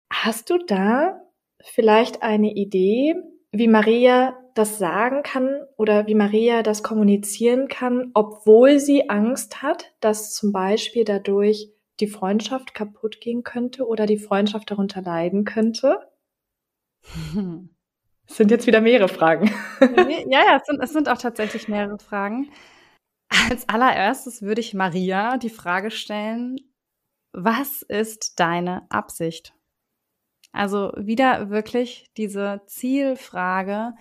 Hast 0.09 0.49
du 0.49 0.59
da 0.59 1.19
vielleicht 1.61 2.23
eine 2.23 2.53
Idee, 2.53 3.17
wie 3.51 3.67
Maria 3.67 4.37
das 4.53 4.77
sagen 4.77 5.23
kann 5.23 5.59
oder 5.75 6.07
wie 6.07 6.15
Maria 6.15 6.63
das 6.63 6.83
kommunizieren 6.83 7.67
kann, 7.67 8.11
obwohl 8.13 8.79
sie 8.79 9.09
Angst 9.09 9.61
hat, 9.61 9.93
dass 9.99 10.33
zum 10.33 10.53
Beispiel 10.53 11.03
dadurch 11.03 11.73
die 11.99 12.07
Freundschaft 12.07 12.73
kaputt 12.73 13.19
gehen 13.19 13.43
könnte 13.43 13.85
oder 13.85 14.05
die 14.05 14.19
Freundschaft 14.19 14.71
darunter 14.71 15.01
leiden 15.01 15.43
könnte? 15.43 15.99
Es 18.27 18.37
sind 18.37 18.49
jetzt 18.49 18.65
wieder 18.65 18.81
mehrere 18.81 19.07
Fragen. 19.07 19.51
Ja, 19.79 20.43
ja, 20.43 20.57
es 20.57 20.65
sind, 20.65 20.81
es 20.81 20.91
sind 20.93 21.07
auch 21.07 21.19
tatsächlich 21.19 21.67
mehrere 21.67 21.99
Fragen. 21.99 22.49
Als 23.29 23.67
allererstes 23.69 24.41
würde 24.41 24.61
ich 24.61 24.73
Maria 24.73 25.37
die 25.37 25.49
Frage 25.49 25.91
stellen, 25.91 26.57
was 27.31 27.81
ist 27.81 28.39
deine 28.39 28.89
Absicht? 28.89 29.53
Also 30.51 30.93
wieder 30.95 31.49
wirklich 31.49 32.11
diese 32.15 32.61
Zielfrage, 32.67 33.93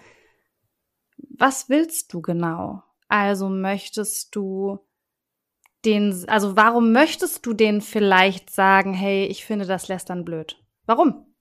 was 1.17 1.69
willst 1.69 2.13
du 2.13 2.23
genau? 2.23 2.83
Also 3.09 3.49
möchtest 3.49 4.37
du 4.37 4.79
den, 5.85 6.25
also 6.29 6.57
warum 6.57 6.93
möchtest 6.93 7.45
du 7.45 7.53
denen 7.53 7.81
vielleicht 7.81 8.51
sagen, 8.51 8.95
hey, 8.95 9.27
ich 9.27 9.45
finde 9.45 9.67
das 9.67 9.89
Lästern 9.89 10.25
blöd? 10.25 10.63
Warum? 10.87 11.35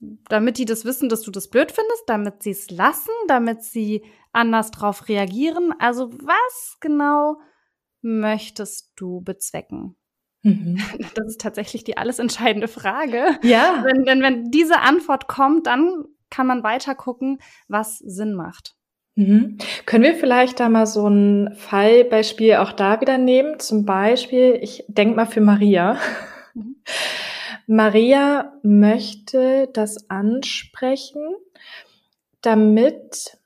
Damit 0.00 0.56
die 0.56 0.64
das 0.64 0.86
wissen, 0.86 1.10
dass 1.10 1.20
du 1.20 1.30
das 1.30 1.48
blöd 1.48 1.70
findest, 1.70 2.04
damit 2.06 2.42
sie 2.42 2.50
es 2.50 2.70
lassen, 2.70 3.12
damit 3.28 3.62
sie 3.62 4.02
anders 4.32 4.70
drauf 4.70 5.08
reagieren. 5.08 5.74
Also 5.78 6.12
was 6.12 6.78
genau 6.80 7.38
möchtest 8.02 8.92
du 8.96 9.20
bezwecken? 9.20 9.96
Mhm. 10.42 10.78
Das 11.14 11.26
ist 11.26 11.40
tatsächlich 11.40 11.84
die 11.84 11.96
alles 11.96 12.18
entscheidende 12.18 12.68
Frage. 12.68 13.38
Ja. 13.42 13.84
Wenn, 13.84 14.06
wenn, 14.06 14.22
wenn 14.22 14.50
diese 14.50 14.80
Antwort 14.80 15.28
kommt, 15.28 15.66
dann 15.66 16.04
kann 16.30 16.46
man 16.46 16.62
weiter 16.62 16.94
gucken, 16.94 17.38
was 17.68 17.98
Sinn 17.98 18.34
macht. 18.34 18.76
Mhm. 19.16 19.58
Können 19.86 20.04
wir 20.04 20.14
vielleicht 20.14 20.60
da 20.60 20.68
mal 20.68 20.86
so 20.86 21.06
ein 21.08 21.54
Fallbeispiel 21.54 22.56
auch 22.56 22.72
da 22.72 23.00
wieder 23.00 23.18
nehmen? 23.18 23.58
Zum 23.58 23.84
Beispiel, 23.84 24.58
ich 24.62 24.84
denke 24.88 25.16
mal 25.16 25.26
für 25.26 25.40
Maria. 25.40 25.98
Mhm. 26.54 26.76
Maria 27.66 28.52
möchte 28.62 29.68
das 29.72 30.10
ansprechen, 30.10 31.22
damit 32.40 33.38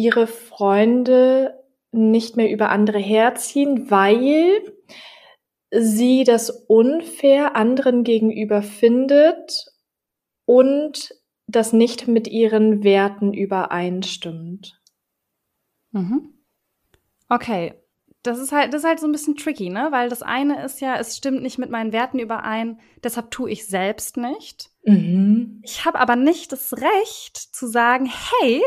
ihre 0.00 0.26
Freunde 0.26 1.62
nicht 1.92 2.36
mehr 2.36 2.50
über 2.50 2.70
andere 2.70 2.98
herziehen, 2.98 3.90
weil 3.90 4.62
sie 5.70 6.24
das 6.24 6.50
unfair 6.50 7.54
anderen 7.54 8.02
gegenüber 8.02 8.62
findet 8.62 9.66
und 10.46 11.14
das 11.46 11.72
nicht 11.72 12.08
mit 12.08 12.28
ihren 12.28 12.82
Werten 12.82 13.34
übereinstimmt. 13.34 14.80
Mhm. 15.92 16.34
Okay, 17.28 17.74
das 18.22 18.38
ist 18.38 18.52
halt, 18.52 18.72
das 18.72 18.82
ist 18.82 18.88
halt 18.88 19.00
so 19.00 19.06
ein 19.06 19.12
bisschen 19.12 19.36
tricky, 19.36 19.70
ne? 19.70 19.88
Weil 19.90 20.08
das 20.08 20.22
eine 20.22 20.64
ist 20.64 20.80
ja, 20.80 20.96
es 20.98 21.16
stimmt 21.16 21.42
nicht 21.42 21.58
mit 21.58 21.70
meinen 21.70 21.92
Werten 21.92 22.18
überein, 22.18 22.80
deshalb 23.02 23.30
tue 23.30 23.50
ich 23.50 23.66
selbst 23.66 24.16
nicht. 24.16 24.70
Mhm. 24.84 25.60
Ich 25.64 25.84
habe 25.84 25.98
aber 25.98 26.16
nicht 26.16 26.52
das 26.52 26.74
Recht 26.74 27.36
zu 27.36 27.66
sagen, 27.66 28.06
hey, 28.06 28.62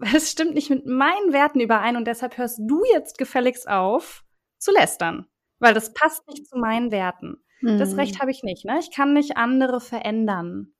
es 0.00 0.30
stimmt 0.30 0.54
nicht 0.54 0.70
mit 0.70 0.86
meinen 0.86 1.32
Werten 1.32 1.60
überein 1.60 1.96
und 1.96 2.06
deshalb 2.06 2.36
hörst 2.38 2.60
du 2.62 2.82
jetzt 2.92 3.18
gefälligst 3.18 3.68
auf 3.68 4.24
zu 4.58 4.72
lästern, 4.72 5.26
weil 5.58 5.74
das 5.74 5.92
passt 5.92 6.26
nicht 6.28 6.46
zu 6.46 6.58
meinen 6.58 6.90
Werten. 6.90 7.36
Mhm. 7.60 7.78
Das 7.78 7.96
Recht 7.96 8.20
habe 8.20 8.30
ich 8.30 8.42
nicht, 8.42 8.64
ne? 8.64 8.78
Ich 8.80 8.90
kann 8.90 9.12
nicht 9.12 9.36
andere 9.36 9.80
verändern, 9.80 10.74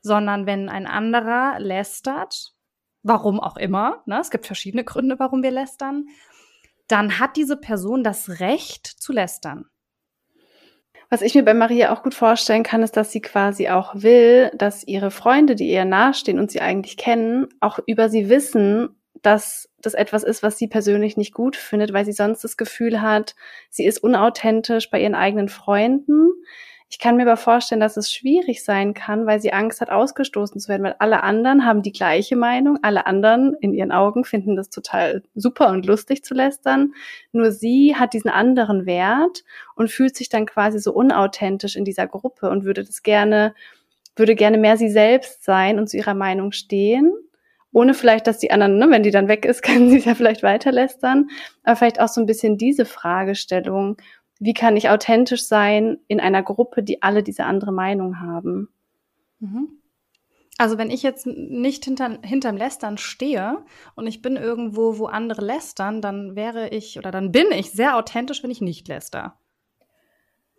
sondern 0.00 0.46
wenn 0.46 0.68
ein 0.68 0.86
anderer 0.86 1.58
lästert, 1.58 2.54
warum 3.02 3.40
auch 3.40 3.56
immer, 3.56 4.02
ne? 4.06 4.20
Es 4.20 4.30
gibt 4.30 4.46
verschiedene 4.46 4.84
Gründe, 4.84 5.18
warum 5.18 5.42
wir 5.42 5.50
lästern 5.50 6.06
dann 6.92 7.18
hat 7.18 7.36
diese 7.36 7.56
Person 7.56 8.04
das 8.04 8.40
Recht 8.40 8.86
zu 8.86 9.12
lästern. 9.12 9.64
Was 11.12 11.20
ich 11.20 11.34
mir 11.34 11.44
bei 11.44 11.52
Maria 11.52 11.92
auch 11.92 12.02
gut 12.02 12.14
vorstellen 12.14 12.62
kann, 12.62 12.82
ist, 12.82 12.96
dass 12.96 13.12
sie 13.12 13.20
quasi 13.20 13.68
auch 13.68 13.96
will, 13.96 14.50
dass 14.54 14.82
ihre 14.82 15.10
Freunde, 15.10 15.54
die 15.54 15.70
ihr 15.70 15.84
nahestehen 15.84 16.38
und 16.38 16.50
sie 16.50 16.62
eigentlich 16.62 16.96
kennen, 16.96 17.48
auch 17.60 17.78
über 17.84 18.08
sie 18.08 18.30
wissen, 18.30 18.96
dass 19.20 19.68
das 19.82 19.92
etwas 19.92 20.22
ist, 20.22 20.42
was 20.42 20.56
sie 20.56 20.68
persönlich 20.68 21.18
nicht 21.18 21.34
gut 21.34 21.54
findet, 21.54 21.92
weil 21.92 22.06
sie 22.06 22.12
sonst 22.12 22.42
das 22.44 22.56
Gefühl 22.56 23.02
hat, 23.02 23.34
sie 23.68 23.84
ist 23.84 24.02
unauthentisch 24.02 24.88
bei 24.88 25.02
ihren 25.02 25.14
eigenen 25.14 25.50
Freunden 25.50 26.30
ich 26.92 26.98
kann 26.98 27.16
mir 27.16 27.22
aber 27.22 27.38
vorstellen, 27.38 27.80
dass 27.80 27.96
es 27.96 28.12
schwierig 28.12 28.62
sein 28.62 28.92
kann, 28.92 29.24
weil 29.24 29.40
sie 29.40 29.54
Angst 29.54 29.80
hat, 29.80 29.88
ausgestoßen 29.88 30.60
zu 30.60 30.68
werden, 30.68 30.82
weil 30.82 30.96
alle 30.98 31.22
anderen 31.22 31.64
haben 31.64 31.80
die 31.80 31.90
gleiche 31.90 32.36
Meinung, 32.36 32.78
alle 32.82 33.06
anderen 33.06 33.54
in 33.60 33.72
ihren 33.72 33.92
Augen 33.92 34.24
finden 34.24 34.56
das 34.56 34.68
total 34.68 35.22
super 35.34 35.70
und 35.70 35.86
lustig 35.86 36.22
zu 36.22 36.34
lästern. 36.34 36.92
Nur 37.32 37.50
sie 37.50 37.96
hat 37.96 38.12
diesen 38.12 38.30
anderen 38.30 38.84
Wert 38.84 39.42
und 39.74 39.90
fühlt 39.90 40.14
sich 40.14 40.28
dann 40.28 40.44
quasi 40.44 40.78
so 40.80 40.92
unauthentisch 40.92 41.76
in 41.76 41.86
dieser 41.86 42.06
Gruppe 42.06 42.50
und 42.50 42.64
würde 42.64 42.84
das 42.84 43.02
gerne, 43.02 43.54
würde 44.14 44.34
gerne 44.34 44.58
mehr 44.58 44.76
sie 44.76 44.90
selbst 44.90 45.44
sein 45.44 45.78
und 45.78 45.88
zu 45.88 45.96
ihrer 45.96 46.14
Meinung 46.14 46.52
stehen. 46.52 47.10
Ohne 47.72 47.94
vielleicht, 47.94 48.26
dass 48.26 48.36
die 48.36 48.50
anderen, 48.50 48.76
ne, 48.76 48.90
wenn 48.90 49.02
die 49.02 49.10
dann 49.10 49.28
weg 49.28 49.46
ist, 49.46 49.62
können 49.62 49.88
sie 49.88 49.96
es 49.96 50.04
ja 50.04 50.14
vielleicht 50.14 50.42
weiter 50.42 50.70
lästern, 50.70 51.30
aber 51.62 51.76
vielleicht 51.76 52.00
auch 52.02 52.08
so 52.08 52.20
ein 52.20 52.26
bisschen 52.26 52.58
diese 52.58 52.84
Fragestellung, 52.84 53.96
wie 54.42 54.54
kann 54.54 54.76
ich 54.76 54.88
authentisch 54.88 55.46
sein 55.46 55.98
in 56.08 56.18
einer 56.18 56.42
Gruppe, 56.42 56.82
die 56.82 57.00
alle 57.00 57.22
diese 57.22 57.44
andere 57.44 57.70
Meinung 57.70 58.18
haben. 58.18 58.70
Mhm. 59.38 59.68
Also 60.58 60.78
wenn 60.78 60.90
ich 60.90 61.04
jetzt 61.04 61.26
nicht 61.26 61.84
hinter, 61.84 62.18
hinterm 62.24 62.56
Lästern 62.56 62.98
stehe 62.98 63.64
und 63.94 64.08
ich 64.08 64.20
bin 64.20 64.34
irgendwo, 64.36 64.98
wo 64.98 65.06
andere 65.06 65.42
lästern, 65.42 66.02
dann 66.02 66.34
wäre 66.34 66.70
ich 66.70 66.98
oder 66.98 67.12
dann 67.12 67.30
bin 67.30 67.52
ich 67.52 67.70
sehr 67.70 67.96
authentisch, 67.96 68.42
wenn 68.42 68.50
ich 68.50 68.60
nicht 68.60 68.88
läster. 68.88 69.38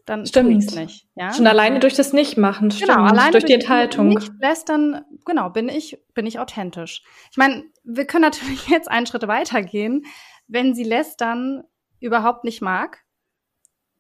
Dann 0.06 0.26
stimmt 0.26 0.64
es 0.64 0.76
nicht. 0.76 1.08
Ja? 1.16 1.34
Schon 1.34 1.48
alleine 1.48 1.82
durch 1.82 1.94
das 1.94 2.14
Nichtmachen, 2.14 2.70
genau, 2.70 2.76
stimmt. 2.76 2.90
Genau, 2.90 3.04
alleine 3.04 3.32
durch, 3.32 3.44
durch 3.44 3.46
die 3.46 3.54
Enthaltung. 3.54 4.10
Nicht 4.10 4.32
lästern, 4.40 5.02
genau, 5.26 5.50
bin 5.50 5.68
ich, 5.68 6.02
bin 6.14 6.26
ich 6.26 6.40
authentisch. 6.40 7.04
Ich 7.32 7.38
meine, 7.38 7.66
wir 7.84 8.06
können 8.06 8.24
natürlich 8.24 8.68
jetzt 8.70 8.90
einen 8.90 9.08
Schritt 9.08 9.28
weitergehen. 9.28 10.06
Wenn 10.48 10.74
sie 10.74 10.86
lästern 10.86 11.64
überhaupt 12.00 12.46
nicht 12.46 12.62
mag, 12.62 13.03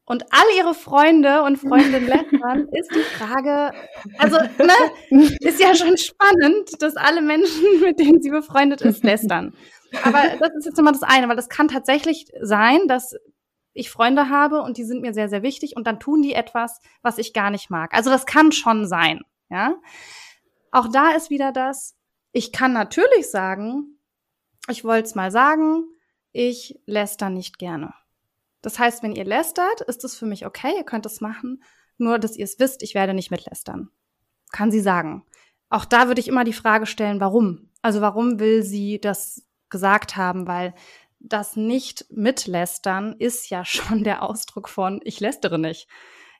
und 0.05 0.25
all 0.31 0.57
ihre 0.57 0.73
Freunde 0.73 1.43
und 1.43 1.57
Freundinnen 1.57 2.07
lästern, 2.07 2.67
ist 2.71 2.93
die 2.93 3.03
Frage, 3.17 3.73
also, 4.17 4.37
ne, 4.37 5.29
ist 5.39 5.59
ja 5.59 5.75
schon 5.75 5.97
spannend, 5.97 6.81
dass 6.81 6.95
alle 6.95 7.21
Menschen, 7.21 7.63
mit 7.81 7.99
denen 7.99 8.21
sie 8.21 8.29
befreundet 8.29 8.81
ist, 8.81 9.03
lästern. 9.03 9.53
Aber 10.03 10.23
das 10.39 10.55
ist 10.57 10.65
jetzt 10.65 10.79
immer 10.79 10.91
das 10.91 11.03
eine, 11.03 11.29
weil 11.29 11.35
das 11.35 11.49
kann 11.49 11.67
tatsächlich 11.67 12.25
sein, 12.41 12.87
dass 12.87 13.15
ich 13.73 13.89
Freunde 13.89 14.29
habe 14.29 14.61
und 14.61 14.77
die 14.77 14.83
sind 14.83 15.01
mir 15.01 15.13
sehr, 15.13 15.29
sehr 15.29 15.41
wichtig 15.43 15.75
und 15.75 15.87
dann 15.87 15.99
tun 15.99 16.21
die 16.21 16.33
etwas, 16.33 16.79
was 17.01 17.17
ich 17.17 17.33
gar 17.33 17.49
nicht 17.49 17.69
mag. 17.69 17.93
Also 17.93 18.09
das 18.09 18.25
kann 18.25 18.51
schon 18.51 18.87
sein, 18.87 19.21
ja. 19.49 19.75
Auch 20.71 20.87
da 20.91 21.11
ist 21.11 21.29
wieder 21.29 21.51
das, 21.51 21.95
ich 22.31 22.51
kann 22.51 22.73
natürlich 22.73 23.29
sagen, 23.29 23.99
ich 24.67 24.83
wollte 24.83 25.07
es 25.07 25.15
mal 25.15 25.31
sagen, 25.31 25.83
ich 26.31 26.79
läster 26.85 27.29
nicht 27.29 27.59
gerne. 27.59 27.93
Das 28.63 28.79
heißt, 28.79 29.03
wenn 29.03 29.11
ihr 29.11 29.25
lästert, 29.25 29.81
ist 29.81 30.03
es 30.03 30.15
für 30.15 30.25
mich 30.25 30.47
okay, 30.47 30.73
ihr 30.77 30.85
könnt 30.85 31.05
es 31.05 31.21
machen, 31.21 31.63
nur 31.97 32.17
dass 32.17 32.35
ihr 32.35 32.45
es 32.45 32.57
wisst, 32.57 32.81
ich 32.81 32.95
werde 32.95 33.13
nicht 33.13 33.29
mitlästern. 33.29 33.89
Kann 34.51 34.71
sie 34.71 34.79
sagen. 34.79 35.25
Auch 35.69 35.85
da 35.85 36.07
würde 36.07 36.21
ich 36.21 36.27
immer 36.27 36.45
die 36.45 36.53
Frage 36.53 36.85
stellen, 36.85 37.19
warum? 37.19 37.69
Also 37.81 38.01
warum 38.01 38.39
will 38.39 38.63
sie 38.63 38.99
das 38.99 39.45
gesagt 39.69 40.15
haben? 40.15 40.47
Weil 40.47 40.73
das 41.19 41.55
nicht 41.55 42.05
mitlästern 42.09 43.15
ist 43.19 43.49
ja 43.49 43.65
schon 43.65 44.03
der 44.03 44.23
Ausdruck 44.23 44.69
von 44.69 45.01
ich 45.03 45.19
lästere 45.19 45.59
nicht. 45.59 45.87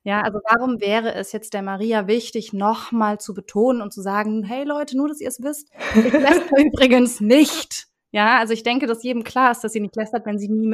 Ja, 0.06 0.22
also 0.22 0.40
warum 0.50 0.82
wäre 0.82 1.14
es 1.16 1.32
jetzt 1.32 1.54
der 1.54 1.62
Maria 1.62 2.08
wichtig, 2.08 2.52
nochmal 2.52 3.20
zu 3.20 3.34
betonen 3.34 3.82
und 3.82 3.94
zu 3.94 4.02
sagen, 4.02 4.44
hey 4.44 4.66
Leute, 4.66 4.98
nur 4.98 5.08
dass 5.08 5.22
ihr 5.22 5.30
es 5.30 5.42
wisst, 5.42 5.70
ich 5.96 6.12
lästere 6.12 6.62
übrigens 6.66 7.22
nicht. 7.22 7.88
Ja, 8.12 8.38
also 8.38 8.54
ich 8.54 8.64
denke, 8.64 8.86
dass 8.86 9.04
jedem 9.04 9.24
klar 9.24 9.52
ist, 9.52 9.64
dass 9.64 9.74
sie 9.74 9.80
nicht 9.80 9.96
lästert, 9.96 10.26
wenn 10.26 10.38
sie 10.38 10.50
nie 10.50 10.68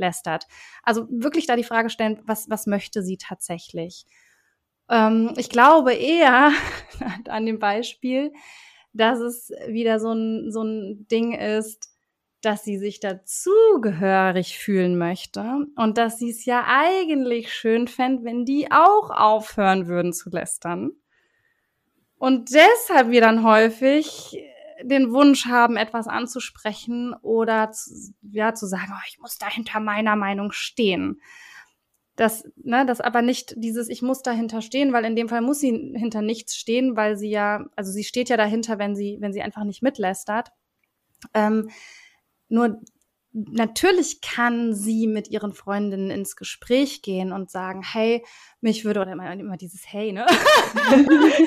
mitlästert. 0.00 0.46
Also 0.82 1.06
wirklich 1.10 1.46
da 1.46 1.56
die 1.56 1.64
Frage 1.64 1.90
stellen, 1.90 2.20
was, 2.24 2.48
was 2.48 2.66
möchte 2.66 3.02
sie 3.02 3.18
tatsächlich? 3.18 4.06
Ähm, 4.88 5.34
ich 5.36 5.50
glaube 5.50 5.92
eher 5.94 6.50
an 7.28 7.46
dem 7.46 7.58
Beispiel, 7.58 8.32
dass 8.92 9.20
es 9.20 9.50
wieder 9.68 10.00
so 10.00 10.12
ein, 10.12 10.50
so 10.50 10.62
ein 10.62 11.06
Ding 11.08 11.32
ist, 11.32 11.88
dass 12.42 12.64
sie 12.64 12.78
sich 12.78 13.00
dazugehörig 13.00 14.58
fühlen 14.58 14.96
möchte 14.96 15.66
und 15.76 15.98
dass 15.98 16.18
sie 16.18 16.30
es 16.30 16.46
ja 16.46 16.64
eigentlich 16.66 17.52
schön 17.52 17.86
fände, 17.86 18.24
wenn 18.24 18.46
die 18.46 18.72
auch 18.72 19.10
aufhören 19.10 19.86
würden 19.88 20.14
zu 20.14 20.30
lästern. 20.30 20.92
Und 22.16 22.50
deshalb 22.52 23.10
wir 23.10 23.20
dann 23.20 23.44
häufig 23.44 24.38
den 24.82 25.12
Wunsch 25.12 25.46
haben, 25.46 25.76
etwas 25.76 26.06
anzusprechen 26.06 27.14
oder 27.22 27.70
zu, 27.72 28.12
ja, 28.22 28.54
zu 28.54 28.66
sagen, 28.66 28.92
oh, 28.92 29.04
ich 29.08 29.18
muss 29.18 29.38
da 29.38 29.48
hinter 29.48 29.80
meiner 29.80 30.16
Meinung 30.16 30.52
stehen. 30.52 31.20
Das, 32.16 32.44
ne, 32.56 32.84
das 32.84 33.00
aber 33.00 33.22
nicht 33.22 33.54
dieses, 33.56 33.88
ich 33.88 34.02
muss 34.02 34.22
dahinter 34.22 34.60
stehen, 34.60 34.92
weil 34.92 35.04
in 35.04 35.16
dem 35.16 35.28
Fall 35.28 35.40
muss 35.40 35.60
sie 35.60 35.94
hinter 35.96 36.20
nichts 36.20 36.54
stehen, 36.56 36.96
weil 36.96 37.16
sie 37.16 37.30
ja, 37.30 37.64
also 37.76 37.90
sie 37.92 38.04
steht 38.04 38.28
ja 38.28 38.36
dahinter, 38.36 38.78
wenn 38.78 38.94
sie, 38.94 39.18
wenn 39.20 39.32
sie 39.32 39.42
einfach 39.42 39.64
nicht 39.64 39.82
mitlästert. 39.82 40.50
Ähm, 41.32 41.70
nur 42.48 42.80
natürlich 43.32 44.20
kann 44.20 44.74
sie 44.74 45.06
mit 45.06 45.28
ihren 45.28 45.52
Freundinnen 45.52 46.10
ins 46.10 46.36
Gespräch 46.36 47.02
gehen 47.02 47.32
und 47.32 47.50
sagen, 47.50 47.82
hey, 47.82 48.24
mich 48.60 48.84
würde, 48.84 49.00
oder 49.00 49.12
immer, 49.12 49.32
immer 49.32 49.56
dieses 49.56 49.82
Hey, 49.86 50.12
ne? 50.12 50.26
mich 50.74 51.38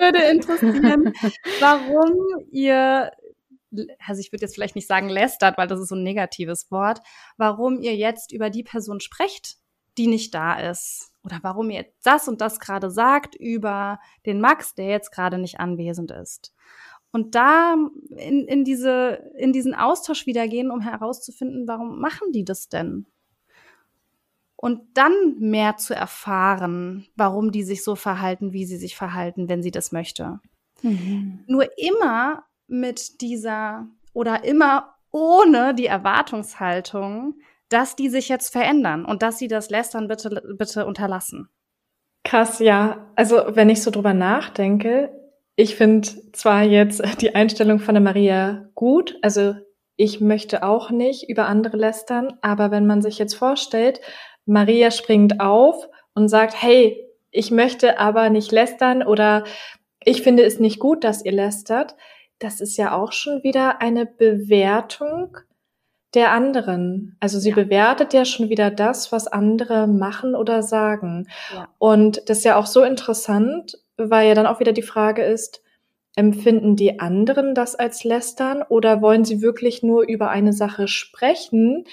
würde 0.00 0.22
interessieren, 0.30 1.12
warum 1.60 2.14
ihr, 2.50 3.10
also 4.06 4.20
ich 4.20 4.32
würde 4.32 4.44
jetzt 4.44 4.54
vielleicht 4.54 4.76
nicht 4.76 4.88
sagen 4.88 5.08
lästert, 5.08 5.58
weil 5.58 5.68
das 5.68 5.80
ist 5.80 5.88
so 5.88 5.96
ein 5.96 6.02
negatives 6.02 6.70
Wort, 6.70 7.00
warum 7.36 7.80
ihr 7.80 7.94
jetzt 7.94 8.32
über 8.32 8.48
die 8.48 8.62
Person 8.62 9.00
sprecht, 9.00 9.56
die 9.98 10.06
nicht 10.06 10.34
da 10.34 10.58
ist. 10.58 11.12
Oder 11.24 11.38
warum 11.42 11.70
ihr 11.70 11.84
das 12.02 12.26
und 12.26 12.40
das 12.40 12.58
gerade 12.58 12.90
sagt 12.90 13.36
über 13.36 14.00
den 14.26 14.40
Max, 14.40 14.74
der 14.74 14.86
jetzt 14.86 15.12
gerade 15.12 15.38
nicht 15.38 15.60
anwesend 15.60 16.10
ist. 16.10 16.52
Und 17.12 17.34
da 17.34 17.76
in, 18.16 18.46
in, 18.46 18.64
diese, 18.64 19.30
in 19.36 19.52
diesen 19.52 19.74
Austausch 19.74 20.26
wieder 20.26 20.48
gehen, 20.48 20.70
um 20.70 20.80
herauszufinden, 20.80 21.68
warum 21.68 22.00
machen 22.00 22.32
die 22.32 22.44
das 22.44 22.68
denn? 22.68 23.06
Und 24.56 24.80
dann 24.94 25.38
mehr 25.38 25.76
zu 25.76 25.94
erfahren, 25.94 27.06
warum 27.14 27.52
die 27.52 27.64
sich 27.64 27.84
so 27.84 27.96
verhalten, 27.96 28.52
wie 28.52 28.64
sie 28.64 28.76
sich 28.76 28.96
verhalten, 28.96 29.48
wenn 29.48 29.62
sie 29.62 29.72
das 29.72 29.92
möchte. 29.92 30.40
Mhm. 30.82 31.44
Nur 31.46 31.66
immer 31.78 32.44
mit 32.66 33.20
dieser 33.20 33.88
oder 34.14 34.44
immer 34.44 34.94
ohne 35.10 35.74
die 35.74 35.86
Erwartungshaltung, 35.86 37.34
dass 37.68 37.96
die 37.96 38.08
sich 38.08 38.28
jetzt 38.28 38.50
verändern 38.50 39.04
und 39.04 39.22
dass 39.22 39.38
sie 39.38 39.48
das 39.48 39.68
Lästern 39.68 40.08
bitte, 40.08 40.42
bitte 40.56 40.86
unterlassen. 40.86 41.48
Krass, 42.24 42.58
ja. 42.58 43.06
Also 43.16 43.42
wenn 43.48 43.68
ich 43.68 43.82
so 43.82 43.90
drüber 43.90 44.14
nachdenke, 44.14 45.10
ich 45.62 45.76
finde 45.76 46.08
zwar 46.32 46.64
jetzt 46.64 47.02
die 47.20 47.36
Einstellung 47.36 47.78
von 47.78 47.94
der 47.94 48.02
Maria 48.02 48.68
gut, 48.74 49.16
also 49.22 49.54
ich 49.96 50.20
möchte 50.20 50.64
auch 50.64 50.90
nicht 50.90 51.28
über 51.28 51.46
andere 51.46 51.76
lästern, 51.76 52.34
aber 52.42 52.72
wenn 52.72 52.84
man 52.84 53.00
sich 53.00 53.18
jetzt 53.18 53.34
vorstellt, 53.34 54.00
Maria 54.44 54.90
springt 54.90 55.38
auf 55.38 55.88
und 56.14 56.28
sagt, 56.28 56.60
hey, 56.60 57.08
ich 57.30 57.52
möchte 57.52 58.00
aber 58.00 58.28
nicht 58.28 58.50
lästern 58.50 59.04
oder 59.04 59.44
ich 60.04 60.22
finde 60.22 60.42
es 60.42 60.58
nicht 60.58 60.80
gut, 60.80 61.04
dass 61.04 61.24
ihr 61.24 61.30
lästert, 61.30 61.94
das 62.40 62.60
ist 62.60 62.76
ja 62.76 62.96
auch 62.96 63.12
schon 63.12 63.44
wieder 63.44 63.80
eine 63.80 64.04
Bewertung 64.04 65.38
der 66.14 66.32
anderen. 66.32 67.16
Also 67.20 67.38
sie 67.38 67.50
ja. 67.50 67.54
bewertet 67.54 68.12
ja 68.14 68.24
schon 68.24 68.48
wieder 68.48 68.72
das, 68.72 69.12
was 69.12 69.28
andere 69.28 69.86
machen 69.86 70.34
oder 70.34 70.64
sagen. 70.64 71.28
Ja. 71.54 71.68
Und 71.78 72.28
das 72.28 72.38
ist 72.38 72.44
ja 72.44 72.56
auch 72.56 72.66
so 72.66 72.82
interessant, 72.82 73.78
weil 73.96 74.28
ja 74.28 74.34
dann 74.34 74.46
auch 74.46 74.60
wieder 74.60 74.72
die 74.72 74.82
Frage 74.82 75.22
ist, 75.22 75.62
empfinden 76.16 76.76
die 76.76 77.00
anderen 77.00 77.54
das 77.54 77.74
als 77.74 78.04
Lästern 78.04 78.62
oder 78.62 79.00
wollen 79.02 79.24
sie 79.24 79.40
wirklich 79.40 79.82
nur 79.82 80.02
über 80.06 80.30
eine 80.30 80.52
Sache 80.52 80.88
sprechen, 80.88 81.84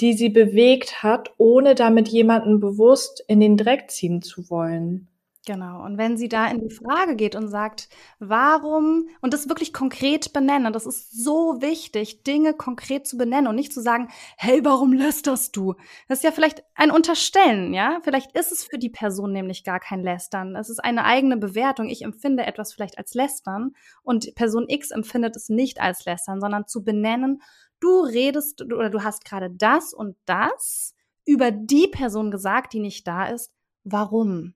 die 0.00 0.12
sie 0.12 0.28
bewegt 0.28 1.02
hat, 1.02 1.32
ohne 1.38 1.74
damit 1.74 2.08
jemanden 2.08 2.60
bewusst 2.60 3.24
in 3.28 3.40
den 3.40 3.56
Dreck 3.56 3.90
ziehen 3.90 4.22
zu 4.22 4.48
wollen? 4.50 5.08
Genau. 5.46 5.84
Und 5.84 5.98
wenn 5.98 6.16
sie 6.16 6.28
da 6.28 6.48
in 6.48 6.66
die 6.66 6.74
Frage 6.74 7.16
geht 7.16 7.36
und 7.36 7.48
sagt, 7.48 7.90
warum, 8.18 9.08
und 9.20 9.34
das 9.34 9.48
wirklich 9.48 9.74
konkret 9.74 10.32
benennen, 10.32 10.72
das 10.72 10.86
ist 10.86 11.22
so 11.22 11.60
wichtig, 11.60 12.22
Dinge 12.22 12.54
konkret 12.54 13.06
zu 13.06 13.18
benennen 13.18 13.48
und 13.48 13.56
nicht 13.56 13.72
zu 13.72 13.82
sagen, 13.82 14.08
hey, 14.38 14.64
warum 14.64 14.94
lästerst 14.94 15.54
du? 15.56 15.74
Das 16.08 16.18
ist 16.18 16.24
ja 16.24 16.32
vielleicht 16.32 16.64
ein 16.74 16.90
Unterstellen, 16.90 17.74
ja? 17.74 18.00
Vielleicht 18.04 18.32
ist 18.32 18.52
es 18.52 18.64
für 18.64 18.78
die 18.78 18.88
Person 18.88 19.32
nämlich 19.32 19.64
gar 19.64 19.80
kein 19.80 20.02
Lästern. 20.02 20.56
Es 20.56 20.70
ist 20.70 20.82
eine 20.82 21.04
eigene 21.04 21.36
Bewertung. 21.36 21.88
Ich 21.90 22.02
empfinde 22.02 22.46
etwas 22.46 22.72
vielleicht 22.72 22.96
als 22.96 23.12
Lästern 23.12 23.72
und 24.02 24.34
Person 24.36 24.64
X 24.68 24.92
empfindet 24.92 25.36
es 25.36 25.50
nicht 25.50 25.78
als 25.78 26.06
Lästern, 26.06 26.40
sondern 26.40 26.66
zu 26.66 26.84
benennen, 26.84 27.42
du 27.80 28.00
redest 28.00 28.62
oder 28.62 28.88
du 28.88 29.04
hast 29.04 29.26
gerade 29.26 29.50
das 29.50 29.92
und 29.92 30.16
das 30.24 30.94
über 31.26 31.50
die 31.50 31.88
Person 31.88 32.30
gesagt, 32.30 32.72
die 32.72 32.80
nicht 32.80 33.06
da 33.06 33.26
ist. 33.26 33.52
Warum? 33.84 34.54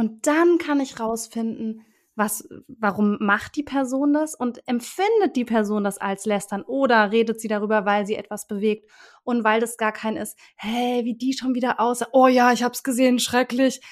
Und 0.00 0.26
dann 0.26 0.56
kann 0.56 0.80
ich 0.80 0.98
rausfinden, 0.98 1.82
was, 2.14 2.48
warum 2.68 3.18
macht 3.20 3.54
die 3.56 3.62
Person 3.62 4.14
das 4.14 4.34
und 4.34 4.66
empfindet 4.66 5.36
die 5.36 5.44
Person 5.44 5.84
das 5.84 5.98
als 5.98 6.24
Lästern 6.24 6.62
oder 6.62 7.12
redet 7.12 7.38
sie 7.38 7.48
darüber, 7.48 7.84
weil 7.84 8.06
sie 8.06 8.14
etwas 8.14 8.46
bewegt 8.46 8.90
und 9.24 9.44
weil 9.44 9.60
das 9.60 9.76
gar 9.76 9.92
kein 9.92 10.16
ist, 10.16 10.38
hey, 10.56 11.04
wie 11.04 11.18
die 11.18 11.34
schon 11.34 11.54
wieder 11.54 11.80
aussah, 11.80 12.06
oh 12.12 12.28
ja, 12.28 12.50
ich 12.50 12.62
hab's 12.62 12.82
gesehen, 12.82 13.18
schrecklich, 13.18 13.82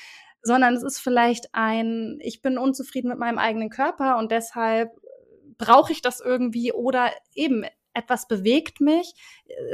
sondern 0.41 0.77
es 0.77 0.83
ist 0.83 0.99
vielleicht 0.99 1.49
ein, 1.53 2.17
ich 2.23 2.41
bin 2.41 2.57
unzufrieden 2.57 3.11
mit 3.11 3.19
meinem 3.19 3.37
eigenen 3.37 3.69
Körper 3.69 4.17
und 4.17 4.33
deshalb 4.33 4.99
brauche 5.59 5.93
ich 5.93 6.01
das 6.01 6.21
irgendwie 6.21 6.73
oder 6.73 7.13
eben 7.35 7.67
etwas 7.93 8.27
bewegt 8.27 8.81
mich, 8.81 9.13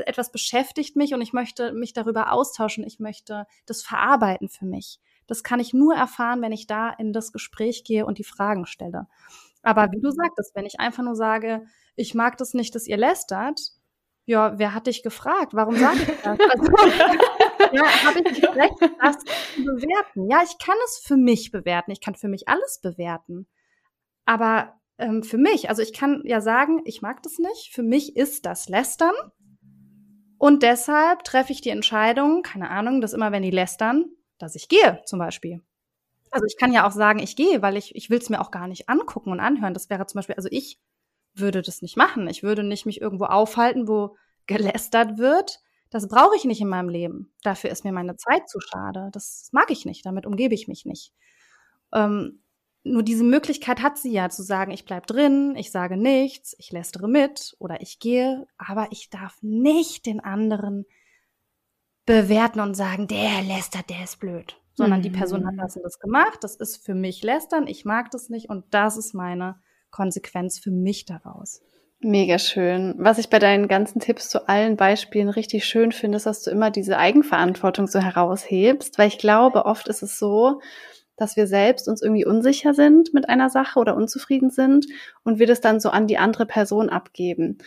etwas 0.05 0.33
beschäftigt 0.33 0.97
mich 0.97 1.15
und 1.15 1.21
ich 1.21 1.33
möchte 1.33 1.73
mich 1.73 1.93
darüber 1.93 2.33
austauschen, 2.33 2.83
ich 2.83 2.99
möchte 2.99 3.47
das 3.67 3.83
verarbeiten 3.85 4.49
für 4.49 4.65
mich. 4.65 4.99
Das 5.27 5.43
kann 5.43 5.61
ich 5.61 5.75
nur 5.75 5.95
erfahren, 5.95 6.43
wenn 6.43 6.53
ich 6.53 6.67
da 6.67 6.91
in 6.91 7.13
das 7.13 7.33
Gespräch 7.33 7.85
gehe 7.85 8.07
und 8.07 8.19
die 8.19 8.25
Fragen 8.25 8.67
stelle. 8.67 9.07
Aber 9.63 9.91
wie 9.93 10.01
du 10.01 10.11
sagtest, 10.11 10.55
wenn 10.55 10.67
ich 10.67 10.79
einfach 10.81 11.03
nur 11.03 11.17
sage, 11.17 11.63
ich 11.97 12.15
mag 12.15 12.37
das 12.37 12.55
nicht, 12.55 12.75
dass 12.75 12.87
ihr 12.87 12.97
lästert, 12.97 13.61
ja, 14.27 14.59
wer 14.59 14.75
hat 14.75 14.87
dich 14.87 15.03
gefragt? 15.03 15.55
Warum 15.55 15.77
sage 15.77 15.99
ich 15.99 16.23
das? 16.23 16.39
Also, 16.41 16.73
ja, 17.73 17.85
habe 18.05 18.21
ich 18.21 18.43
Recht, 18.43 18.75
das 19.01 19.19
zu 19.55 19.65
bewerten? 19.65 20.31
Ja, 20.31 20.43
ich 20.43 20.57
kann 20.59 20.77
es 20.87 20.99
für 21.05 21.17
mich 21.17 21.51
bewerten. 21.51 21.91
Ich 21.91 22.01
kann 22.01 22.15
für 22.15 22.29
mich 22.29 22.49
alles 22.49 22.81
bewerten. 22.83 23.47
Aber 24.25 24.81
ähm, 24.97 25.23
für 25.23 25.37
mich, 25.37 25.69
also 25.69 25.83
ich 25.83 25.93
kann 25.93 26.23
ja 26.25 26.41
sagen, 26.41 26.81
ich 26.85 27.03
mag 27.03 27.23
das 27.23 27.39
nicht. 27.39 27.71
Für 27.73 27.83
mich 27.83 28.17
ist 28.17 28.47
das 28.47 28.69
Lästern. 28.69 29.15
Und 30.39 30.63
deshalb 30.63 31.25
treffe 31.25 31.53
ich 31.53 31.61
die 31.61 31.71
Entscheidung, 31.71 32.43
keine 32.43 32.71
Ahnung, 32.71 33.01
dass 33.01 33.13
immer, 33.13 33.33
wenn 33.33 33.43
die 33.43 33.51
lästern, 33.51 34.07
dass 34.39 34.55
ich 34.55 34.69
gehe, 34.69 35.03
zum 35.07 35.19
Beispiel. 35.19 35.61
Also 36.31 36.47
ich 36.47 36.57
kann 36.57 36.73
ja 36.73 36.87
auch 36.87 36.93
sagen, 36.93 37.21
ich 37.21 37.37
gehe, 37.37 37.63
weil 37.63 37.77
ich, 37.77 37.95
ich 37.95 38.11
will 38.11 38.19
es 38.19 38.29
mir 38.29 38.41
auch 38.41 38.51
gar 38.51 38.67
nicht 38.67 38.89
angucken 38.89 39.31
und 39.31 39.41
anhören. 39.41 39.75
Das 39.75 39.89
wäre 39.89 40.07
zum 40.07 40.19
Beispiel, 40.19 40.35
also 40.35 40.49
ich 40.51 40.81
würde 41.35 41.63
das 41.63 41.83
nicht 41.83 41.97
machen. 41.97 42.27
Ich 42.29 42.43
würde 42.43 42.63
nicht 42.65 42.87
mich 42.87 43.01
irgendwo 43.01 43.27
aufhalten, 43.27 43.87
wo 43.87 44.17
gelästert 44.47 45.19
wird. 45.19 45.61
Das 45.91 46.09
brauche 46.09 46.37
ich 46.37 46.45
nicht 46.45 46.61
in 46.61 46.69
meinem 46.69 46.89
Leben. 46.89 47.33
Dafür 47.43 47.71
ist 47.71 47.85
mir 47.85 47.93
meine 47.93 48.17
Zeit 48.17 48.49
zu 48.49 48.59
schade. 48.61 49.11
Das 49.13 49.49
mag 49.53 49.71
ich 49.71 49.85
nicht. 49.85 50.05
Damit 50.05 50.27
umgebe 50.27 50.55
ich 50.55 50.67
mich 50.67 50.85
nicht. 50.85 51.13
Ähm, 51.93 52.41
nur 52.83 53.03
diese 53.03 53.25
Möglichkeit 53.25 53.81
hat 53.81 53.97
sie 53.97 54.13
ja 54.13 54.29
zu 54.29 54.43
sagen, 54.43 54.71
ich 54.71 54.85
bleib 54.85 55.07
drin, 55.07 55.55
ich 55.57 55.71
sage 55.71 55.97
nichts, 55.97 56.55
ich 56.59 56.71
lästere 56.71 57.09
mit 57.09 57.57
oder 57.59 57.81
ich 57.81 57.99
gehe, 57.99 58.47
aber 58.59 58.89
ich 58.91 59.09
darf 59.09 59.39
nicht 59.41 60.05
den 60.05 60.21
anderen 60.21 60.85
bewerten 62.07 62.61
und 62.61 62.75
sagen, 62.75 63.09
der 63.09 63.43
lästert, 63.43 63.91
der 63.91 64.05
ist 64.05 64.21
blöd. 64.21 64.57
Sondern 64.75 65.01
mhm. 65.01 65.05
die 65.05 65.11
Person 65.11 65.47
hat 65.47 65.55
mhm. 65.55 65.59
das 65.59 65.77
und 65.77 65.83
das 65.83 65.99
gemacht, 66.01 66.39
das 66.43 66.57
ist 66.57 66.85
für 66.85 66.95
mich 66.95 67.23
lästern, 67.23 67.67
ich 67.69 67.85
mag 67.85 68.11
das 68.11 68.29
nicht 68.29 68.49
und 68.49 68.65
das 68.71 68.97
ist 68.97 69.15
meine 69.15 69.57
Konsequenz 69.91 70.59
für 70.59 70.73
mich 70.73 71.05
daraus. 71.05 71.63
Mega 72.01 72.39
schön. 72.39 72.97
Was 72.99 73.19
ich 73.19 73.31
bei 73.31 73.39
deinen 73.39 73.69
ganzen 73.69 74.01
Tipps 74.01 74.29
zu 74.29 74.49
allen 74.49 74.77
Beispielen 74.77 75.31
richtig 75.31 75.65
schön 75.65 75.93
finde, 75.93 76.17
ist, 76.17 76.27
dass 76.27 76.43
du 76.43 76.51
immer 76.51 76.71
diese 76.71 76.99
Eigenverantwortung 76.99 77.87
so 77.87 77.99
heraushebst, 77.99 78.99
weil 78.99 79.09
ich 79.09 79.17
glaube, 79.17 79.65
oft 79.65 79.89
ist 79.89 80.03
es 80.03 80.19
so, 80.19 80.61
dass 81.17 81.37
wir 81.37 81.47
selbst 81.47 81.89
uns 81.89 82.03
irgendwie 82.03 82.27
unsicher 82.27 82.75
sind 82.75 83.15
mit 83.15 83.29
einer 83.29 83.49
Sache 83.49 83.79
oder 83.79 83.97
unzufrieden 83.97 84.51
sind 84.51 84.87
und 85.23 85.39
wir 85.39 85.47
das 85.47 85.61
dann 85.61 85.81
so 85.81 85.91
an 85.91 86.07
die 86.07 86.19
andere 86.19 86.45
Person 86.45 86.91
abgeben. 86.91 87.59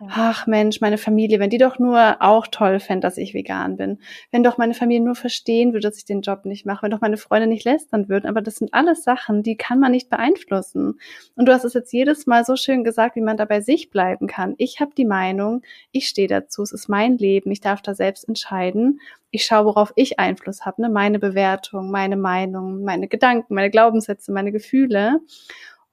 Ach 0.00 0.46
Mensch, 0.46 0.80
meine 0.80 0.98
Familie, 0.98 1.38
wenn 1.38 1.50
die 1.50 1.58
doch 1.58 1.78
nur 1.78 2.16
auch 2.20 2.46
toll 2.48 2.80
fände, 2.80 3.06
dass 3.06 3.16
ich 3.16 3.32
vegan 3.32 3.76
bin. 3.76 3.98
Wenn 4.32 4.42
doch 4.42 4.58
meine 4.58 4.74
Familie 4.74 5.04
nur 5.04 5.14
verstehen 5.14 5.72
würde, 5.72 5.88
dass 5.88 5.98
ich 5.98 6.04
den 6.04 6.20
Job 6.20 6.44
nicht 6.44 6.66
mache. 6.66 6.82
Wenn 6.82 6.90
doch 6.90 7.00
meine 7.00 7.16
Freunde 7.16 7.46
nicht 7.46 7.64
lästern 7.64 8.08
würden. 8.08 8.26
Aber 8.26 8.42
das 8.42 8.56
sind 8.56 8.74
alles 8.74 9.04
Sachen, 9.04 9.42
die 9.42 9.56
kann 9.56 9.78
man 9.78 9.92
nicht 9.92 10.10
beeinflussen. 10.10 10.98
Und 11.36 11.46
du 11.46 11.52
hast 11.52 11.64
es 11.64 11.74
jetzt 11.74 11.92
jedes 11.92 12.26
Mal 12.26 12.44
so 12.44 12.56
schön 12.56 12.82
gesagt, 12.82 13.16
wie 13.16 13.20
man 13.20 13.36
da 13.36 13.44
bei 13.44 13.60
sich 13.60 13.90
bleiben 13.90 14.26
kann. 14.26 14.54
Ich 14.58 14.80
habe 14.80 14.92
die 14.96 15.04
Meinung, 15.04 15.62
ich 15.92 16.08
stehe 16.08 16.28
dazu, 16.28 16.62
es 16.62 16.72
ist 16.72 16.88
mein 16.88 17.16
Leben, 17.16 17.50
ich 17.50 17.60
darf 17.60 17.80
da 17.80 17.94
selbst 17.94 18.26
entscheiden. 18.26 19.00
Ich 19.30 19.44
schaue, 19.44 19.66
worauf 19.66 19.92
ich 19.96 20.18
Einfluss 20.20 20.64
habe, 20.64 20.82
ne? 20.82 20.88
meine 20.88 21.18
Bewertung, 21.18 21.90
meine 21.90 22.16
Meinung, 22.16 22.84
meine 22.84 23.08
Gedanken, 23.08 23.54
meine 23.54 23.70
Glaubenssätze, 23.70 24.32
meine 24.32 24.52
Gefühle 24.52 25.20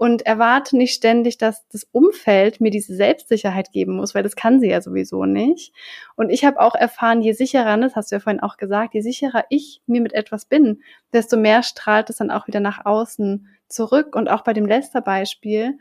und 0.01 0.25
erwarte 0.25 0.77
nicht 0.77 0.95
ständig, 0.95 1.37
dass 1.37 1.67
das 1.67 1.87
Umfeld 1.91 2.59
mir 2.59 2.71
diese 2.71 2.95
Selbstsicherheit 2.95 3.71
geben 3.71 3.97
muss, 3.97 4.15
weil 4.15 4.23
das 4.23 4.35
kann 4.35 4.59
sie 4.59 4.67
ja 4.67 4.81
sowieso 4.81 5.25
nicht. 5.25 5.75
Und 6.15 6.31
ich 6.31 6.43
habe 6.43 6.59
auch 6.59 6.73
erfahren, 6.73 7.21
je 7.21 7.33
sicherer, 7.33 7.77
das 7.77 7.95
hast 7.95 8.11
du 8.11 8.15
ja 8.15 8.19
vorhin 8.19 8.39
auch 8.39 8.57
gesagt, 8.57 8.95
je 8.95 9.01
sicherer 9.01 9.45
ich 9.49 9.79
mir 9.85 10.01
mit 10.01 10.13
etwas 10.13 10.45
bin, 10.45 10.81
desto 11.13 11.37
mehr 11.37 11.61
strahlt 11.61 12.09
es 12.09 12.15
dann 12.15 12.31
auch 12.31 12.47
wieder 12.47 12.61
nach 12.61 12.83
außen 12.83 13.47
zurück. 13.67 14.15
Und 14.15 14.27
auch 14.27 14.43
bei 14.43 14.53
dem 14.53 14.65
Lester-Beispiel, 14.65 15.77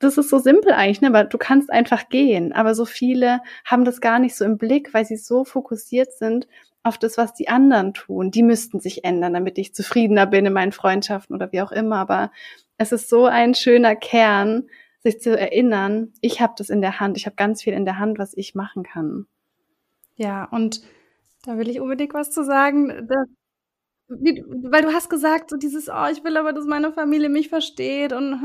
das 0.00 0.18
ist 0.18 0.28
so 0.28 0.38
simpel 0.38 0.72
eigentlich, 0.72 1.00
ne? 1.00 1.14
weil 1.14 1.26
du 1.26 1.38
kannst 1.38 1.70
einfach 1.70 2.10
gehen. 2.10 2.52
Aber 2.52 2.74
so 2.74 2.84
viele 2.84 3.40
haben 3.64 3.86
das 3.86 4.02
gar 4.02 4.18
nicht 4.18 4.36
so 4.36 4.44
im 4.44 4.58
Blick, 4.58 4.92
weil 4.92 5.06
sie 5.06 5.16
so 5.16 5.44
fokussiert 5.44 6.12
sind 6.12 6.46
auf 6.82 6.98
das, 6.98 7.16
was 7.16 7.32
die 7.32 7.48
anderen 7.48 7.94
tun. 7.94 8.30
Die 8.30 8.42
müssten 8.42 8.80
sich 8.80 9.02
ändern, 9.02 9.32
damit 9.32 9.56
ich 9.56 9.74
zufriedener 9.74 10.26
bin 10.26 10.44
in 10.44 10.52
meinen 10.52 10.72
Freundschaften 10.72 11.34
oder 11.34 11.52
wie 11.52 11.62
auch 11.62 11.72
immer. 11.72 11.96
Aber 11.96 12.30
es 12.78 12.92
ist 12.92 13.08
so 13.08 13.26
ein 13.26 13.54
schöner 13.54 13.96
Kern, 13.96 14.68
sich 15.06 15.20
zu 15.20 15.38
erinnern, 15.38 16.12
ich 16.20 16.40
habe 16.40 16.54
das 16.56 16.68
in 16.68 16.80
der 16.80 16.98
Hand, 17.00 17.16
ich 17.16 17.26
habe 17.26 17.36
ganz 17.36 17.62
viel 17.62 17.72
in 17.72 17.84
der 17.84 17.98
Hand, 17.98 18.18
was 18.18 18.36
ich 18.36 18.54
machen 18.54 18.82
kann. 18.82 19.26
Ja, 20.16 20.44
und 20.44 20.82
da 21.44 21.58
will 21.58 21.68
ich 21.68 21.80
unbedingt 21.80 22.14
was 22.14 22.30
zu 22.30 22.44
sagen. 22.44 23.08
Wie, 24.08 24.44
weil 24.46 24.82
du 24.82 24.92
hast 24.92 25.08
gesagt, 25.08 25.50
so 25.50 25.56
dieses, 25.56 25.88
oh, 25.88 26.06
ich 26.10 26.24
will 26.24 26.36
aber, 26.36 26.52
dass 26.52 26.64
meine 26.64 26.92
Familie 26.92 27.28
mich 27.28 27.48
versteht. 27.48 28.12
Und 28.12 28.40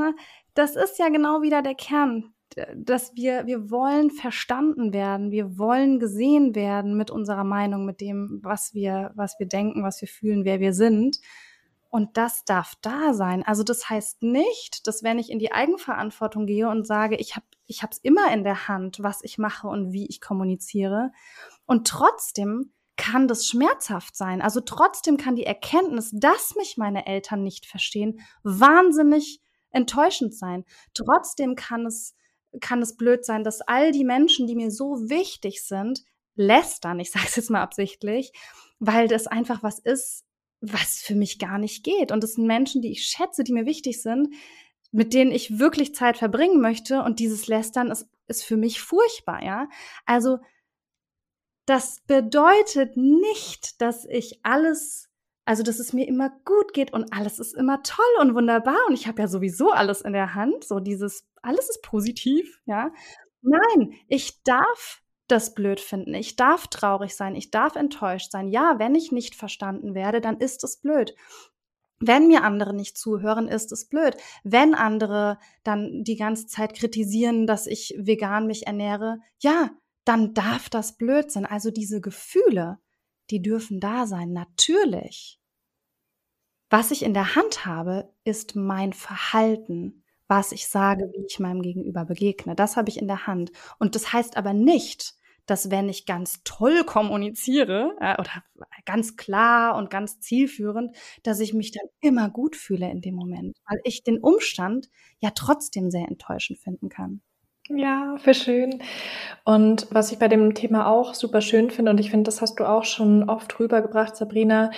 das 0.53 0.75
ist 0.75 0.99
ja 0.99 1.09
genau 1.09 1.41
wieder 1.41 1.61
der 1.61 1.75
Kern, 1.75 2.34
dass 2.75 3.15
wir, 3.15 3.47
wir 3.47 3.71
wollen 3.71 4.11
verstanden 4.11 4.93
werden, 4.93 5.32
wir 5.32 5.57
wollen 5.57 5.99
gesehen 5.99 6.53
werden 6.53 6.95
mit 6.97 7.09
unserer 7.09 7.43
Meinung, 7.43 7.86
mit 7.86 8.01
dem, 8.01 8.39
was 8.43 8.73
wir, 8.73 9.11
was 9.15 9.39
wir 9.39 9.47
denken, 9.47 9.84
was 9.84 10.01
wir 10.01 10.07
fühlen, 10.07 10.45
wer 10.45 10.59
wir 10.59 10.73
sind. 10.73 11.17
Und 11.92 12.16
das 12.16 12.46
darf 12.46 12.76
da 12.82 13.14
sein. 13.14 13.44
Also 13.44 13.64
das 13.64 13.89
heißt 13.89 14.24
nicht, 14.24 14.88
dass 14.88 15.04
wenn 15.04 15.20
ich 15.20 15.30
in 15.30 15.39
die 15.39 15.52
Eigenverantwortung 15.52 16.46
gehe 16.46 16.70
und 16.70 16.88
sage, 16.88 17.18
ich 17.18 17.36
habe 17.36 17.46
ich 17.68 17.84
habe 17.84 17.92
es 17.92 18.00
immer 18.00 18.32
in 18.34 18.44
der 18.44 18.68
Hand, 18.68 19.02
was 19.02 19.24
ich 19.24 19.38
mache 19.38 19.68
und 19.68 19.92
wie 19.92 20.08
ich 20.08 20.20
kommuniziere. 20.20 21.12
Und 21.66 21.88
trotzdem 21.88 22.74
kann 22.98 23.28
das 23.28 23.48
schmerzhaft 23.48 24.16
sein. 24.16 24.42
Also 24.42 24.62
trotzdem 24.62 25.18
kann 25.18 25.36
die 25.36 25.46
Erkenntnis, 25.46 26.12
dass 26.14 26.56
mich 26.56 26.78
meine 26.78 27.08
Eltern 27.08 27.44
nicht 27.44 27.66
verstehen, 27.66 28.20
wahnsinnig 28.44 29.42
enttäuschend 29.70 30.36
sein. 30.36 30.66
Trotzdem 30.94 31.56
kann 31.56 31.86
es, 31.86 32.16
kann 32.60 32.82
es 32.82 32.96
blöd 32.96 33.26
sein, 33.26 33.44
dass 33.44 33.62
all 33.62 33.92
die 33.92 34.04
Menschen, 34.04 34.48
die 34.48 34.56
mir 34.56 34.72
so 34.72 35.10
wichtig 35.10 35.64
sind, 35.64 36.04
lästern, 36.36 37.00
ich 37.00 37.12
sage 37.12 37.26
es 37.28 37.36
jetzt 37.36 37.50
mal 37.50 37.62
absichtlich, 37.62 38.32
weil 38.80 39.08
das 39.08 39.28
einfach 39.28 39.64
was 39.64 39.80
ist, 39.80 40.26
was 40.62 40.99
für 40.99 41.16
mich 41.16 41.39
gar 41.39 41.57
nicht 41.57 41.84
geht. 41.84 42.12
Und 42.12 42.24
das 42.24 42.34
sind 42.34 42.45
Menschen, 42.45 42.82
die 42.82 42.91
ich 42.91 43.05
schätze, 43.05 43.43
die 43.43 43.53
mir 43.53 43.66
wichtig 43.66 44.01
sind, 44.01 44.34
mit 44.91 45.14
denen 45.14 45.32
ich 45.32 45.59
wirklich 45.59 45.95
Zeit 45.95 46.18
verbringen 46.18 46.62
möchte. 46.62 47.01
Und 47.03 47.20
dieses 47.20 47.47
Lästern 47.47 47.89
ist, 47.91 48.07
ist 48.28 48.43
für 48.43 48.57
mich 48.57 48.82
furchtbar, 48.82 49.43
ja. 49.43 49.68
Also, 50.05 50.39
das 51.66 52.01
bedeutet 52.07 52.97
nicht, 52.97 53.82
dass 53.82 54.05
ich 54.05 54.39
alles, 54.43 55.09
also, 55.45 55.64
dass 55.64 55.80
es 55.80 55.93
mir 55.93 56.07
immer 56.07 56.30
gut 56.45 56.74
geht 56.74 56.93
und 56.93 57.14
alles 57.14 57.39
ist 57.39 57.53
immer 57.53 57.82
toll 57.84 58.05
und 58.20 58.36
wunderbar. 58.36 58.78
Und 58.88 58.93
ich 58.93 59.07
habe 59.07 59.22
ja 59.22 59.28
sowieso 59.28 59.72
alles 59.72 60.01
in 60.01 60.14
der 60.14 60.36
Hand. 60.36 60.64
So 60.64 60.80
dieses, 60.80 61.26
alles 61.41 61.70
ist 61.70 61.82
positiv, 61.82 62.62
ja. 62.66 62.91
Nein, 63.41 63.93
ich 64.07 64.43
darf 64.43 65.01
das 65.32 65.53
blöd 65.53 65.79
finden. 65.79 66.13
Ich 66.13 66.36
darf 66.36 66.67
traurig 66.67 67.15
sein, 67.15 67.36
ich 67.36 67.51
darf 67.51 67.75
enttäuscht 67.75 68.32
sein. 68.32 68.47
Ja, 68.47 68.75
wenn 68.77 68.95
ich 68.95 69.11
nicht 69.11 69.36
verstanden 69.36 69.95
werde, 69.95 70.21
dann 70.21 70.38
ist 70.38 70.63
es 70.63 70.77
blöd. 70.77 71.15
Wenn 71.99 72.27
mir 72.27 72.43
andere 72.43 72.73
nicht 72.73 72.97
zuhören, 72.97 73.47
ist 73.47 73.71
es 73.71 73.88
blöd. 73.88 74.17
Wenn 74.43 74.73
andere 74.73 75.38
dann 75.63 76.03
die 76.03 76.15
ganze 76.15 76.47
Zeit 76.47 76.73
kritisieren, 76.73 77.45
dass 77.45 77.67
ich 77.67 77.93
vegan 77.97 78.47
mich 78.47 78.65
ernähre, 78.65 79.19
ja, 79.39 79.69
dann 80.03 80.34
darf 80.34 80.69
das 80.69 80.97
blöd 80.97 81.32
sein. 81.32 81.45
Also 81.45 81.69
diese 81.69 82.01
Gefühle, 82.01 82.79
die 83.29 83.41
dürfen 83.41 83.79
da 83.79 84.07
sein, 84.07 84.34
natürlich. 84.34 85.39
Was 86.71 86.89
ich 86.89 87.03
in 87.03 87.13
der 87.13 87.36
Hand 87.36 87.65
habe, 87.65 88.11
ist 88.23 88.55
mein 88.55 88.93
Verhalten, 88.93 90.03
was 90.27 90.53
ich 90.53 90.67
sage, 90.67 91.11
wie 91.13 91.25
ich 91.25 91.39
meinem 91.39 91.61
Gegenüber 91.61 92.05
begegne. 92.05 92.55
Das 92.55 92.77
habe 92.77 92.89
ich 92.89 92.97
in 92.97 93.07
der 93.07 93.27
Hand. 93.27 93.51
Und 93.77 93.95
das 93.95 94.11
heißt 94.11 94.38
aber 94.38 94.53
nicht, 94.53 95.13
dass 95.46 95.72
wenn 95.72 95.89
ich 95.89 96.06
ganz 96.06 96.42
toll 96.44 96.84
kommuniziere 96.84 97.96
äh, 98.00 98.14
oder 98.14 98.44
ganz 98.86 99.18
klar 99.18 99.76
und 99.76 99.89
ganz 99.89 100.20
zielführend, 100.20 100.96
dass 101.24 101.39
ich 101.39 101.54
mich 101.54 101.72
dann 101.72 101.88
immer 102.00 102.30
gut 102.30 102.56
fühle 102.56 102.89
in 102.89 103.02
dem 103.02 103.16
Moment, 103.16 103.58
weil 103.68 103.80
ich 103.84 104.04
den 104.04 104.20
Umstand 104.20 104.89
ja 105.20 105.32
trotzdem 105.32 105.92
sehr 105.92 106.08
enttäuschend 106.08 106.60
finden 106.60 106.89
kann. 106.89 107.22
Ja, 107.70 108.18
für 108.18 108.34
schön. 108.34 108.82
Und 109.46 109.88
was 109.92 110.12
ich 110.12 110.20
bei 110.20 110.28
dem 110.28 110.54
Thema 110.56 110.88
auch 110.88 111.14
super 111.14 111.42
schön 111.42 111.70
finde, 111.70 111.92
und 111.92 112.00
ich 112.00 112.10
finde, 112.10 112.24
das 112.24 112.42
hast 112.42 112.60
du 112.60 112.68
auch 112.68 112.84
schon 112.84 113.30
oft 113.30 113.60
rübergebracht, 113.60 114.16
Sabrina, 114.16 114.72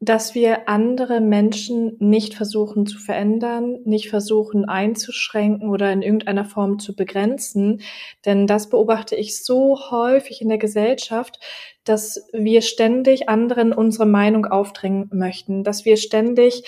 dass 0.00 0.34
wir 0.34 0.68
andere 0.68 1.22
Menschen 1.22 1.96
nicht 2.00 2.34
versuchen 2.34 2.86
zu 2.86 2.98
verändern, 2.98 3.78
nicht 3.84 4.10
versuchen 4.10 4.66
einzuschränken 4.66 5.70
oder 5.70 5.90
in 5.90 6.02
irgendeiner 6.02 6.44
Form 6.44 6.78
zu 6.78 6.94
begrenzen. 6.94 7.80
Denn 8.26 8.46
das 8.46 8.68
beobachte 8.68 9.16
ich 9.16 9.42
so 9.42 9.90
häufig 9.90 10.42
in 10.42 10.50
der 10.50 10.58
Gesellschaft, 10.58 11.40
dass 11.84 12.28
wir 12.32 12.60
ständig 12.60 13.30
anderen 13.30 13.72
unsere 13.72 14.06
Meinung 14.06 14.44
aufdrängen 14.44 15.08
möchten, 15.12 15.64
dass 15.64 15.86
wir 15.86 15.96
ständig 15.96 16.64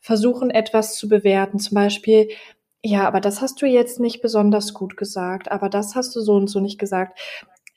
versuchen, 0.00 0.50
etwas 0.50 0.96
zu 0.96 1.08
bewerten. 1.08 1.60
Zum 1.60 1.76
Beispiel, 1.76 2.28
ja, 2.82 3.06
aber 3.06 3.20
das 3.20 3.40
hast 3.40 3.62
du 3.62 3.66
jetzt 3.66 4.00
nicht 4.00 4.20
besonders 4.20 4.74
gut 4.74 4.96
gesagt, 4.96 5.50
aber 5.50 5.68
das 5.68 5.94
hast 5.94 6.14
du 6.16 6.20
so 6.20 6.34
und 6.34 6.48
so 6.48 6.58
nicht 6.58 6.80
gesagt. 6.80 7.18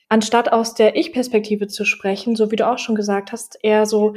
Anstatt 0.10 0.52
aus 0.52 0.74
der 0.74 0.96
Ich-Perspektive 0.96 1.68
zu 1.68 1.86
sprechen, 1.86 2.36
so 2.36 2.50
wie 2.50 2.56
du 2.56 2.68
auch 2.68 2.80
schon 2.80 2.96
gesagt 2.96 3.32
hast, 3.32 3.60
eher 3.62 3.86
so, 3.86 4.16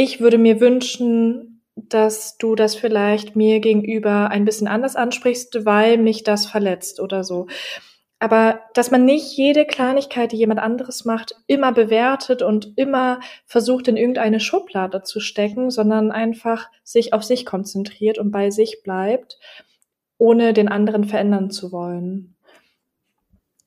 ich 0.00 0.20
würde 0.20 0.38
mir 0.38 0.60
wünschen, 0.60 1.60
dass 1.74 2.38
du 2.38 2.54
das 2.54 2.76
vielleicht 2.76 3.34
mir 3.34 3.58
gegenüber 3.58 4.30
ein 4.30 4.44
bisschen 4.44 4.68
anders 4.68 4.94
ansprichst, 4.94 5.64
weil 5.64 5.98
mich 5.98 6.22
das 6.22 6.46
verletzt 6.46 7.00
oder 7.00 7.24
so. 7.24 7.48
Aber 8.20 8.60
dass 8.74 8.92
man 8.92 9.04
nicht 9.04 9.36
jede 9.36 9.64
Kleinigkeit, 9.64 10.30
die 10.30 10.36
jemand 10.36 10.60
anderes 10.60 11.04
macht, 11.04 11.34
immer 11.48 11.72
bewertet 11.72 12.42
und 12.42 12.78
immer 12.78 13.18
versucht, 13.44 13.88
in 13.88 13.96
irgendeine 13.96 14.38
Schublade 14.38 15.02
zu 15.02 15.18
stecken, 15.18 15.72
sondern 15.72 16.12
einfach 16.12 16.70
sich 16.84 17.12
auf 17.12 17.24
sich 17.24 17.44
konzentriert 17.44 18.20
und 18.20 18.30
bei 18.30 18.50
sich 18.50 18.84
bleibt, 18.84 19.40
ohne 20.16 20.52
den 20.52 20.68
anderen 20.68 21.02
verändern 21.06 21.50
zu 21.50 21.72
wollen. 21.72 22.36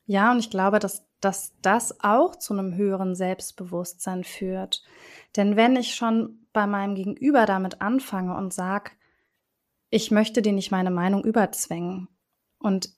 Ja, 0.06 0.32
und 0.32 0.40
ich 0.40 0.50
glaube, 0.50 0.80
dass, 0.80 1.06
dass 1.20 1.54
das 1.62 2.02
auch 2.02 2.38
zu 2.38 2.54
einem 2.54 2.76
höheren 2.78 3.16
Selbstbewusstsein 3.16 4.24
führt. 4.24 4.82
Denn 5.36 5.56
wenn 5.56 5.76
ich 5.76 5.96
schon 5.96 6.48
bei 6.54 6.68
meinem 6.68 6.96
Gegenüber 6.96 7.46
damit 7.46 7.82
anfange 7.82 8.36
und 8.36 8.54
sage, 8.54 8.92
ich 9.90 10.12
möchte 10.12 10.42
dir 10.42 10.54
nicht 10.54 10.72
meine 10.72 10.92
Meinung 10.92 11.24
überzwängen 11.24 12.08
und 12.60 12.90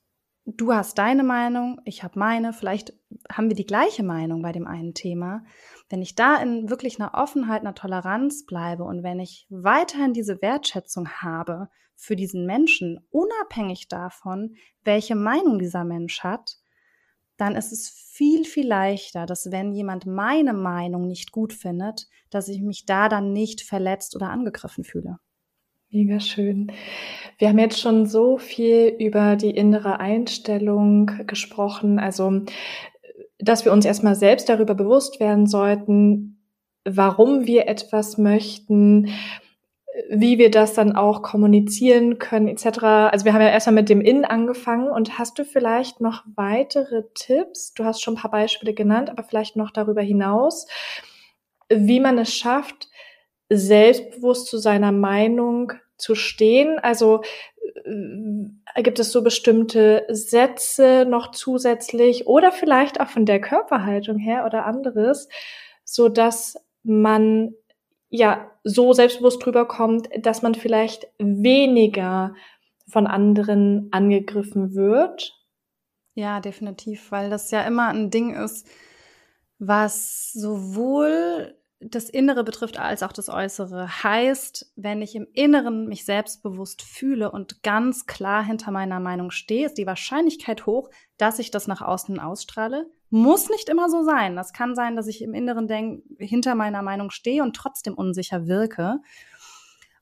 du 0.45 0.73
hast 0.73 0.97
deine 0.97 1.23
Meinung, 1.23 1.79
ich 1.85 2.03
habe 2.03 2.19
meine, 2.19 2.53
vielleicht 2.53 2.93
haben 3.31 3.49
wir 3.49 3.55
die 3.55 3.65
gleiche 3.65 4.03
Meinung 4.03 4.41
bei 4.41 4.51
dem 4.51 4.67
einen 4.67 4.93
Thema. 4.93 5.43
Wenn 5.89 6.01
ich 6.01 6.15
da 6.15 6.35
in 6.37 6.69
wirklich 6.69 6.99
einer 6.99 7.13
Offenheit, 7.13 7.61
einer 7.61 7.75
Toleranz 7.75 8.45
bleibe 8.45 8.83
und 8.83 9.03
wenn 9.03 9.19
ich 9.19 9.47
weiterhin 9.49 10.13
diese 10.13 10.41
Wertschätzung 10.41 11.09
habe 11.09 11.69
für 11.95 12.15
diesen 12.15 12.45
Menschen, 12.45 13.05
unabhängig 13.09 13.87
davon, 13.87 14.55
welche 14.83 15.15
Meinung 15.15 15.59
dieser 15.59 15.83
Mensch 15.83 16.23
hat, 16.23 16.57
dann 17.37 17.55
ist 17.55 17.71
es 17.71 17.89
viel, 17.89 18.45
viel 18.45 18.67
leichter, 18.67 19.25
dass 19.25 19.51
wenn 19.51 19.73
jemand 19.73 20.05
meine 20.05 20.53
Meinung 20.53 21.07
nicht 21.07 21.31
gut 21.31 21.53
findet, 21.53 22.07
dass 22.29 22.47
ich 22.47 22.61
mich 22.61 22.85
da 22.85 23.09
dann 23.09 23.33
nicht 23.33 23.61
verletzt 23.61 24.15
oder 24.15 24.29
angegriffen 24.29 24.83
fühle. 24.83 25.17
Mega 25.89 26.19
schön. 26.19 26.71
Wir 27.37 27.49
haben 27.49 27.59
jetzt 27.59 27.79
schon 27.79 28.07
so 28.07 28.37
viel 28.37 28.95
über 28.99 29.35
die 29.35 29.51
innere 29.51 29.99
Einstellung 29.99 31.11
gesprochen, 31.27 31.99
also 31.99 32.41
dass 33.37 33.65
wir 33.65 33.71
uns 33.71 33.85
erstmal 33.85 34.15
selbst 34.15 34.49
darüber 34.49 34.73
bewusst 34.73 35.19
werden 35.19 35.45
sollten, 35.45 36.39
warum 36.85 37.45
wir 37.45 37.67
etwas 37.67 38.17
möchten, 38.17 39.09
wie 40.09 40.39
wir 40.39 40.49
das 40.49 40.73
dann 40.73 40.95
auch 40.95 41.21
kommunizieren 41.21 42.17
können, 42.17 42.47
etc. 42.47 42.83
Also 43.11 43.25
wir 43.25 43.33
haben 43.33 43.41
ja 43.41 43.49
erstmal 43.49 43.75
mit 43.75 43.89
dem 43.89 44.01
In 44.01 44.25
angefangen 44.25 44.89
und 44.89 45.19
hast 45.19 45.37
du 45.37 45.45
vielleicht 45.45 46.01
noch 46.01 46.23
weitere 46.35 47.03
Tipps? 47.13 47.73
Du 47.73 47.83
hast 47.83 48.01
schon 48.01 48.15
ein 48.15 48.21
paar 48.21 48.31
Beispiele 48.31 48.73
genannt, 48.73 49.09
aber 49.09 49.23
vielleicht 49.23 49.55
noch 49.55 49.71
darüber 49.71 50.01
hinaus, 50.01 50.67
wie 51.69 51.99
man 51.99 52.17
es 52.17 52.33
schafft, 52.33 52.87
selbstbewusst 53.49 54.47
zu 54.47 54.57
seiner 54.57 54.91
Meinung 54.91 55.73
zu 55.97 56.15
stehen. 56.15 56.79
Also 56.79 57.21
äh, 57.85 58.81
gibt 58.81 58.99
es 58.99 59.11
so 59.11 59.21
bestimmte 59.21 60.05
Sätze 60.09 61.05
noch 61.07 61.31
zusätzlich 61.31 62.25
oder 62.25 62.51
vielleicht 62.51 62.99
auch 62.99 63.09
von 63.09 63.25
der 63.25 63.39
Körperhaltung 63.39 64.17
her 64.17 64.45
oder 64.45 64.65
anderes, 64.65 65.29
so 65.83 66.09
dass 66.09 66.55
man 66.83 67.53
ja 68.13 68.51
so 68.63 68.93
selbstbewusst 68.93 69.43
drüber 69.43 69.67
kommt, 69.67 70.07
dass 70.19 70.43
man 70.43 70.53
vielleicht 70.53 71.07
weniger 71.17 72.35
von 72.87 73.07
anderen 73.07 73.89
angegriffen 73.91 74.75
wird. 74.75 75.35
Ja, 76.13 76.39
definitiv, 76.39 77.11
weil 77.11 77.31
das 77.31 77.49
ja 77.49 77.63
immer 77.63 77.87
ein 77.87 78.11
Ding 78.11 78.35
ist, 78.35 78.67
was 79.57 80.31
sowohl 80.31 81.57
das 81.89 82.09
Innere 82.09 82.43
betrifft 82.43 82.77
als 82.77 83.03
auch 83.03 83.11
das 83.11 83.29
Äußere. 83.29 84.03
Heißt, 84.03 84.71
wenn 84.75 85.01
ich 85.01 85.15
im 85.15 85.27
Inneren 85.33 85.87
mich 85.87 86.05
selbstbewusst 86.05 86.81
fühle 86.81 87.31
und 87.31 87.63
ganz 87.63 88.05
klar 88.05 88.43
hinter 88.43 88.71
meiner 88.71 88.99
Meinung 88.99 89.31
stehe, 89.31 89.65
ist 89.65 89.77
die 89.77 89.87
Wahrscheinlichkeit 89.87 90.65
hoch, 90.65 90.89
dass 91.17 91.39
ich 91.39 91.51
das 91.51 91.67
nach 91.67 91.81
außen 91.81 92.19
ausstrahle. 92.19 92.89
Muss 93.09 93.49
nicht 93.49 93.69
immer 93.69 93.89
so 93.89 94.03
sein. 94.03 94.35
Das 94.35 94.53
kann 94.53 94.75
sein, 94.75 94.95
dass 94.95 95.07
ich 95.07 95.21
im 95.21 95.33
Inneren 95.33 95.67
denke, 95.67 96.03
hinter 96.17 96.55
meiner 96.55 96.81
Meinung 96.81 97.11
stehe 97.11 97.43
und 97.43 97.55
trotzdem 97.55 97.93
unsicher 97.93 98.47
wirke. 98.47 98.99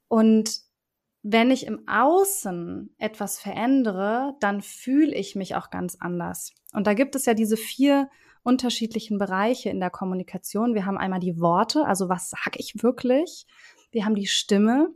Und 0.08 0.62
wenn 1.24 1.52
ich 1.52 1.68
im 1.68 1.88
Außen 1.88 2.96
etwas 2.98 3.40
verändere, 3.40 4.36
dann 4.40 4.62
fühle 4.62 5.14
ich 5.14 5.36
mich 5.36 5.56
auch 5.56 5.70
ganz 5.70 5.98
anders. 6.00 6.54
Und 6.74 6.88
da 6.88 6.94
gibt 6.94 7.16
es 7.16 7.26
ja 7.26 7.34
diese 7.34 7.58
vier 7.58 8.10
unterschiedlichen 8.44 9.18
Bereiche 9.18 9.70
in 9.70 9.80
der 9.80 9.90
Kommunikation. 9.90 10.74
Wir 10.74 10.86
haben 10.86 10.98
einmal 10.98 11.20
die 11.20 11.40
Worte, 11.40 11.86
also 11.86 12.10
was 12.10 12.30
sage 12.30 12.58
ich 12.60 12.84
wirklich? 12.84 13.46
Wir 13.92 14.06
haben 14.06 14.16
die 14.16 14.28
Stimme, 14.28 14.90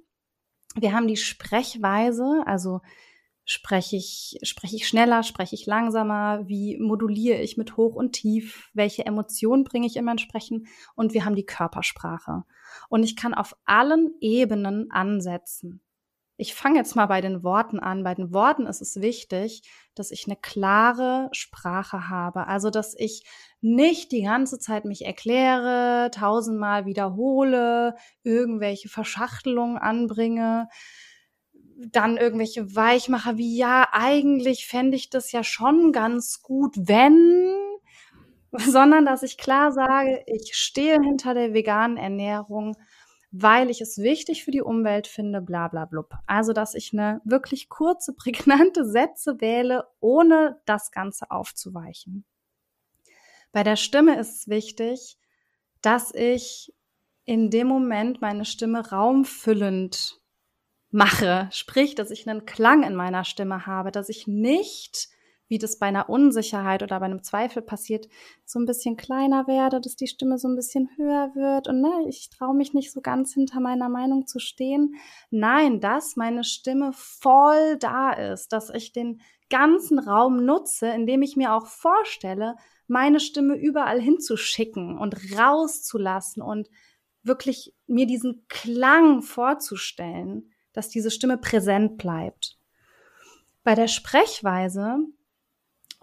wir 0.75 0.93
haben 0.93 1.07
die 1.07 1.17
Sprechweise, 1.17 2.43
also 2.45 2.81
Spreche 3.47 3.95
ich, 3.95 4.39
spreche 4.41 4.75
ich 4.75 4.87
schneller, 4.87 5.21
spreche 5.21 5.53
ich 5.53 5.67
langsamer? 5.67 6.47
Wie 6.47 6.77
moduliere 6.77 7.41
ich 7.41 7.57
mit 7.57 7.77
hoch 7.77 7.93
und 7.93 8.13
tief? 8.13 8.71
Welche 8.73 9.05
Emotionen 9.05 9.63
bringe 9.63 9.85
ich 9.85 9.97
immer 9.97 10.11
entsprechend? 10.11 10.67
Und 10.95 11.13
wir 11.13 11.25
haben 11.25 11.35
die 11.35 11.45
Körpersprache. 11.45 12.43
Und 12.89 13.03
ich 13.03 13.15
kann 13.15 13.35
auf 13.35 13.55
allen 13.65 14.15
Ebenen 14.19 14.89
ansetzen. 14.89 15.84
Ich 16.37 16.53
fange 16.53 16.77
jetzt 16.77 16.95
mal 16.95 17.05
bei 17.05 17.21
den 17.21 17.43
Worten 17.43 17.79
an. 17.79 18.03
Bei 18.03 18.13
den 18.13 18.33
Worten 18.33 18.65
ist 18.67 18.81
es 18.81 18.99
wichtig, 19.01 19.61
dass 19.95 20.11
ich 20.11 20.25
eine 20.27 20.35
klare 20.35 21.29
Sprache 21.31 22.09
habe. 22.09 22.47
Also, 22.47 22.69
dass 22.69 22.93
ich 22.97 23.23
nicht 23.61 24.11
die 24.11 24.23
ganze 24.23 24.59
Zeit 24.59 24.83
mich 24.83 25.05
erkläre, 25.05 26.11
tausendmal 26.11 26.85
wiederhole, 26.85 27.95
irgendwelche 28.23 28.89
Verschachtelungen 28.89 29.77
anbringe, 29.77 30.67
dann 31.77 32.17
irgendwelche 32.17 32.75
Weichmacher 32.75 33.37
wie, 33.37 33.57
ja, 33.57 33.87
eigentlich 33.91 34.67
fände 34.67 34.97
ich 34.97 35.09
das 35.09 35.31
ja 35.31 35.43
schon 35.43 35.91
ganz 35.93 36.41
gut, 36.41 36.75
wenn, 36.77 37.53
sondern 38.57 39.05
dass 39.05 39.23
ich 39.23 39.37
klar 39.37 39.71
sage, 39.71 40.23
ich 40.27 40.55
stehe 40.55 40.99
hinter 41.01 41.33
der 41.33 41.53
veganen 41.53 41.97
Ernährung, 41.97 42.75
weil 43.37 43.69
ich 43.69 43.81
es 43.81 43.97
wichtig 43.97 44.45
für 44.45 44.51
die 44.51 44.61
Umwelt 44.61 45.07
finde, 45.07 45.41
bla 45.41 45.67
bla 45.67 45.83
blub. 45.83 46.13
Also, 46.25 46.53
dass 46.53 46.73
ich 46.73 46.93
eine 46.93 47.21
wirklich 47.25 47.67
kurze, 47.67 48.13
prägnante 48.17 48.85
Sätze 48.85 49.41
wähle, 49.41 49.87
ohne 49.99 50.61
das 50.65 50.91
Ganze 50.91 51.31
aufzuweichen. 51.31 52.23
Bei 53.51 53.63
der 53.63 53.75
Stimme 53.75 54.17
ist 54.17 54.39
es 54.39 54.47
wichtig, 54.47 55.17
dass 55.81 56.13
ich 56.13 56.73
in 57.25 57.49
dem 57.49 57.67
Moment 57.67 58.21
meine 58.21 58.45
Stimme 58.45 58.89
raumfüllend 58.89 60.21
mache. 60.89 61.49
Sprich, 61.51 61.95
dass 61.95 62.11
ich 62.11 62.29
einen 62.29 62.45
Klang 62.45 62.83
in 62.83 62.95
meiner 62.95 63.25
Stimme 63.25 63.65
habe, 63.65 63.91
dass 63.91 64.07
ich 64.07 64.27
nicht, 64.27 65.09
wie 65.47 65.57
das 65.57 65.77
bei 65.77 65.87
einer 65.87 66.09
Unsicherheit 66.09 66.83
oder 66.83 66.99
bei 66.99 67.05
einem 67.05 67.23
Zweifel 67.23 67.61
passiert, 67.61 68.07
so 68.45 68.59
ein 68.59 68.65
bisschen 68.65 68.97
kleiner 68.97 69.47
werde, 69.47 69.79
dass 69.79 69.95
die 69.95 70.07
Stimme 70.07 70.37
so 70.37 70.47
ein 70.47 70.55
bisschen 70.55 70.89
höher 70.97 71.31
wird 71.35 71.67
und 71.67 71.81
ne, 71.81 71.91
ich 72.07 72.29
traue 72.29 72.55
mich 72.55 72.73
nicht 72.73 72.91
so 72.91 73.01
ganz 73.01 73.33
hinter 73.33 73.59
meiner 73.59 73.89
Meinung 73.89 74.27
zu 74.27 74.39
stehen. 74.39 74.95
Nein, 75.29 75.79
dass 75.79 76.15
meine 76.15 76.43
Stimme 76.43 76.91
voll 76.93 77.77
da 77.79 78.11
ist, 78.11 78.53
dass 78.53 78.69
ich 78.69 78.91
den 78.91 79.21
ganzen 79.49 79.99
Raum 79.99 80.45
nutze, 80.45 80.87
indem 80.87 81.21
ich 81.21 81.35
mir 81.35 81.53
auch 81.53 81.67
vorstelle, 81.67 82.55
meine 82.87 83.19
Stimme 83.19 83.55
überall 83.55 84.01
hinzuschicken 84.01 84.97
und 84.97 85.15
rauszulassen 85.37 86.41
und 86.41 86.69
wirklich 87.23 87.73
mir 87.87 88.05
diesen 88.05 88.45
Klang 88.47 89.21
vorzustellen 89.21 90.51
dass 90.75 90.89
diese 90.89 91.09
Stimme 91.09 91.37
präsent 91.37 91.97
bleibt. 91.97 92.57
Bei 93.63 93.73
der 93.73 93.87
Sprechweise, 93.87 94.97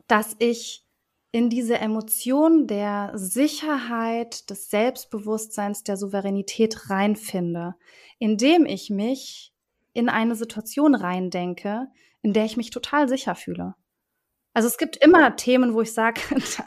dass 0.07 0.37
ich 0.39 0.85
in 1.33 1.49
diese 1.49 1.79
Emotion 1.79 2.67
der 2.67 3.13
Sicherheit, 3.15 4.51
des 4.51 4.69
Selbstbewusstseins, 4.69 5.83
der 5.83 5.97
Souveränität 5.97 6.91
reinfinde, 6.91 7.75
indem 8.19 8.67
ich 8.67 8.91
mich 8.91 9.55
in 9.95 10.11
eine 10.11 10.35
Situation 10.35 10.95
reindenke, 10.95 11.89
in 12.21 12.35
der 12.35 12.45
ich 12.45 12.59
mich 12.59 12.71
total 12.71 13.09
sicher 13.09 13.35
fühle. 13.35 13.75
Also 14.53 14.69
es 14.69 14.77
gibt 14.77 14.99
immer 14.99 15.35
Themen, 15.37 15.73
wo 15.73 15.81
ich 15.81 15.95
sage, 15.95 16.21
da, 16.57 16.65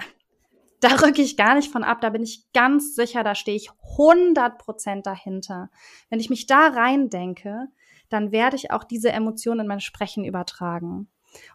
da 0.79 0.95
rücke 1.05 1.21
ich 1.21 1.37
gar 1.37 1.53
nicht 1.53 1.71
von 1.71 1.83
ab, 1.83 2.01
da 2.01 2.09
bin 2.09 2.23
ich 2.23 2.51
ganz 2.51 2.95
sicher, 2.95 3.23
da 3.23 3.35
stehe 3.35 3.57
ich 3.57 3.69
100 3.97 4.57
Prozent 4.57 5.05
dahinter. 5.05 5.69
Wenn 6.09 6.19
ich 6.19 6.31
mich 6.31 6.47
da 6.47 6.67
reindenke, 6.67 7.67
dann 8.09 8.31
werde 8.31 8.55
ich 8.55 8.71
auch 8.71 8.83
diese 8.83 9.11
Emotionen 9.11 9.61
in 9.61 9.67
mein 9.67 9.79
Sprechen 9.79 10.25
übertragen. 10.25 11.07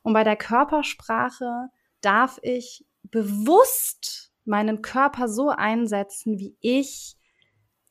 Und 0.03 0.13
bei 0.13 0.25
der 0.25 0.37
Körpersprache 0.37 1.69
darf 2.01 2.39
ich 2.43 2.85
bewusst 3.03 4.33
meinen 4.45 4.83
Körper 4.83 5.29
so 5.29 5.51
einsetzen, 5.51 6.39
wie 6.39 6.57
ich 6.61 7.17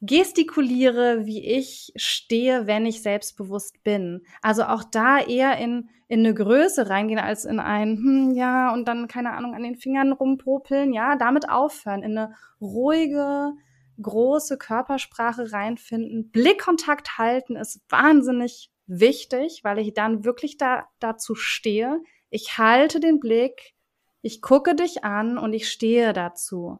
gestikuliere, 0.01 1.25
wie 1.25 1.45
ich 1.45 1.91
stehe, 1.95 2.67
wenn 2.67 2.85
ich 2.85 3.01
selbstbewusst 3.01 3.83
bin. 3.83 4.21
Also 4.41 4.63
auch 4.63 4.83
da 4.83 5.19
eher 5.19 5.57
in, 5.57 5.89
in 6.07 6.19
eine 6.19 6.33
Größe 6.33 6.89
reingehen 6.89 7.19
als 7.19 7.43
in 7.45 7.59
ein, 7.59 7.97
hm, 7.97 8.31
ja, 8.31 8.73
und 8.73 8.87
dann, 8.87 9.07
keine 9.07 9.33
Ahnung, 9.33 9.55
an 9.55 9.63
den 9.63 9.75
Fingern 9.75 10.13
rumpopeln, 10.13 10.93
ja, 10.93 11.17
damit 11.17 11.49
aufhören, 11.49 12.03
in 12.03 12.17
eine 12.17 12.33
ruhige, 12.61 13.53
große 14.01 14.57
Körpersprache 14.57 15.51
reinfinden. 15.51 16.31
Blickkontakt 16.31 17.17
halten 17.17 17.57
ist 17.57 17.81
wahnsinnig 17.89 18.71
wichtig, 18.89 19.61
weil 19.63 19.79
ich 19.79 19.93
dann 19.93 20.25
wirklich 20.25 20.57
da, 20.57 20.87
dazu 20.99 21.35
stehe. 21.35 22.01
Ich 22.29 22.57
halte 22.57 22.99
den 22.99 23.19
Blick, 23.19 23.73
ich 24.21 24.41
gucke 24.41 24.75
dich 24.75 25.03
an 25.03 25.37
und 25.37 25.53
ich 25.53 25.69
stehe 25.69 26.11
dazu. 26.11 26.79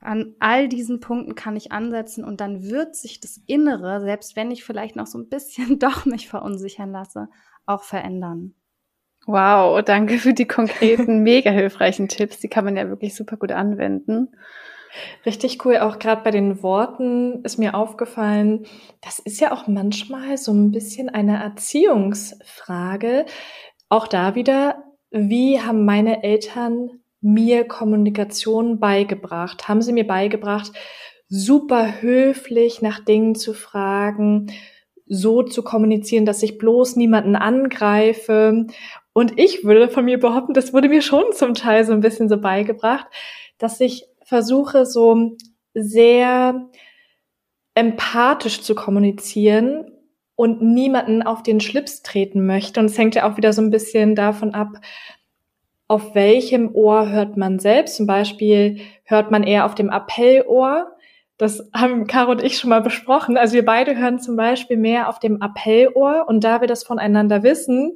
An 0.00 0.36
all 0.38 0.68
diesen 0.68 1.00
Punkten 1.00 1.34
kann 1.34 1.56
ich 1.56 1.72
ansetzen 1.72 2.24
und 2.24 2.40
dann 2.40 2.62
wird 2.64 2.94
sich 2.94 3.20
das 3.20 3.40
Innere, 3.46 4.00
selbst 4.00 4.36
wenn 4.36 4.50
ich 4.50 4.64
vielleicht 4.64 4.94
noch 4.94 5.06
so 5.06 5.18
ein 5.18 5.28
bisschen 5.28 5.78
doch 5.78 6.04
mich 6.04 6.28
verunsichern 6.28 6.92
lasse, 6.92 7.28
auch 7.66 7.82
verändern. 7.82 8.54
Wow, 9.26 9.82
danke 9.82 10.18
für 10.18 10.32
die 10.32 10.46
konkreten, 10.46 11.22
mega 11.22 11.50
hilfreichen 11.50 12.08
Tipps. 12.08 12.38
Die 12.38 12.48
kann 12.48 12.64
man 12.64 12.76
ja 12.76 12.88
wirklich 12.88 13.14
super 13.14 13.36
gut 13.36 13.52
anwenden. 13.52 14.28
Richtig 15.26 15.64
cool. 15.64 15.78
Auch 15.78 15.98
gerade 15.98 16.22
bei 16.22 16.30
den 16.30 16.62
Worten 16.62 17.42
ist 17.44 17.58
mir 17.58 17.74
aufgefallen, 17.74 18.66
das 19.02 19.18
ist 19.18 19.40
ja 19.40 19.52
auch 19.52 19.66
manchmal 19.66 20.38
so 20.38 20.52
ein 20.52 20.70
bisschen 20.70 21.08
eine 21.08 21.42
Erziehungsfrage. 21.42 23.26
Auch 23.88 24.06
da 24.06 24.34
wieder, 24.34 24.84
wie 25.10 25.60
haben 25.60 25.84
meine 25.84 26.22
Eltern 26.22 27.00
mir 27.20 27.66
Kommunikation 27.66 28.78
beigebracht? 28.78 29.68
Haben 29.68 29.82
sie 29.82 29.92
mir 29.92 30.06
beigebracht, 30.06 30.72
super 31.28 32.00
höflich 32.00 32.80
nach 32.82 33.04
Dingen 33.04 33.34
zu 33.34 33.52
fragen, 33.54 34.52
so 35.06 35.42
zu 35.42 35.62
kommunizieren, 35.62 36.26
dass 36.26 36.42
ich 36.42 36.58
bloß 36.58 36.96
niemanden 36.96 37.36
angreife 37.36 38.66
Und 39.12 39.38
ich 39.38 39.64
würde 39.64 39.88
von 39.88 40.04
mir 40.04 40.20
behaupten, 40.20 40.54
das 40.54 40.72
wurde 40.72 40.88
mir 40.88 41.02
schon 41.02 41.24
zum 41.32 41.54
Teil 41.54 41.84
so 41.84 41.92
ein 41.92 42.00
bisschen 42.00 42.28
so 42.28 42.40
beigebracht, 42.40 43.06
dass 43.58 43.80
ich 43.80 44.06
versuche, 44.28 44.84
so 44.84 45.36
sehr 45.72 46.68
empathisch 47.74 48.60
zu 48.60 48.74
kommunizieren 48.74 49.90
und 50.36 50.60
niemanden 50.60 51.22
auf 51.22 51.42
den 51.42 51.60
Schlips 51.60 52.02
treten 52.02 52.44
möchte. 52.46 52.78
Und 52.80 52.86
es 52.86 52.98
hängt 52.98 53.14
ja 53.14 53.28
auch 53.28 53.36
wieder 53.38 53.52
so 53.52 53.62
ein 53.62 53.70
bisschen 53.70 54.14
davon 54.14 54.54
ab, 54.54 54.68
auf 55.88 56.14
welchem 56.14 56.74
Ohr 56.74 57.08
hört 57.08 57.38
man 57.38 57.58
selbst. 57.58 57.96
Zum 57.96 58.06
Beispiel 58.06 58.80
hört 59.04 59.30
man 59.30 59.42
eher 59.42 59.64
auf 59.64 59.74
dem 59.74 59.88
Appellohr. 59.88 60.92
Das 61.38 61.70
haben 61.72 62.06
Caro 62.06 62.32
und 62.32 62.42
ich 62.42 62.58
schon 62.58 62.68
mal 62.68 62.82
besprochen. 62.82 63.38
Also 63.38 63.54
wir 63.54 63.64
beide 63.64 63.96
hören 63.96 64.18
zum 64.18 64.36
Beispiel 64.36 64.76
mehr 64.76 65.08
auf 65.08 65.20
dem 65.20 65.40
Appellohr 65.40 66.26
und 66.28 66.44
da 66.44 66.60
wir 66.60 66.68
das 66.68 66.84
voneinander 66.84 67.42
wissen, 67.42 67.94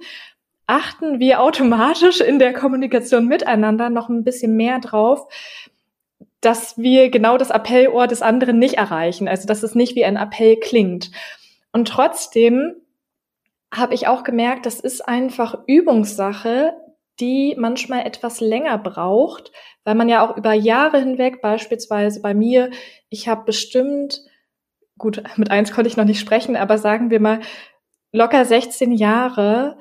achten 0.67 1.21
wir 1.21 1.43
automatisch 1.43 2.21
in 2.21 2.39
der 2.39 2.55
Kommunikation 2.55 3.27
miteinander 3.27 3.91
noch 3.91 4.09
ein 4.09 4.25
bisschen 4.25 4.57
mehr 4.57 4.79
drauf, 4.79 5.27
dass 6.43 6.77
wir 6.77 7.09
genau 7.09 7.39
das 7.39 7.51
Appellohr 7.51 8.07
des 8.07 8.21
anderen 8.21 8.59
nicht 8.59 8.75
erreichen. 8.75 9.29
Also 9.29 9.47
dass 9.47 9.63
es 9.63 9.75
nicht 9.75 9.95
wie 9.95 10.05
ein 10.05 10.17
Appell 10.17 10.57
klingt. 10.57 11.11
Und 11.73 11.89
trotzdem 11.89 12.75
habe 13.73 13.95
ich 13.95 14.07
auch 14.07 14.25
gemerkt, 14.25 14.67
das 14.67 14.81
ist 14.81 15.09
einfach 15.09 15.63
Übungssache, 15.67 16.75
die 17.21 17.55
manchmal 17.57 18.05
etwas 18.05 18.41
länger 18.41 18.77
braucht, 18.77 19.53
weil 19.85 19.95
man 19.95 20.09
ja 20.09 20.27
auch 20.27 20.37
über 20.37 20.53
Jahre 20.53 20.99
hinweg, 20.99 21.41
beispielsweise 21.41 22.21
bei 22.21 22.35
mir, 22.35 22.71
ich 23.09 23.29
habe 23.29 23.45
bestimmt, 23.45 24.21
gut, 24.99 25.23
mit 25.37 25.51
eins 25.51 25.73
konnte 25.73 25.89
ich 25.89 25.97
noch 25.97 26.05
nicht 26.05 26.21
sprechen, 26.21 26.57
aber 26.57 26.77
sagen 26.77 27.11
wir 27.11 27.21
mal, 27.21 27.41
locker 28.13 28.45
16 28.45 28.93
Jahre 28.93 29.79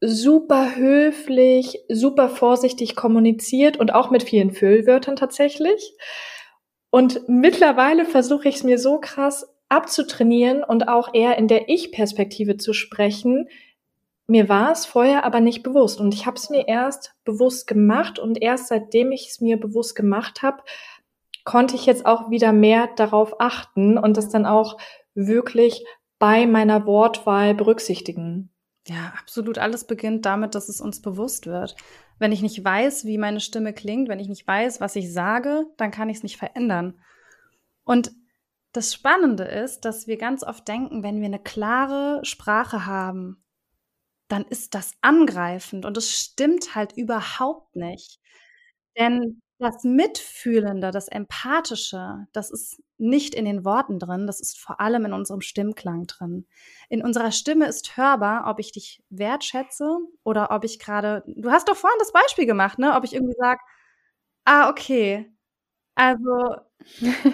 super 0.00 0.76
höflich, 0.76 1.80
super 1.88 2.28
vorsichtig 2.28 2.94
kommuniziert 2.94 3.78
und 3.78 3.92
auch 3.92 4.10
mit 4.10 4.22
vielen 4.22 4.52
Füllwörtern 4.52 5.16
tatsächlich. 5.16 5.94
Und 6.90 7.28
mittlerweile 7.28 8.04
versuche 8.04 8.48
ich 8.48 8.56
es 8.56 8.64
mir 8.64 8.78
so 8.78 8.98
krass 8.98 9.46
abzutrainieren 9.68 10.64
und 10.64 10.88
auch 10.88 11.12
eher 11.12 11.36
in 11.36 11.48
der 11.48 11.68
Ich-Perspektive 11.68 12.56
zu 12.56 12.72
sprechen. 12.72 13.48
Mir 14.26 14.48
war 14.48 14.72
es 14.72 14.86
vorher 14.86 15.24
aber 15.24 15.40
nicht 15.40 15.62
bewusst 15.62 16.00
und 16.00 16.14
ich 16.14 16.26
habe 16.26 16.36
es 16.36 16.48
mir 16.48 16.68
erst 16.68 17.14
bewusst 17.24 17.66
gemacht 17.66 18.18
und 18.18 18.40
erst 18.40 18.68
seitdem 18.68 19.12
ich 19.12 19.28
es 19.28 19.40
mir 19.40 19.58
bewusst 19.58 19.94
gemacht 19.94 20.42
habe, 20.42 20.62
konnte 21.44 21.76
ich 21.76 21.86
jetzt 21.86 22.06
auch 22.06 22.30
wieder 22.30 22.52
mehr 22.52 22.88
darauf 22.96 23.40
achten 23.40 23.98
und 23.98 24.16
das 24.16 24.28
dann 24.28 24.46
auch 24.46 24.78
wirklich 25.14 25.84
bei 26.18 26.46
meiner 26.46 26.86
Wortwahl 26.86 27.54
berücksichtigen. 27.54 28.50
Ja, 28.88 29.12
absolut. 29.18 29.58
Alles 29.58 29.86
beginnt 29.86 30.24
damit, 30.24 30.54
dass 30.54 30.68
es 30.68 30.80
uns 30.80 31.02
bewusst 31.02 31.46
wird. 31.46 31.76
Wenn 32.18 32.32
ich 32.32 32.40
nicht 32.42 32.64
weiß, 32.64 33.04
wie 33.04 33.18
meine 33.18 33.40
Stimme 33.40 33.72
klingt, 33.74 34.08
wenn 34.08 34.18
ich 34.20 34.28
nicht 34.28 34.46
weiß, 34.46 34.80
was 34.80 34.96
ich 34.96 35.12
sage, 35.12 35.66
dann 35.76 35.90
kann 35.90 36.08
ich 36.08 36.18
es 36.18 36.22
nicht 36.22 36.38
verändern. 36.38 36.98
Und 37.84 38.12
das 38.72 38.94
Spannende 38.94 39.44
ist, 39.44 39.82
dass 39.86 40.06
wir 40.06 40.18
ganz 40.18 40.44
oft 40.44 40.68
denken, 40.68 41.02
wenn 41.02 41.18
wir 41.20 41.26
eine 41.26 41.40
klare 41.42 42.20
Sprache 42.24 42.86
haben, 42.86 43.44
dann 44.28 44.44
ist 44.46 44.74
das 44.74 44.92
angreifend 45.02 45.86
und 45.86 45.96
es 45.96 46.12
stimmt 46.12 46.74
halt 46.74 46.92
überhaupt 46.96 47.76
nicht. 47.76 48.20
Denn 48.98 49.42
das 49.58 49.82
Mitfühlende, 49.82 50.90
das 50.90 51.08
Empathische, 51.08 52.26
das 52.32 52.50
ist 52.50 52.80
nicht 52.96 53.34
in 53.34 53.44
den 53.44 53.64
Worten 53.64 53.98
drin, 53.98 54.26
das 54.26 54.40
ist 54.40 54.58
vor 54.58 54.80
allem 54.80 55.04
in 55.04 55.12
unserem 55.12 55.40
Stimmklang 55.40 56.06
drin. 56.06 56.46
In 56.88 57.02
unserer 57.02 57.32
Stimme 57.32 57.66
ist 57.66 57.96
hörbar, 57.96 58.48
ob 58.48 58.60
ich 58.60 58.72
dich 58.72 59.02
wertschätze 59.10 59.98
oder 60.24 60.50
ob 60.50 60.64
ich 60.64 60.78
gerade, 60.78 61.24
du 61.26 61.50
hast 61.50 61.68
doch 61.68 61.76
vorhin 61.76 61.98
das 61.98 62.12
Beispiel 62.12 62.46
gemacht, 62.46 62.78
ne? 62.78 62.94
Ob 62.94 63.04
ich 63.04 63.14
irgendwie 63.14 63.36
sage, 63.38 63.60
ah, 64.44 64.70
okay, 64.70 65.32
also 65.96 66.56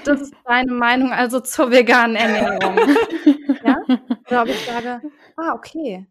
das 0.05 0.23
ist 0.23 0.35
deine 0.47 0.73
Meinung 0.73 1.13
also 1.13 1.41
zur 1.41 1.71
veganen 1.71 2.17
Ernährung. 2.17 2.79
ja? 3.65 3.77
Oder 4.27 4.43
ob 4.43 4.49
ich 4.49 4.65
sage, 4.67 5.03
ah, 5.37 5.55
okay, 5.55 6.07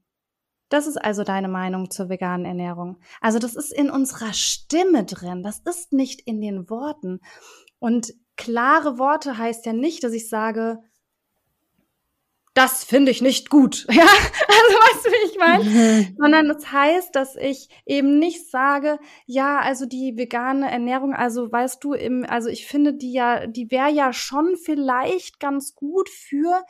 das 0.74 0.88
ist 0.88 0.98
also 0.98 1.24
deine 1.24 1.50
Meinung 1.50 1.92
zur 1.92 2.10
veganen 2.10 2.48
Ernährung. 2.48 2.98
Also 3.22 3.38
das 3.38 3.54
ist 3.54 3.72
in 3.72 3.92
unserer 3.92 4.34
Stimme 4.34 5.06
drin. 5.06 5.44
Das 5.44 5.60
ist 5.60 5.94
nicht 5.94 6.22
in 6.22 6.42
den 6.42 6.68
Worten. 6.68 7.20
Und 7.78 8.16
klare 8.38 8.98
Worte 8.98 9.38
heißt 9.38 9.68
ja 9.68 9.74
nicht, 9.74 10.04
dass 10.04 10.14
ich 10.14 10.30
sage, 10.30 10.80
das 12.56 12.84
finde 12.84 13.12
ich 13.12 13.22
nicht 13.22 13.52
gut. 13.52 13.86
Ja, 13.94 14.02
also 14.02 14.76
weißt 14.80 15.06
du, 15.06 15.12
wie 15.12 15.32
ich 15.32 15.38
meine? 15.38 15.64
Mhm. 15.64 16.16
Sondern 16.18 16.50
es 16.50 16.58
das 16.58 16.72
heißt, 16.72 17.16
dass 17.16 17.36
ich 17.36 17.70
eben 17.86 18.18
nicht 18.18 18.50
sage, 18.50 18.98
ja, 19.28 19.60
also 19.60 19.86
die 19.86 20.18
vegane 20.18 20.72
Ernährung, 20.72 21.14
also 21.14 21.52
weißt 21.52 21.84
du, 21.84 21.94
im, 21.94 22.26
also 22.28 22.50
ich 22.50 22.66
finde 22.66 22.96
die 22.96 23.14
ja, 23.14 23.46
die 23.46 23.70
wäre 23.70 23.92
ja 23.92 24.12
schon 24.12 24.56
vielleicht 24.58 25.40
ganz 25.40 25.76
gut 25.76 26.10
für 26.10 26.64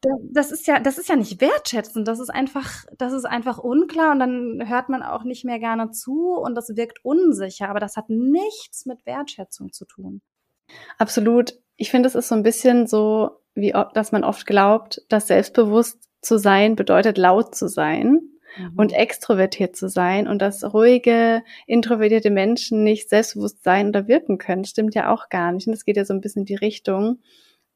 das 0.00 0.52
ist 0.52 0.66
ja, 0.66 0.78
das 0.78 0.98
ist 0.98 1.08
ja 1.08 1.16
nicht 1.16 1.40
wertschätzend. 1.40 2.06
Das 2.06 2.20
ist 2.20 2.30
einfach, 2.30 2.84
das 2.96 3.12
ist 3.12 3.24
einfach 3.24 3.58
unklar 3.58 4.12
und 4.12 4.20
dann 4.20 4.68
hört 4.68 4.88
man 4.88 5.02
auch 5.02 5.24
nicht 5.24 5.44
mehr 5.44 5.58
gerne 5.58 5.90
zu 5.90 6.34
und 6.34 6.54
das 6.54 6.76
wirkt 6.76 7.04
unsicher. 7.04 7.68
Aber 7.68 7.80
das 7.80 7.96
hat 7.96 8.08
nichts 8.08 8.86
mit 8.86 9.04
Wertschätzung 9.06 9.72
zu 9.72 9.84
tun. 9.84 10.20
Absolut. 10.98 11.54
Ich 11.76 11.90
finde, 11.90 12.08
es 12.08 12.14
ist 12.14 12.28
so 12.28 12.34
ein 12.34 12.42
bisschen 12.42 12.86
so, 12.86 13.30
wie, 13.54 13.74
dass 13.94 14.12
man 14.12 14.24
oft 14.24 14.46
glaubt, 14.46 15.02
dass 15.08 15.26
selbstbewusst 15.26 15.98
zu 16.20 16.38
sein 16.38 16.76
bedeutet 16.76 17.18
laut 17.18 17.54
zu 17.54 17.68
sein 17.68 18.20
mhm. 18.56 18.72
und 18.76 18.92
extrovertiert 18.92 19.76
zu 19.76 19.88
sein 19.88 20.28
und 20.28 20.40
dass 20.40 20.64
ruhige, 20.72 21.42
introvertierte 21.66 22.30
Menschen 22.30 22.84
nicht 22.84 23.08
selbstbewusst 23.08 23.64
sein 23.64 23.88
oder 23.88 24.06
wirken 24.06 24.38
können. 24.38 24.64
Stimmt 24.64 24.94
ja 24.94 25.12
auch 25.12 25.28
gar 25.28 25.52
nicht. 25.52 25.66
Und 25.66 25.72
das 25.72 25.84
geht 25.84 25.96
ja 25.96 26.04
so 26.04 26.14
ein 26.14 26.20
bisschen 26.20 26.42
in 26.42 26.46
die 26.46 26.54
Richtung 26.54 27.18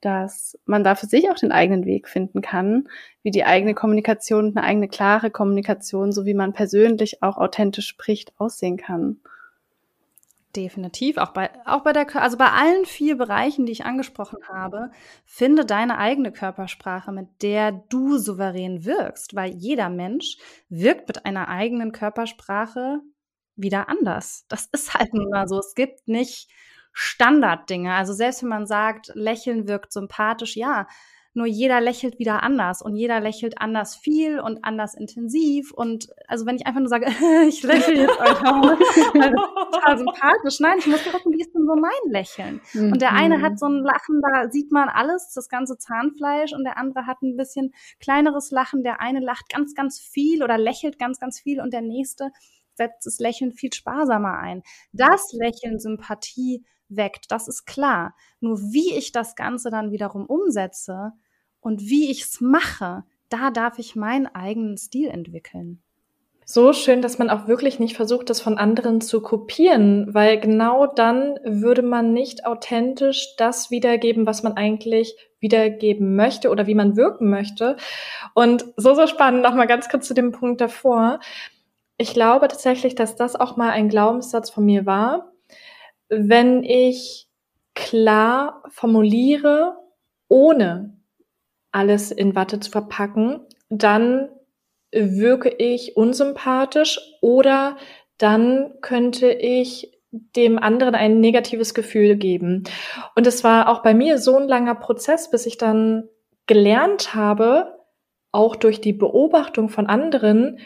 dass 0.02 0.58
man 0.66 0.84
da 0.84 0.94
für 0.94 1.06
sich 1.06 1.30
auch 1.30 1.36
den 1.36 1.52
eigenen 1.52 1.86
Weg 1.86 2.08
finden 2.08 2.42
kann, 2.42 2.88
wie 3.22 3.30
die 3.30 3.44
eigene 3.44 3.74
Kommunikation, 3.74 4.56
eine 4.56 4.64
eigene 4.64 4.88
klare 4.88 5.30
Kommunikation, 5.30 6.12
so 6.12 6.26
wie 6.26 6.34
man 6.34 6.52
persönlich 6.52 7.22
auch 7.22 7.38
authentisch 7.38 7.86
spricht, 7.86 8.32
aussehen 8.38 8.76
kann. 8.76 9.20
Definitiv, 10.54 11.16
auch 11.16 11.30
bei, 11.30 11.50
auch 11.64 11.80
bei 11.80 11.94
der, 11.94 12.14
also 12.20 12.36
bei 12.36 12.48
allen 12.48 12.84
vier 12.84 13.16
Bereichen, 13.16 13.64
die 13.64 13.72
ich 13.72 13.86
angesprochen 13.86 14.38
habe, 14.52 14.90
finde 15.24 15.64
deine 15.64 15.96
eigene 15.96 16.30
Körpersprache, 16.30 17.10
mit 17.10 17.28
der 17.40 17.72
du 17.72 18.18
souverän 18.18 18.84
wirkst, 18.84 19.34
weil 19.34 19.52
jeder 19.54 19.88
Mensch 19.88 20.36
wirkt 20.68 21.08
mit 21.08 21.24
einer 21.24 21.48
eigenen 21.48 21.92
Körpersprache 21.92 23.00
wieder 23.56 23.88
anders. 23.88 24.44
Das 24.48 24.66
ist 24.72 24.92
halt 24.92 25.14
nun 25.14 25.30
mal 25.30 25.48
so. 25.48 25.58
Es 25.58 25.74
gibt 25.74 26.06
nicht 26.06 26.50
Standarddinge. 26.92 27.94
Also 27.94 28.12
selbst 28.12 28.42
wenn 28.42 28.50
man 28.50 28.66
sagt, 28.66 29.10
Lächeln 29.14 29.68
wirkt 29.68 29.92
sympathisch, 29.92 30.56
ja, 30.56 30.86
nur 31.34 31.46
jeder 31.46 31.80
lächelt 31.80 32.18
wieder 32.18 32.42
anders 32.42 32.82
und 32.82 32.94
jeder 32.94 33.18
lächelt 33.18 33.58
anders 33.58 33.96
viel 33.96 34.38
und 34.38 34.64
anders 34.64 34.94
intensiv. 34.94 35.72
Und 35.72 36.08
also 36.28 36.44
wenn 36.44 36.56
ich 36.56 36.66
einfach 36.66 36.80
nur 36.80 36.90
sage, 36.90 37.06
ich 37.48 37.62
lächle 37.62 38.02
jetzt 38.02 38.20
einfach, 38.20 38.78
total 39.72 39.98
sympathisch. 39.98 40.60
Nein, 40.60 40.78
ich 40.78 40.86
muss 40.86 41.02
gucken, 41.04 41.32
wie 41.32 41.40
ist 41.40 41.54
denn 41.54 41.66
so 41.66 41.74
mein 41.74 42.12
Lächeln? 42.12 42.60
Mhm. 42.74 42.92
Und 42.92 43.00
der 43.02 43.12
eine 43.14 43.40
hat 43.40 43.58
so 43.58 43.66
ein 43.66 43.82
Lachen, 43.82 44.20
da 44.20 44.50
sieht 44.50 44.72
man 44.72 44.90
alles, 44.90 45.32
das 45.34 45.48
ganze 45.48 45.78
Zahnfleisch, 45.78 46.52
und 46.52 46.64
der 46.64 46.76
andere 46.76 47.06
hat 47.06 47.22
ein 47.22 47.36
bisschen 47.36 47.72
kleineres 47.98 48.50
Lachen. 48.50 48.82
Der 48.82 49.00
eine 49.00 49.20
lacht 49.20 49.48
ganz, 49.48 49.74
ganz 49.74 50.00
viel 50.00 50.42
oder 50.42 50.58
lächelt 50.58 50.98
ganz, 50.98 51.18
ganz 51.18 51.40
viel 51.40 51.60
und 51.60 51.72
der 51.72 51.82
nächste 51.82 52.30
setzt 52.74 53.06
das 53.06 53.18
Lächeln 53.18 53.52
viel 53.52 53.72
sparsamer 53.72 54.38
ein. 54.38 54.62
Das 54.92 55.32
Lächeln 55.32 55.78
Sympathie 55.78 56.64
weckt. 56.96 57.30
Das 57.30 57.48
ist 57.48 57.64
klar. 57.64 58.14
Nur 58.40 58.58
wie 58.72 58.94
ich 58.94 59.12
das 59.12 59.36
Ganze 59.36 59.70
dann 59.70 59.90
wiederum 59.90 60.26
umsetze 60.26 61.12
und 61.60 61.82
wie 61.82 62.10
ich 62.10 62.22
es 62.22 62.40
mache, 62.40 63.04
da 63.28 63.50
darf 63.50 63.78
ich 63.78 63.96
meinen 63.96 64.26
eigenen 64.26 64.76
Stil 64.76 65.08
entwickeln. 65.08 65.82
So 66.44 66.72
schön, 66.72 67.02
dass 67.02 67.18
man 67.18 67.30
auch 67.30 67.46
wirklich 67.46 67.78
nicht 67.78 67.96
versucht, 67.96 68.28
das 68.28 68.40
von 68.40 68.58
anderen 68.58 69.00
zu 69.00 69.22
kopieren, 69.22 70.12
weil 70.12 70.40
genau 70.40 70.86
dann 70.86 71.38
würde 71.44 71.82
man 71.82 72.12
nicht 72.12 72.44
authentisch 72.44 73.36
das 73.36 73.70
wiedergeben, 73.70 74.26
was 74.26 74.42
man 74.42 74.54
eigentlich 74.54 75.16
wiedergeben 75.38 76.16
möchte 76.16 76.50
oder 76.50 76.66
wie 76.66 76.74
man 76.74 76.96
wirken 76.96 77.30
möchte. 77.30 77.76
Und 78.34 78.64
so, 78.76 78.94
so 78.94 79.06
spannend, 79.06 79.42
nochmal 79.42 79.68
ganz 79.68 79.88
kurz 79.88 80.08
zu 80.08 80.14
dem 80.14 80.32
Punkt 80.32 80.60
davor. 80.60 81.20
Ich 81.96 82.12
glaube 82.12 82.48
tatsächlich, 82.48 82.96
dass 82.96 83.14
das 83.14 83.36
auch 83.36 83.56
mal 83.56 83.70
ein 83.70 83.88
Glaubenssatz 83.88 84.50
von 84.50 84.64
mir 84.64 84.84
war, 84.84 85.31
wenn 86.12 86.62
ich 86.62 87.26
klar 87.74 88.62
formuliere, 88.68 89.76
ohne 90.28 90.94
alles 91.72 92.10
in 92.10 92.34
Watte 92.34 92.60
zu 92.60 92.70
verpacken, 92.70 93.40
dann 93.70 94.28
wirke 94.92 95.48
ich 95.48 95.96
unsympathisch 95.96 97.00
oder 97.22 97.78
dann 98.18 98.74
könnte 98.82 99.32
ich 99.32 99.98
dem 100.10 100.58
anderen 100.58 100.94
ein 100.94 101.20
negatives 101.20 101.72
Gefühl 101.72 102.16
geben. 102.16 102.64
Und 103.16 103.26
es 103.26 103.42
war 103.42 103.70
auch 103.70 103.82
bei 103.82 103.94
mir 103.94 104.18
so 104.18 104.36
ein 104.36 104.46
langer 104.46 104.74
Prozess, 104.74 105.30
bis 105.30 105.46
ich 105.46 105.56
dann 105.56 106.08
gelernt 106.46 107.14
habe, 107.14 107.78
auch 108.32 108.54
durch 108.54 108.82
die 108.82 108.92
Beobachtung 108.92 109.70
von 109.70 109.86
anderen, 109.86 110.58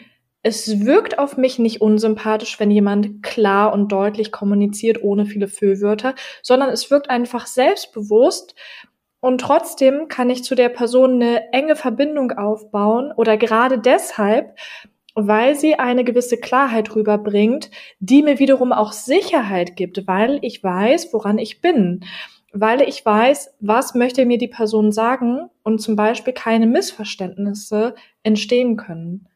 es 0.47 0.85
wirkt 0.85 1.19
auf 1.19 1.35
mich 1.35 1.59
nicht 1.59 1.81
unsympathisch, 1.81 2.59
wenn 2.59 2.71
jemand 2.71 3.21
klar 3.21 3.73
und 3.73 3.91
deutlich 3.91 4.31
kommuniziert, 4.31 5.03
ohne 5.03 5.25
viele 5.25 5.49
Füllwörter, 5.49 6.15
sondern 6.41 6.69
es 6.69 6.89
wirkt 6.89 7.09
einfach 7.09 7.47
selbstbewusst 7.47 8.55
und 9.19 9.41
trotzdem 9.41 10.07
kann 10.07 10.29
ich 10.29 10.43
zu 10.43 10.55
der 10.55 10.69
Person 10.69 11.21
eine 11.21 11.51
enge 11.51 11.75
Verbindung 11.75 12.31
aufbauen 12.31 13.11
oder 13.15 13.35
gerade 13.35 13.77
deshalb, 13.77 14.57
weil 15.15 15.55
sie 15.55 15.75
eine 15.75 16.03
gewisse 16.03 16.37
Klarheit 16.37 16.95
rüberbringt, 16.95 17.69
die 17.99 18.23
mir 18.23 18.39
wiederum 18.39 18.71
auch 18.71 18.93
Sicherheit 18.93 19.75
gibt, 19.75 20.07
weil 20.07 20.39
ich 20.43 20.63
weiß, 20.63 21.11
woran 21.11 21.37
ich 21.37 21.61
bin 21.61 22.05
weil 22.53 22.81
ich 22.81 23.05
weiß, 23.05 23.55
was 23.59 23.93
möchte 23.93 24.25
mir 24.25 24.37
die 24.37 24.47
Person 24.47 24.91
sagen 24.91 25.49
und 25.63 25.79
zum 25.79 25.95
Beispiel 25.95 26.33
keine 26.33 26.65
Missverständnisse 26.65 27.93
entstehen 28.23 28.77
können. 28.77 29.27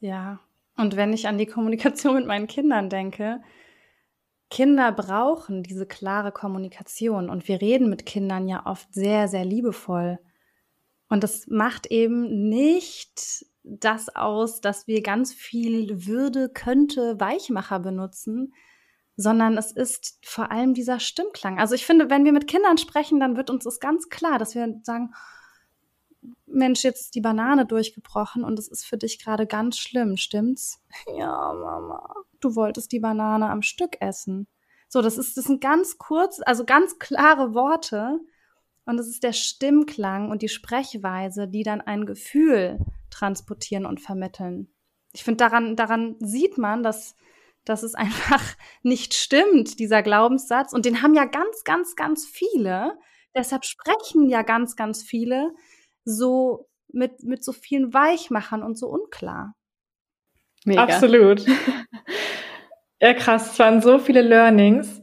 Ja, 0.00 0.40
und 0.76 0.96
wenn 0.96 1.12
ich 1.12 1.28
an 1.28 1.38
die 1.38 1.46
Kommunikation 1.46 2.14
mit 2.14 2.26
meinen 2.26 2.46
Kindern 2.46 2.88
denke, 2.88 3.42
Kinder 4.48 4.90
brauchen 4.90 5.62
diese 5.62 5.86
klare 5.86 6.32
Kommunikation 6.32 7.30
und 7.30 7.46
wir 7.46 7.60
reden 7.60 7.88
mit 7.88 8.04
Kindern 8.04 8.48
ja 8.48 8.66
oft 8.66 8.92
sehr, 8.92 9.28
sehr 9.28 9.44
liebevoll. 9.44 10.18
Und 11.08 11.22
das 11.22 11.46
macht 11.46 11.86
eben 11.86 12.48
nicht 12.48 13.44
das 13.62 14.14
aus, 14.14 14.60
dass 14.60 14.86
wir 14.86 15.02
ganz 15.02 15.32
viel 15.32 16.06
Würde, 16.06 16.48
könnte, 16.48 17.20
Weichmacher 17.20 17.78
benutzen, 17.78 18.54
sondern 19.16 19.58
es 19.58 19.70
ist 19.70 20.18
vor 20.24 20.50
allem 20.50 20.72
dieser 20.72 20.98
Stimmklang. 20.98 21.58
Also 21.58 21.74
ich 21.74 21.84
finde, 21.84 22.10
wenn 22.10 22.24
wir 22.24 22.32
mit 22.32 22.46
Kindern 22.48 22.78
sprechen, 22.78 23.20
dann 23.20 23.36
wird 23.36 23.50
uns 23.50 23.64
das 23.64 23.78
ganz 23.78 24.08
klar, 24.08 24.38
dass 24.38 24.54
wir 24.54 24.80
sagen, 24.82 25.12
Mensch, 26.46 26.82
jetzt 26.82 27.02
ist 27.02 27.14
die 27.14 27.20
Banane 27.20 27.66
durchgebrochen 27.66 28.44
und 28.44 28.58
es 28.58 28.68
ist 28.68 28.84
für 28.84 28.98
dich 28.98 29.22
gerade 29.22 29.46
ganz 29.46 29.78
schlimm, 29.78 30.16
stimmt's? 30.16 30.82
Ja, 31.16 31.52
Mama, 31.52 32.14
du 32.40 32.54
wolltest 32.54 32.92
die 32.92 33.00
Banane 33.00 33.48
am 33.48 33.62
Stück 33.62 33.96
essen. 34.00 34.46
So, 34.88 35.02
das 35.02 35.18
ist, 35.18 35.36
das 35.36 35.44
sind 35.44 35.60
ganz 35.60 35.98
kurz, 35.98 36.40
also 36.44 36.64
ganz 36.64 36.98
klare 36.98 37.54
Worte. 37.54 38.18
Und 38.86 38.98
es 38.98 39.06
ist 39.06 39.22
der 39.22 39.32
Stimmklang 39.32 40.30
und 40.30 40.42
die 40.42 40.48
Sprechweise, 40.48 41.46
die 41.46 41.62
dann 41.62 41.80
ein 41.80 42.06
Gefühl 42.06 42.78
transportieren 43.10 43.86
und 43.86 44.00
vermitteln. 44.00 44.68
Ich 45.12 45.22
finde, 45.22 45.38
daran, 45.38 45.76
daran 45.76 46.16
sieht 46.18 46.58
man, 46.58 46.82
dass, 46.82 47.14
dass 47.64 47.84
es 47.84 47.94
einfach 47.94 48.42
nicht 48.82 49.14
stimmt, 49.14 49.78
dieser 49.78 50.02
Glaubenssatz. 50.02 50.72
Und 50.72 50.86
den 50.86 51.02
haben 51.02 51.14
ja 51.14 51.24
ganz, 51.24 51.62
ganz, 51.64 51.94
ganz 51.94 52.26
viele. 52.26 52.98
Deshalb 53.34 53.64
sprechen 53.64 54.28
ja 54.28 54.42
ganz, 54.42 54.74
ganz 54.74 55.04
viele 55.04 55.54
so 56.04 56.68
mit, 56.88 57.22
mit 57.22 57.44
so 57.44 57.52
vielen 57.52 57.94
Weichmachern 57.94 58.62
und 58.62 58.78
so 58.78 58.88
unklar. 58.88 59.54
Mega. 60.64 60.82
Absolut. 60.82 61.44
Ja, 63.02 63.14
krass. 63.14 63.52
Es 63.52 63.58
waren 63.58 63.80
so 63.80 63.98
viele 63.98 64.20
Learnings. 64.20 65.00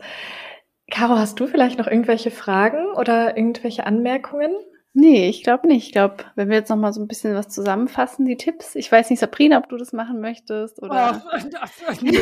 Caro, 0.92 1.18
hast 1.18 1.40
du 1.40 1.48
vielleicht 1.48 1.80
noch 1.80 1.88
irgendwelche 1.88 2.30
Fragen 2.30 2.94
oder 2.96 3.36
irgendwelche 3.36 3.88
Anmerkungen? 3.88 4.52
Nee, 4.94 5.30
ich 5.30 5.44
glaube 5.44 5.68
nicht. 5.68 5.88
Ich 5.88 5.92
glaube, 5.92 6.18
wenn 6.36 6.50
wir 6.50 6.58
jetzt 6.58 6.70
noch 6.70 6.78
mal 6.78 6.94
so 6.94 7.02
ein 7.02 7.08
bisschen 7.08 7.36
was 7.36 7.50
zusammenfassen, 7.50 8.26
die 8.26 8.38
Tipps. 8.38 8.76
Ich 8.76 8.92
weiß 8.92 9.10
nicht, 9.10 9.20
Sabrina, 9.20 9.58
ob 9.58 9.70
du 9.70 9.78
das 9.78 9.94
machen 9.94 10.22
möchtest 10.22 10.82
oder. 10.82 11.22
Oh, 11.26 11.38
das, 11.52 12.02
nee. 12.02 12.18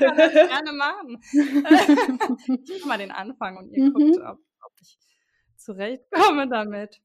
Ich 0.00 0.06
kann 0.06 0.16
das 0.16 0.32
gerne 0.32 0.72
machen. 0.72 1.20
ich 2.64 2.78
mache 2.78 2.88
mal 2.88 2.98
den 2.98 3.10
Anfang 3.10 3.56
und 3.56 3.70
ihr 3.70 3.84
mhm. 3.84 3.92
guckt, 3.92 4.18
ob, 4.18 4.38
ob 4.64 4.72
ich 4.80 4.98
zurechtkomme 5.56 6.48
damit. 6.48 7.00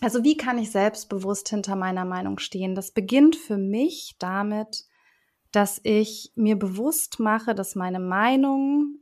Also 0.00 0.22
wie 0.22 0.36
kann 0.36 0.58
ich 0.58 0.70
selbstbewusst 0.70 1.48
hinter 1.48 1.74
meiner 1.74 2.04
Meinung 2.04 2.38
stehen? 2.38 2.74
Das 2.74 2.92
beginnt 2.92 3.36
für 3.36 3.58
mich 3.58 4.16
damit, 4.18 4.86
dass 5.50 5.80
ich 5.82 6.32
mir 6.36 6.56
bewusst 6.56 7.18
mache, 7.18 7.54
dass 7.54 7.74
meine 7.74 8.00
Meinung 8.00 8.98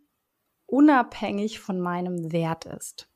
unabhängig 0.64 1.60
von 1.60 1.80
meinem 1.80 2.32
Wert 2.32 2.64
ist. 2.64 3.10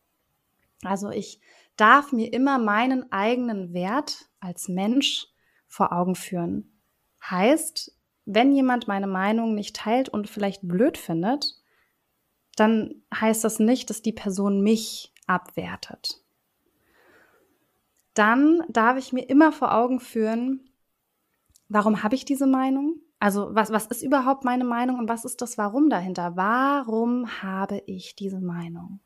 Also 0.82 1.10
ich 1.10 1.40
darf 1.76 2.12
mir 2.12 2.32
immer 2.32 2.58
meinen 2.58 3.10
eigenen 3.12 3.72
Wert 3.72 4.30
als 4.40 4.68
Mensch 4.68 5.26
vor 5.66 5.92
Augen 5.92 6.14
führen. 6.14 6.80
Heißt, 7.22 7.96
wenn 8.34 8.54
jemand 8.54 8.86
meine 8.86 9.06
Meinung 9.06 9.54
nicht 9.54 9.74
teilt 9.76 10.08
und 10.08 10.28
vielleicht 10.28 10.66
blöd 10.66 10.96
findet, 10.96 11.56
dann 12.56 13.02
heißt 13.14 13.42
das 13.42 13.58
nicht, 13.58 13.90
dass 13.90 14.02
die 14.02 14.12
Person 14.12 14.62
mich 14.62 15.12
abwertet. 15.26 16.22
Dann 18.14 18.62
darf 18.68 18.98
ich 18.98 19.12
mir 19.12 19.28
immer 19.28 19.50
vor 19.50 19.74
Augen 19.74 19.98
führen, 19.98 20.68
warum 21.68 22.02
habe 22.02 22.14
ich 22.14 22.24
diese 22.24 22.46
Meinung? 22.46 22.96
Also 23.18 23.54
was, 23.54 23.72
was 23.72 23.86
ist 23.86 24.02
überhaupt 24.02 24.44
meine 24.44 24.64
Meinung 24.64 24.98
und 24.98 25.08
was 25.08 25.24
ist 25.24 25.42
das 25.42 25.58
Warum 25.58 25.90
dahinter? 25.90 26.36
Warum 26.36 27.42
habe 27.42 27.82
ich 27.86 28.14
diese 28.14 28.40
Meinung? 28.40 29.00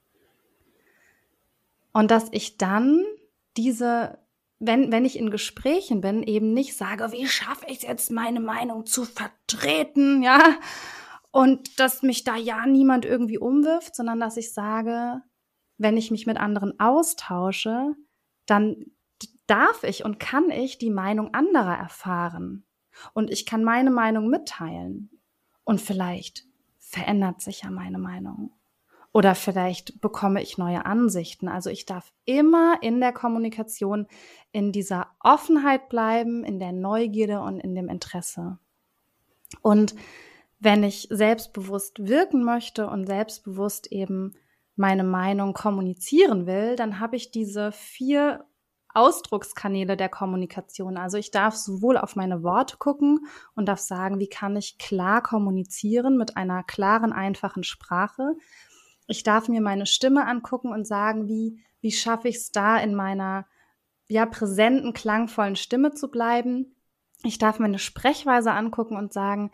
Und 1.93 2.11
dass 2.11 2.29
ich 2.33 2.59
dann 2.59 3.05
diese, 3.57 4.19
wenn, 4.59 4.93
wenn 4.93 5.05
ich 5.05 5.19
in 5.19 5.31
Gesprächen 5.31 6.01
bin, 6.01 6.23
eben 6.23 6.55
nicht 6.55 6.77
sage, 6.77 7.13
wie 7.13 7.27
schaffe 7.27 7.67
ich 7.69 7.79
es 7.79 7.83
jetzt, 7.83 8.11
meine 8.11 8.41
Meinung 8.41 8.87
zu 8.87 9.05
vertreten, 9.05 10.23
ja? 10.23 10.41
Und 11.31 11.81
dass 11.81 12.03
mich 12.03 12.23
da 12.23 12.37
ja 12.37 12.65
niemand 12.65 13.05
irgendwie 13.05 13.39
umwirft, 13.39 13.97
sondern 13.97 14.21
dass 14.21 14.37
ich 14.37 14.53
sage, 14.53 15.21
wenn 15.79 15.97
ich 15.97 16.11
mich 16.11 16.27
mit 16.27 16.37
anderen 16.37 16.79
austausche, 16.79 17.95
dann 18.47 18.87
darf 19.47 19.83
ich 19.83 20.05
und 20.05 20.21
kann 20.21 20.51
ich 20.51 20.79
die 20.79 20.91
Meinung 20.91 21.35
anderer 21.35 21.77
erfahren. 21.77 22.65
Und 23.13 23.31
ich 23.31 23.47
kann 23.47 23.65
meine 23.65 23.91
Meinung 23.91 24.29
mitteilen. 24.29 25.11
Und 25.65 25.81
vielleicht 25.81 26.45
verändert 26.79 27.41
sich 27.41 27.63
ja 27.63 27.71
meine 27.71 27.99
Meinung. 27.99 28.53
Oder 29.15 29.37
vielleicht 29.37 30.01
bekomme 30.01 30.43
ich 30.43 30.59
neue 30.59 30.85
Ansichten. 30.85 31.47
Also 31.47 31.71
ich 31.71 31.87
darf 31.87 32.13
immer 32.25 32.79
in 32.83 32.99
der 32.99 33.13
Kommunikation 33.13 34.09
in 34.51 34.73
dieser 34.73 35.07
Offenheit 35.21 35.89
bleiben, 35.89 36.43
in 36.43 36.59
der 36.59 36.73
Neugierde 36.73 37.41
und 37.41 37.61
in 37.61 37.77
dem 37.77 37.89
Interesse. 37.89 38.59
Und 39.63 39.95
wenn 40.59 40.83
ich 40.83 41.07
selbstbewusst 41.13 42.09
wirken 42.09 42.43
möchte 42.43 42.89
und 42.89 43.07
selbstbewusst 43.07 43.93
eben 43.93 44.35
meine 44.75 45.05
Meinung 45.05 45.55
kommunizieren 45.55 46.49
will, 46.49 46.75
dann 46.75 46.99
habe 46.99 47.15
ich 47.15 47.31
diese 47.31 47.71
vier 47.71 48.45
Ausdruckskanäle 48.95 49.97
der 49.97 50.09
Kommunikation. 50.09 50.97
Also 50.97 51.19
ich 51.19 51.31
darf 51.31 51.55
sowohl 51.55 51.99
auf 51.99 52.17
meine 52.17 52.43
Worte 52.43 52.79
gucken 52.79 53.27
und 53.55 53.67
darf 53.67 53.79
sagen, 53.79 54.19
wie 54.19 54.29
kann 54.29 54.57
ich 54.57 54.77
klar 54.79 55.23
kommunizieren 55.23 56.17
mit 56.17 56.37
einer 56.37 56.65
klaren, 56.65 57.13
einfachen 57.13 57.63
Sprache. 57.63 58.35
Ich 59.07 59.23
darf 59.23 59.49
mir 59.49 59.61
meine 59.61 59.87
Stimme 59.87 60.27
angucken 60.27 60.73
und 60.73 60.87
sagen, 60.87 61.29
wie, 61.29 61.63
wie 61.81 61.93
schaffe 61.93 62.29
ich 62.29 62.37
es 62.37 62.53
da 62.53 62.79
in 62.79 62.95
meiner 62.95 63.47
ja, 64.09 64.27
präsenten, 64.27 64.93
klangvollen 64.93 65.57
Stimme 65.57 65.93
zu 65.93 66.11
bleiben. 66.11 66.77
Ich 67.23 67.39
darf 67.39 67.59
meine 67.59 67.79
Sprechweise 67.79 68.53
angucken 68.53 68.97
und 68.97 69.13
sagen, 69.13 69.51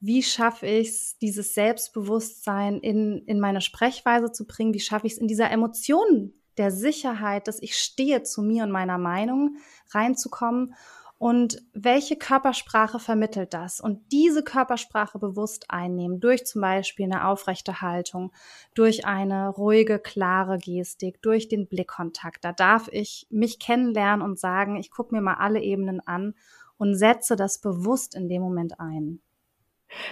wie 0.00 0.22
schaffe 0.22 0.66
ich 0.66 0.88
es, 0.88 1.18
dieses 1.18 1.54
Selbstbewusstsein 1.54 2.80
in, 2.80 3.22
in 3.26 3.38
meine 3.38 3.60
Sprechweise 3.60 4.32
zu 4.32 4.46
bringen? 4.46 4.74
Wie 4.74 4.80
schaffe 4.80 5.06
ich 5.06 5.14
es, 5.14 5.18
in 5.18 5.28
dieser 5.28 5.50
Emotion 5.50 6.32
der 6.56 6.70
Sicherheit, 6.72 7.46
dass 7.46 7.62
ich 7.62 7.76
stehe 7.76 8.22
zu 8.24 8.42
mir 8.42 8.64
und 8.64 8.72
meiner 8.72 8.98
Meinung 8.98 9.56
reinzukommen 9.90 10.74
und 11.22 11.62
welche 11.72 12.16
Körpersprache 12.16 12.98
vermittelt 12.98 13.54
das? 13.54 13.80
Und 13.80 14.10
diese 14.10 14.42
Körpersprache 14.42 15.20
bewusst 15.20 15.66
einnehmen, 15.68 16.18
durch 16.18 16.44
zum 16.46 16.62
Beispiel 16.62 17.04
eine 17.04 17.28
aufrechte 17.28 17.80
Haltung, 17.80 18.32
durch 18.74 19.06
eine 19.06 19.48
ruhige, 19.50 20.00
klare 20.00 20.58
Gestik, 20.58 21.22
durch 21.22 21.46
den 21.46 21.68
Blickkontakt. 21.68 22.44
Da 22.44 22.50
darf 22.50 22.88
ich 22.90 23.28
mich 23.30 23.60
kennenlernen 23.60 24.26
und 24.26 24.40
sagen, 24.40 24.74
ich 24.74 24.90
gucke 24.90 25.14
mir 25.14 25.20
mal 25.20 25.34
alle 25.34 25.60
Ebenen 25.60 26.00
an 26.00 26.34
und 26.76 26.96
setze 26.96 27.36
das 27.36 27.60
bewusst 27.60 28.16
in 28.16 28.28
dem 28.28 28.42
Moment 28.42 28.80
ein. 28.80 29.20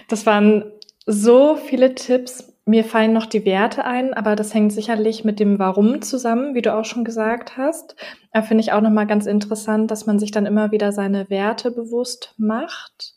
Das 0.07 0.25
waren 0.25 0.71
so 1.05 1.57
viele 1.57 1.93
Tipps. 1.93 2.53
Mir 2.71 2.85
fallen 2.85 3.11
noch 3.11 3.25
die 3.25 3.43
Werte 3.43 3.83
ein, 3.83 4.13
aber 4.13 4.37
das 4.37 4.53
hängt 4.53 4.71
sicherlich 4.71 5.25
mit 5.25 5.41
dem 5.41 5.59
Warum 5.59 6.01
zusammen, 6.01 6.55
wie 6.55 6.61
du 6.61 6.73
auch 6.73 6.85
schon 6.85 7.03
gesagt 7.03 7.57
hast. 7.57 7.97
Da 8.31 8.43
finde 8.43 8.61
ich 8.63 8.71
auch 8.71 8.79
nochmal 8.79 9.07
ganz 9.07 9.25
interessant, 9.25 9.91
dass 9.91 10.05
man 10.05 10.19
sich 10.19 10.31
dann 10.31 10.45
immer 10.45 10.71
wieder 10.71 10.93
seine 10.93 11.29
Werte 11.29 11.71
bewusst 11.71 12.33
macht. 12.37 13.15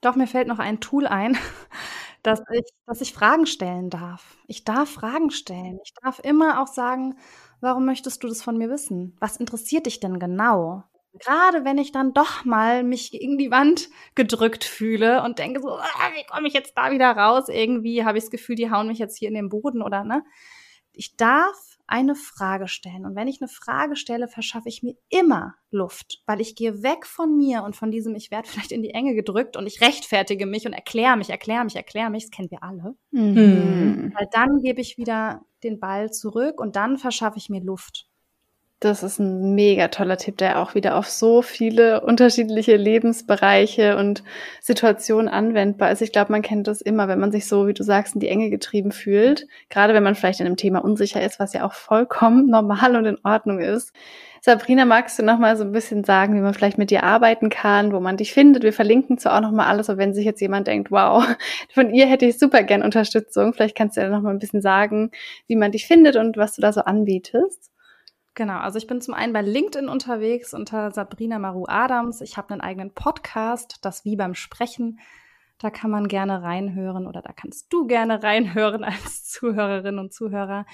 Doch, 0.00 0.16
mir 0.16 0.26
fällt 0.26 0.48
noch 0.48 0.60
ein 0.60 0.80
Tool 0.80 1.06
ein, 1.06 1.36
dass 2.22 2.40
ich, 2.54 2.64
dass 2.86 3.02
ich 3.02 3.12
Fragen 3.12 3.44
stellen 3.44 3.90
darf. 3.90 4.38
Ich 4.46 4.64
darf 4.64 4.88
Fragen 4.88 5.30
stellen. 5.30 5.78
Ich 5.84 5.92
darf 6.02 6.18
immer 6.24 6.62
auch 6.62 6.68
sagen, 6.68 7.16
warum 7.60 7.84
möchtest 7.84 8.24
du 8.24 8.28
das 8.28 8.42
von 8.42 8.56
mir 8.56 8.70
wissen? 8.70 9.14
Was 9.20 9.36
interessiert 9.36 9.84
dich 9.84 10.00
denn 10.00 10.18
genau? 10.18 10.84
Gerade 11.18 11.64
wenn 11.64 11.78
ich 11.78 11.92
dann 11.92 12.14
doch 12.14 12.44
mal 12.44 12.82
mich 12.82 13.10
gegen 13.10 13.36
die 13.36 13.50
Wand 13.50 13.90
gedrückt 14.14 14.64
fühle 14.64 15.22
und 15.22 15.38
denke 15.38 15.60
so, 15.60 15.68
ah, 15.68 16.10
wie 16.14 16.24
komme 16.24 16.48
ich 16.48 16.54
jetzt 16.54 16.76
da 16.76 16.90
wieder 16.90 17.10
raus? 17.10 17.48
Irgendwie 17.48 18.04
habe 18.04 18.18
ich 18.18 18.24
das 18.24 18.30
Gefühl, 18.30 18.56
die 18.56 18.70
hauen 18.70 18.86
mich 18.86 18.98
jetzt 18.98 19.18
hier 19.18 19.28
in 19.28 19.34
den 19.34 19.48
Boden 19.50 19.82
oder 19.82 20.04
ne? 20.04 20.24
Ich 20.94 21.16
darf 21.16 21.72
eine 21.92 22.14
Frage 22.14 22.68
stellen. 22.68 23.04
Und 23.04 23.16
wenn 23.16 23.28
ich 23.28 23.42
eine 23.42 23.48
Frage 23.48 23.96
stelle, 23.96 24.26
verschaffe 24.26 24.70
ich 24.70 24.82
mir 24.82 24.94
immer 25.10 25.54
Luft, 25.70 26.22
weil 26.24 26.40
ich 26.40 26.56
gehe 26.56 26.82
weg 26.82 27.06
von 27.06 27.36
mir 27.36 27.62
und 27.64 27.76
von 27.76 27.90
diesem, 27.90 28.14
ich 28.14 28.30
werde 28.30 28.48
vielleicht 28.48 28.72
in 28.72 28.82
die 28.82 28.94
Enge 28.94 29.14
gedrückt 29.14 29.56
und 29.58 29.66
ich 29.66 29.82
rechtfertige 29.82 30.46
mich 30.46 30.66
und 30.66 30.72
erkläre 30.72 31.16
mich, 31.18 31.28
erkläre 31.28 31.64
mich, 31.64 31.76
erkläre 31.76 32.10
mich, 32.10 32.24
das 32.24 32.30
kennen 32.30 32.50
wir 32.50 32.62
alle. 32.62 32.94
Mhm. 33.10 34.12
Weil 34.16 34.26
dann 34.32 34.62
gebe 34.62 34.80
ich 34.80 34.96
wieder 34.96 35.42
den 35.62 35.80
Ball 35.80 36.10
zurück 36.10 36.60
und 36.60 36.76
dann 36.76 36.96
verschaffe 36.96 37.38
ich 37.38 37.50
mir 37.50 37.62
Luft. 37.62 38.08
Das 38.82 39.04
ist 39.04 39.20
ein 39.20 39.54
mega 39.54 39.86
toller 39.86 40.16
Tipp, 40.16 40.38
der 40.38 40.58
auch 40.58 40.74
wieder 40.74 40.96
auf 40.96 41.06
so 41.06 41.40
viele 41.40 42.00
unterschiedliche 42.00 42.74
Lebensbereiche 42.74 43.96
und 43.96 44.24
Situationen 44.60 45.28
anwendbar 45.28 45.92
ist. 45.92 46.02
Ich 46.02 46.10
glaube, 46.10 46.32
man 46.32 46.42
kennt 46.42 46.66
das 46.66 46.80
immer, 46.80 47.06
wenn 47.06 47.20
man 47.20 47.30
sich 47.30 47.46
so, 47.46 47.68
wie 47.68 47.74
du 47.74 47.84
sagst, 47.84 48.14
in 48.14 48.20
die 48.20 48.26
Enge 48.26 48.50
getrieben 48.50 48.90
fühlt. 48.90 49.46
Gerade 49.70 49.94
wenn 49.94 50.02
man 50.02 50.16
vielleicht 50.16 50.40
in 50.40 50.46
einem 50.46 50.56
Thema 50.56 50.82
unsicher 50.82 51.22
ist, 51.22 51.38
was 51.38 51.52
ja 51.52 51.64
auch 51.64 51.74
vollkommen 51.74 52.46
normal 52.50 52.96
und 52.96 53.06
in 53.06 53.18
Ordnung 53.22 53.60
ist. 53.60 53.92
Sabrina, 54.40 54.84
magst 54.84 55.16
du 55.16 55.22
noch 55.22 55.38
mal 55.38 55.56
so 55.56 55.62
ein 55.62 55.70
bisschen 55.70 56.02
sagen, 56.02 56.34
wie 56.34 56.40
man 56.40 56.52
vielleicht 56.52 56.76
mit 56.76 56.90
dir 56.90 57.04
arbeiten 57.04 57.50
kann, 57.50 57.92
wo 57.92 58.00
man 58.00 58.16
dich 58.16 58.32
findet? 58.32 58.64
Wir 58.64 58.72
verlinken 58.72 59.16
zwar 59.16 59.36
auch 59.36 59.42
noch 59.42 59.52
mal 59.52 59.68
alles, 59.68 59.90
aber 59.90 59.98
wenn 59.98 60.12
sich 60.12 60.24
jetzt 60.24 60.40
jemand 60.40 60.66
denkt, 60.66 60.90
wow, 60.90 61.24
von 61.72 61.94
ihr 61.94 62.06
hätte 62.06 62.26
ich 62.26 62.36
super 62.36 62.64
gern 62.64 62.82
Unterstützung, 62.82 63.52
vielleicht 63.52 63.76
kannst 63.76 63.96
du 63.96 64.00
ja 64.00 64.08
noch 64.08 64.22
mal 64.22 64.30
ein 64.30 64.40
bisschen 64.40 64.60
sagen, 64.60 65.12
wie 65.46 65.54
man 65.54 65.70
dich 65.70 65.86
findet 65.86 66.16
und 66.16 66.36
was 66.36 66.56
du 66.56 66.62
da 66.62 66.72
so 66.72 66.80
anbietest. 66.80 67.71
Genau, 68.34 68.58
also 68.58 68.78
ich 68.78 68.86
bin 68.86 69.02
zum 69.02 69.12
einen 69.12 69.34
bei 69.34 69.42
LinkedIn 69.42 69.88
unterwegs 69.88 70.54
unter 70.54 70.90
Sabrina 70.90 71.38
Maru 71.38 71.66
Adams. 71.68 72.22
Ich 72.22 72.38
habe 72.38 72.50
einen 72.50 72.62
eigenen 72.62 72.94
Podcast, 72.94 73.76
das 73.82 74.06
Wie 74.06 74.16
beim 74.16 74.34
Sprechen. 74.34 75.00
Da 75.58 75.70
kann 75.70 75.90
man 75.90 76.08
gerne 76.08 76.42
reinhören 76.42 77.06
oder 77.06 77.20
da 77.20 77.32
kannst 77.32 77.72
du 77.72 77.86
gerne 77.86 78.22
reinhören 78.22 78.84
als 78.84 79.28
Zuhörerin 79.28 79.98
und 79.98 80.14
Zuhörer. 80.14 80.64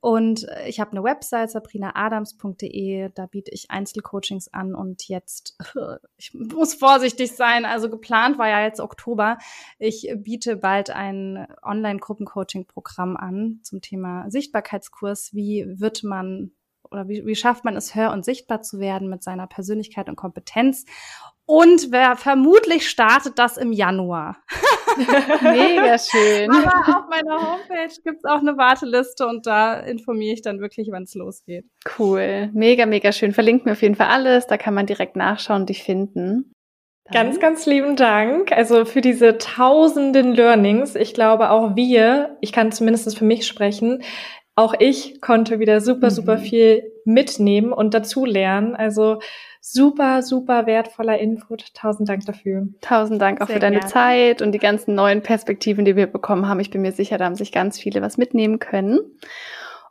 Und 0.00 0.48
äh, 0.48 0.68
ich 0.68 0.80
habe 0.80 0.90
eine 0.90 1.04
Website, 1.04 1.52
sabrinaadams.de, 1.52 3.10
da 3.14 3.26
biete 3.26 3.52
ich 3.52 3.70
Einzelcoachings 3.70 4.52
an 4.52 4.74
und 4.74 5.06
jetzt, 5.08 5.56
ich 6.16 6.34
muss 6.34 6.74
vorsichtig 6.74 7.36
sein, 7.36 7.64
also 7.64 7.88
geplant 7.88 8.36
war 8.36 8.48
ja 8.48 8.62
jetzt 8.62 8.80
Oktober. 8.80 9.38
Ich 9.78 10.12
biete 10.16 10.56
bald 10.56 10.90
ein 10.90 11.46
Online-Gruppencoaching-Programm 11.62 13.16
an 13.16 13.60
zum 13.62 13.80
Thema 13.80 14.28
Sichtbarkeitskurs. 14.28 15.32
Wie 15.32 15.64
wird 15.78 16.02
man 16.02 16.50
oder 16.90 17.08
wie, 17.08 17.24
wie 17.24 17.36
schafft 17.36 17.64
man 17.64 17.76
es, 17.76 17.94
hör- 17.94 18.12
und 18.12 18.24
sichtbar 18.24 18.62
zu 18.62 18.80
werden 18.80 19.08
mit 19.08 19.22
seiner 19.22 19.46
Persönlichkeit 19.46 20.08
und 20.08 20.16
Kompetenz? 20.16 20.84
Und 21.46 21.90
wer 21.90 22.16
vermutlich 22.16 22.88
startet 22.88 23.38
das 23.38 23.56
im 23.56 23.72
Januar. 23.72 24.36
Mega 25.42 25.98
schön. 25.98 26.50
Aber 26.50 26.98
auf 26.98 27.08
meiner 27.08 27.34
Homepage 27.40 27.94
gibt's 28.04 28.24
auch 28.24 28.40
eine 28.40 28.56
Warteliste 28.56 29.26
und 29.26 29.46
da 29.46 29.74
informiere 29.80 30.34
ich 30.34 30.42
dann 30.42 30.60
wirklich, 30.60 30.88
wann 30.90 31.04
es 31.04 31.14
losgeht. 31.14 31.64
Cool. 31.98 32.50
Mega, 32.52 32.86
mega 32.86 33.12
schön. 33.12 33.32
Verlinkt 33.32 33.66
mir 33.66 33.72
auf 33.72 33.82
jeden 33.82 33.94
Fall 33.94 34.08
alles. 34.08 34.46
Da 34.46 34.56
kann 34.56 34.74
man 34.74 34.86
direkt 34.86 35.16
nachschauen 35.16 35.62
und 35.62 35.68
dich 35.68 35.82
finden. 35.82 36.52
Ganz, 37.12 37.40
ganz 37.40 37.66
lieben 37.66 37.96
Dank. 37.96 38.52
Also 38.52 38.84
für 38.84 39.00
diese 39.00 39.36
tausenden 39.38 40.32
Learnings. 40.32 40.94
Ich 40.94 41.12
glaube 41.12 41.50
auch 41.50 41.74
wir, 41.74 42.36
ich 42.40 42.52
kann 42.52 42.70
zumindest 42.70 43.18
für 43.18 43.24
mich 43.24 43.46
sprechen, 43.48 44.02
auch 44.54 44.74
ich 44.78 45.20
konnte 45.20 45.58
wieder 45.58 45.80
super, 45.80 46.08
mhm. 46.08 46.14
super 46.14 46.38
viel 46.38 46.92
mitnehmen 47.04 47.72
und 47.72 47.94
dazulernen. 47.94 48.74
Also 48.74 49.20
super, 49.60 50.22
super 50.22 50.66
wertvoller 50.66 51.18
Input. 51.18 51.74
Tausend 51.74 52.08
Dank 52.08 52.24
dafür. 52.26 52.68
Tausend 52.80 53.20
Dank 53.20 53.40
auch 53.40 53.46
Sehr 53.46 53.56
für 53.56 53.60
deine 53.60 53.78
gerne. 53.78 53.92
Zeit 53.92 54.42
und 54.42 54.52
die 54.52 54.58
ganzen 54.58 54.94
neuen 54.94 55.22
Perspektiven, 55.22 55.84
die 55.84 55.96
wir 55.96 56.06
bekommen 56.06 56.48
haben. 56.48 56.60
Ich 56.60 56.70
bin 56.70 56.82
mir 56.82 56.92
sicher, 56.92 57.18
da 57.18 57.26
haben 57.26 57.36
sich 57.36 57.52
ganz 57.52 57.78
viele 57.78 58.02
was 58.02 58.16
mitnehmen 58.16 58.58
können. 58.58 59.00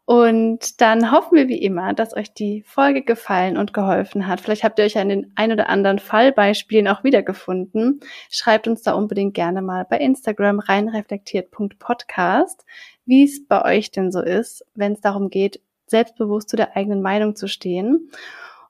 Und 0.06 0.82
dann 0.82 1.12
hoffen 1.12 1.36
wir 1.36 1.48
wie 1.50 1.62
immer, 1.62 1.94
dass 1.94 2.18
euch 2.18 2.34
die 2.34 2.64
Folge 2.66 3.04
gefallen 3.04 3.58
und 3.58 3.76
geholfen 3.76 4.26
hat. 4.26 4.42
Vielleicht 4.42 4.64
habt 4.64 4.80
ihr 4.80 4.86
euch 4.86 4.98
an 4.98 5.10
den 5.10 5.32
ein 5.36 5.52
oder 5.52 5.70
anderen 5.70 6.00
Fallbeispielen 6.00 6.88
auch 6.88 7.04
wiedergefunden. 7.04 8.00
Schreibt 8.32 8.68
uns 8.68 8.82
da 8.82 8.94
unbedingt 8.94 9.36
gerne 9.36 9.62
mal 9.62 9.86
bei 9.88 10.00
Instagram 10.00 10.62
reinreflektiert.podcast 10.62 12.66
wie 13.10 13.26
es 13.26 13.46
bei 13.46 13.66
euch 13.66 13.92
denn 13.92 14.12
so 14.12 14.22
ist, 14.22 14.66
wenn 14.76 14.94
es 14.94 15.02
darum 15.02 15.30
geht, 15.30 15.62
selbstbewusst 15.88 16.50
zu 16.50 16.56
der 16.56 16.78
eigenen 16.78 17.02
Meinung 17.02 17.36
zu 17.36 17.48
stehen. 17.48 18.10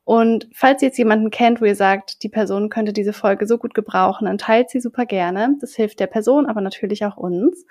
Und 0.05 0.49
falls 0.53 0.81
ihr 0.81 0.87
jetzt 0.87 0.97
jemanden 0.97 1.29
kennt, 1.29 1.61
wo 1.61 1.65
ihr 1.65 1.75
sagt, 1.75 2.23
die 2.23 2.29
Person 2.29 2.69
könnte 2.69 2.93
diese 2.93 3.13
Folge 3.13 3.45
so 3.45 3.59
gut 3.59 3.75
gebrauchen, 3.75 4.25
dann 4.25 4.39
teilt 4.39 4.71
sie 4.71 4.79
super 4.79 5.05
gerne. 5.05 5.55
Das 5.61 5.75
hilft 5.75 5.99
der 5.99 6.07
Person, 6.07 6.47
aber 6.47 6.61
natürlich 6.61 7.05
auch 7.05 7.17
uns. 7.17 7.65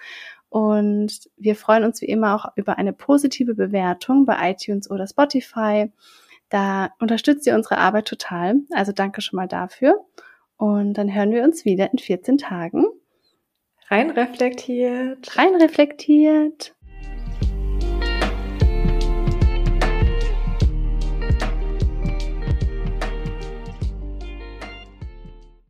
Und 0.49 1.29
wir 1.37 1.57
freuen 1.57 1.85
uns 1.85 2.01
wie 2.01 2.07
immer 2.07 2.35
auch 2.37 2.53
über 2.55 2.79
eine 2.79 2.93
positive 2.93 3.55
Bewertung 3.55 4.25
bei 4.25 4.53
iTunes 4.53 4.89
oder 4.91 5.07
Spotify. 5.07 5.91
Da 6.49 6.91
unterstützt 7.01 7.47
ihr 7.47 7.55
unsere 7.55 7.79
Arbeit 7.79 8.07
total. 8.07 8.57
Also 8.73 8.93
danke 8.93 9.21
schon 9.21 9.37
mal 9.37 9.49
dafür. 9.49 10.05
Und 10.57 10.95
dann 10.95 11.13
hören 11.13 11.33
wir 11.33 11.43
uns 11.43 11.65
wieder 11.65 11.91
in 11.93 11.99
14 11.99 12.39
Tagen. 12.39 12.85
Rein 13.91 14.11
reflektiert. 14.11 15.37
Rein 15.39 15.55
reflektiert. 15.55 16.75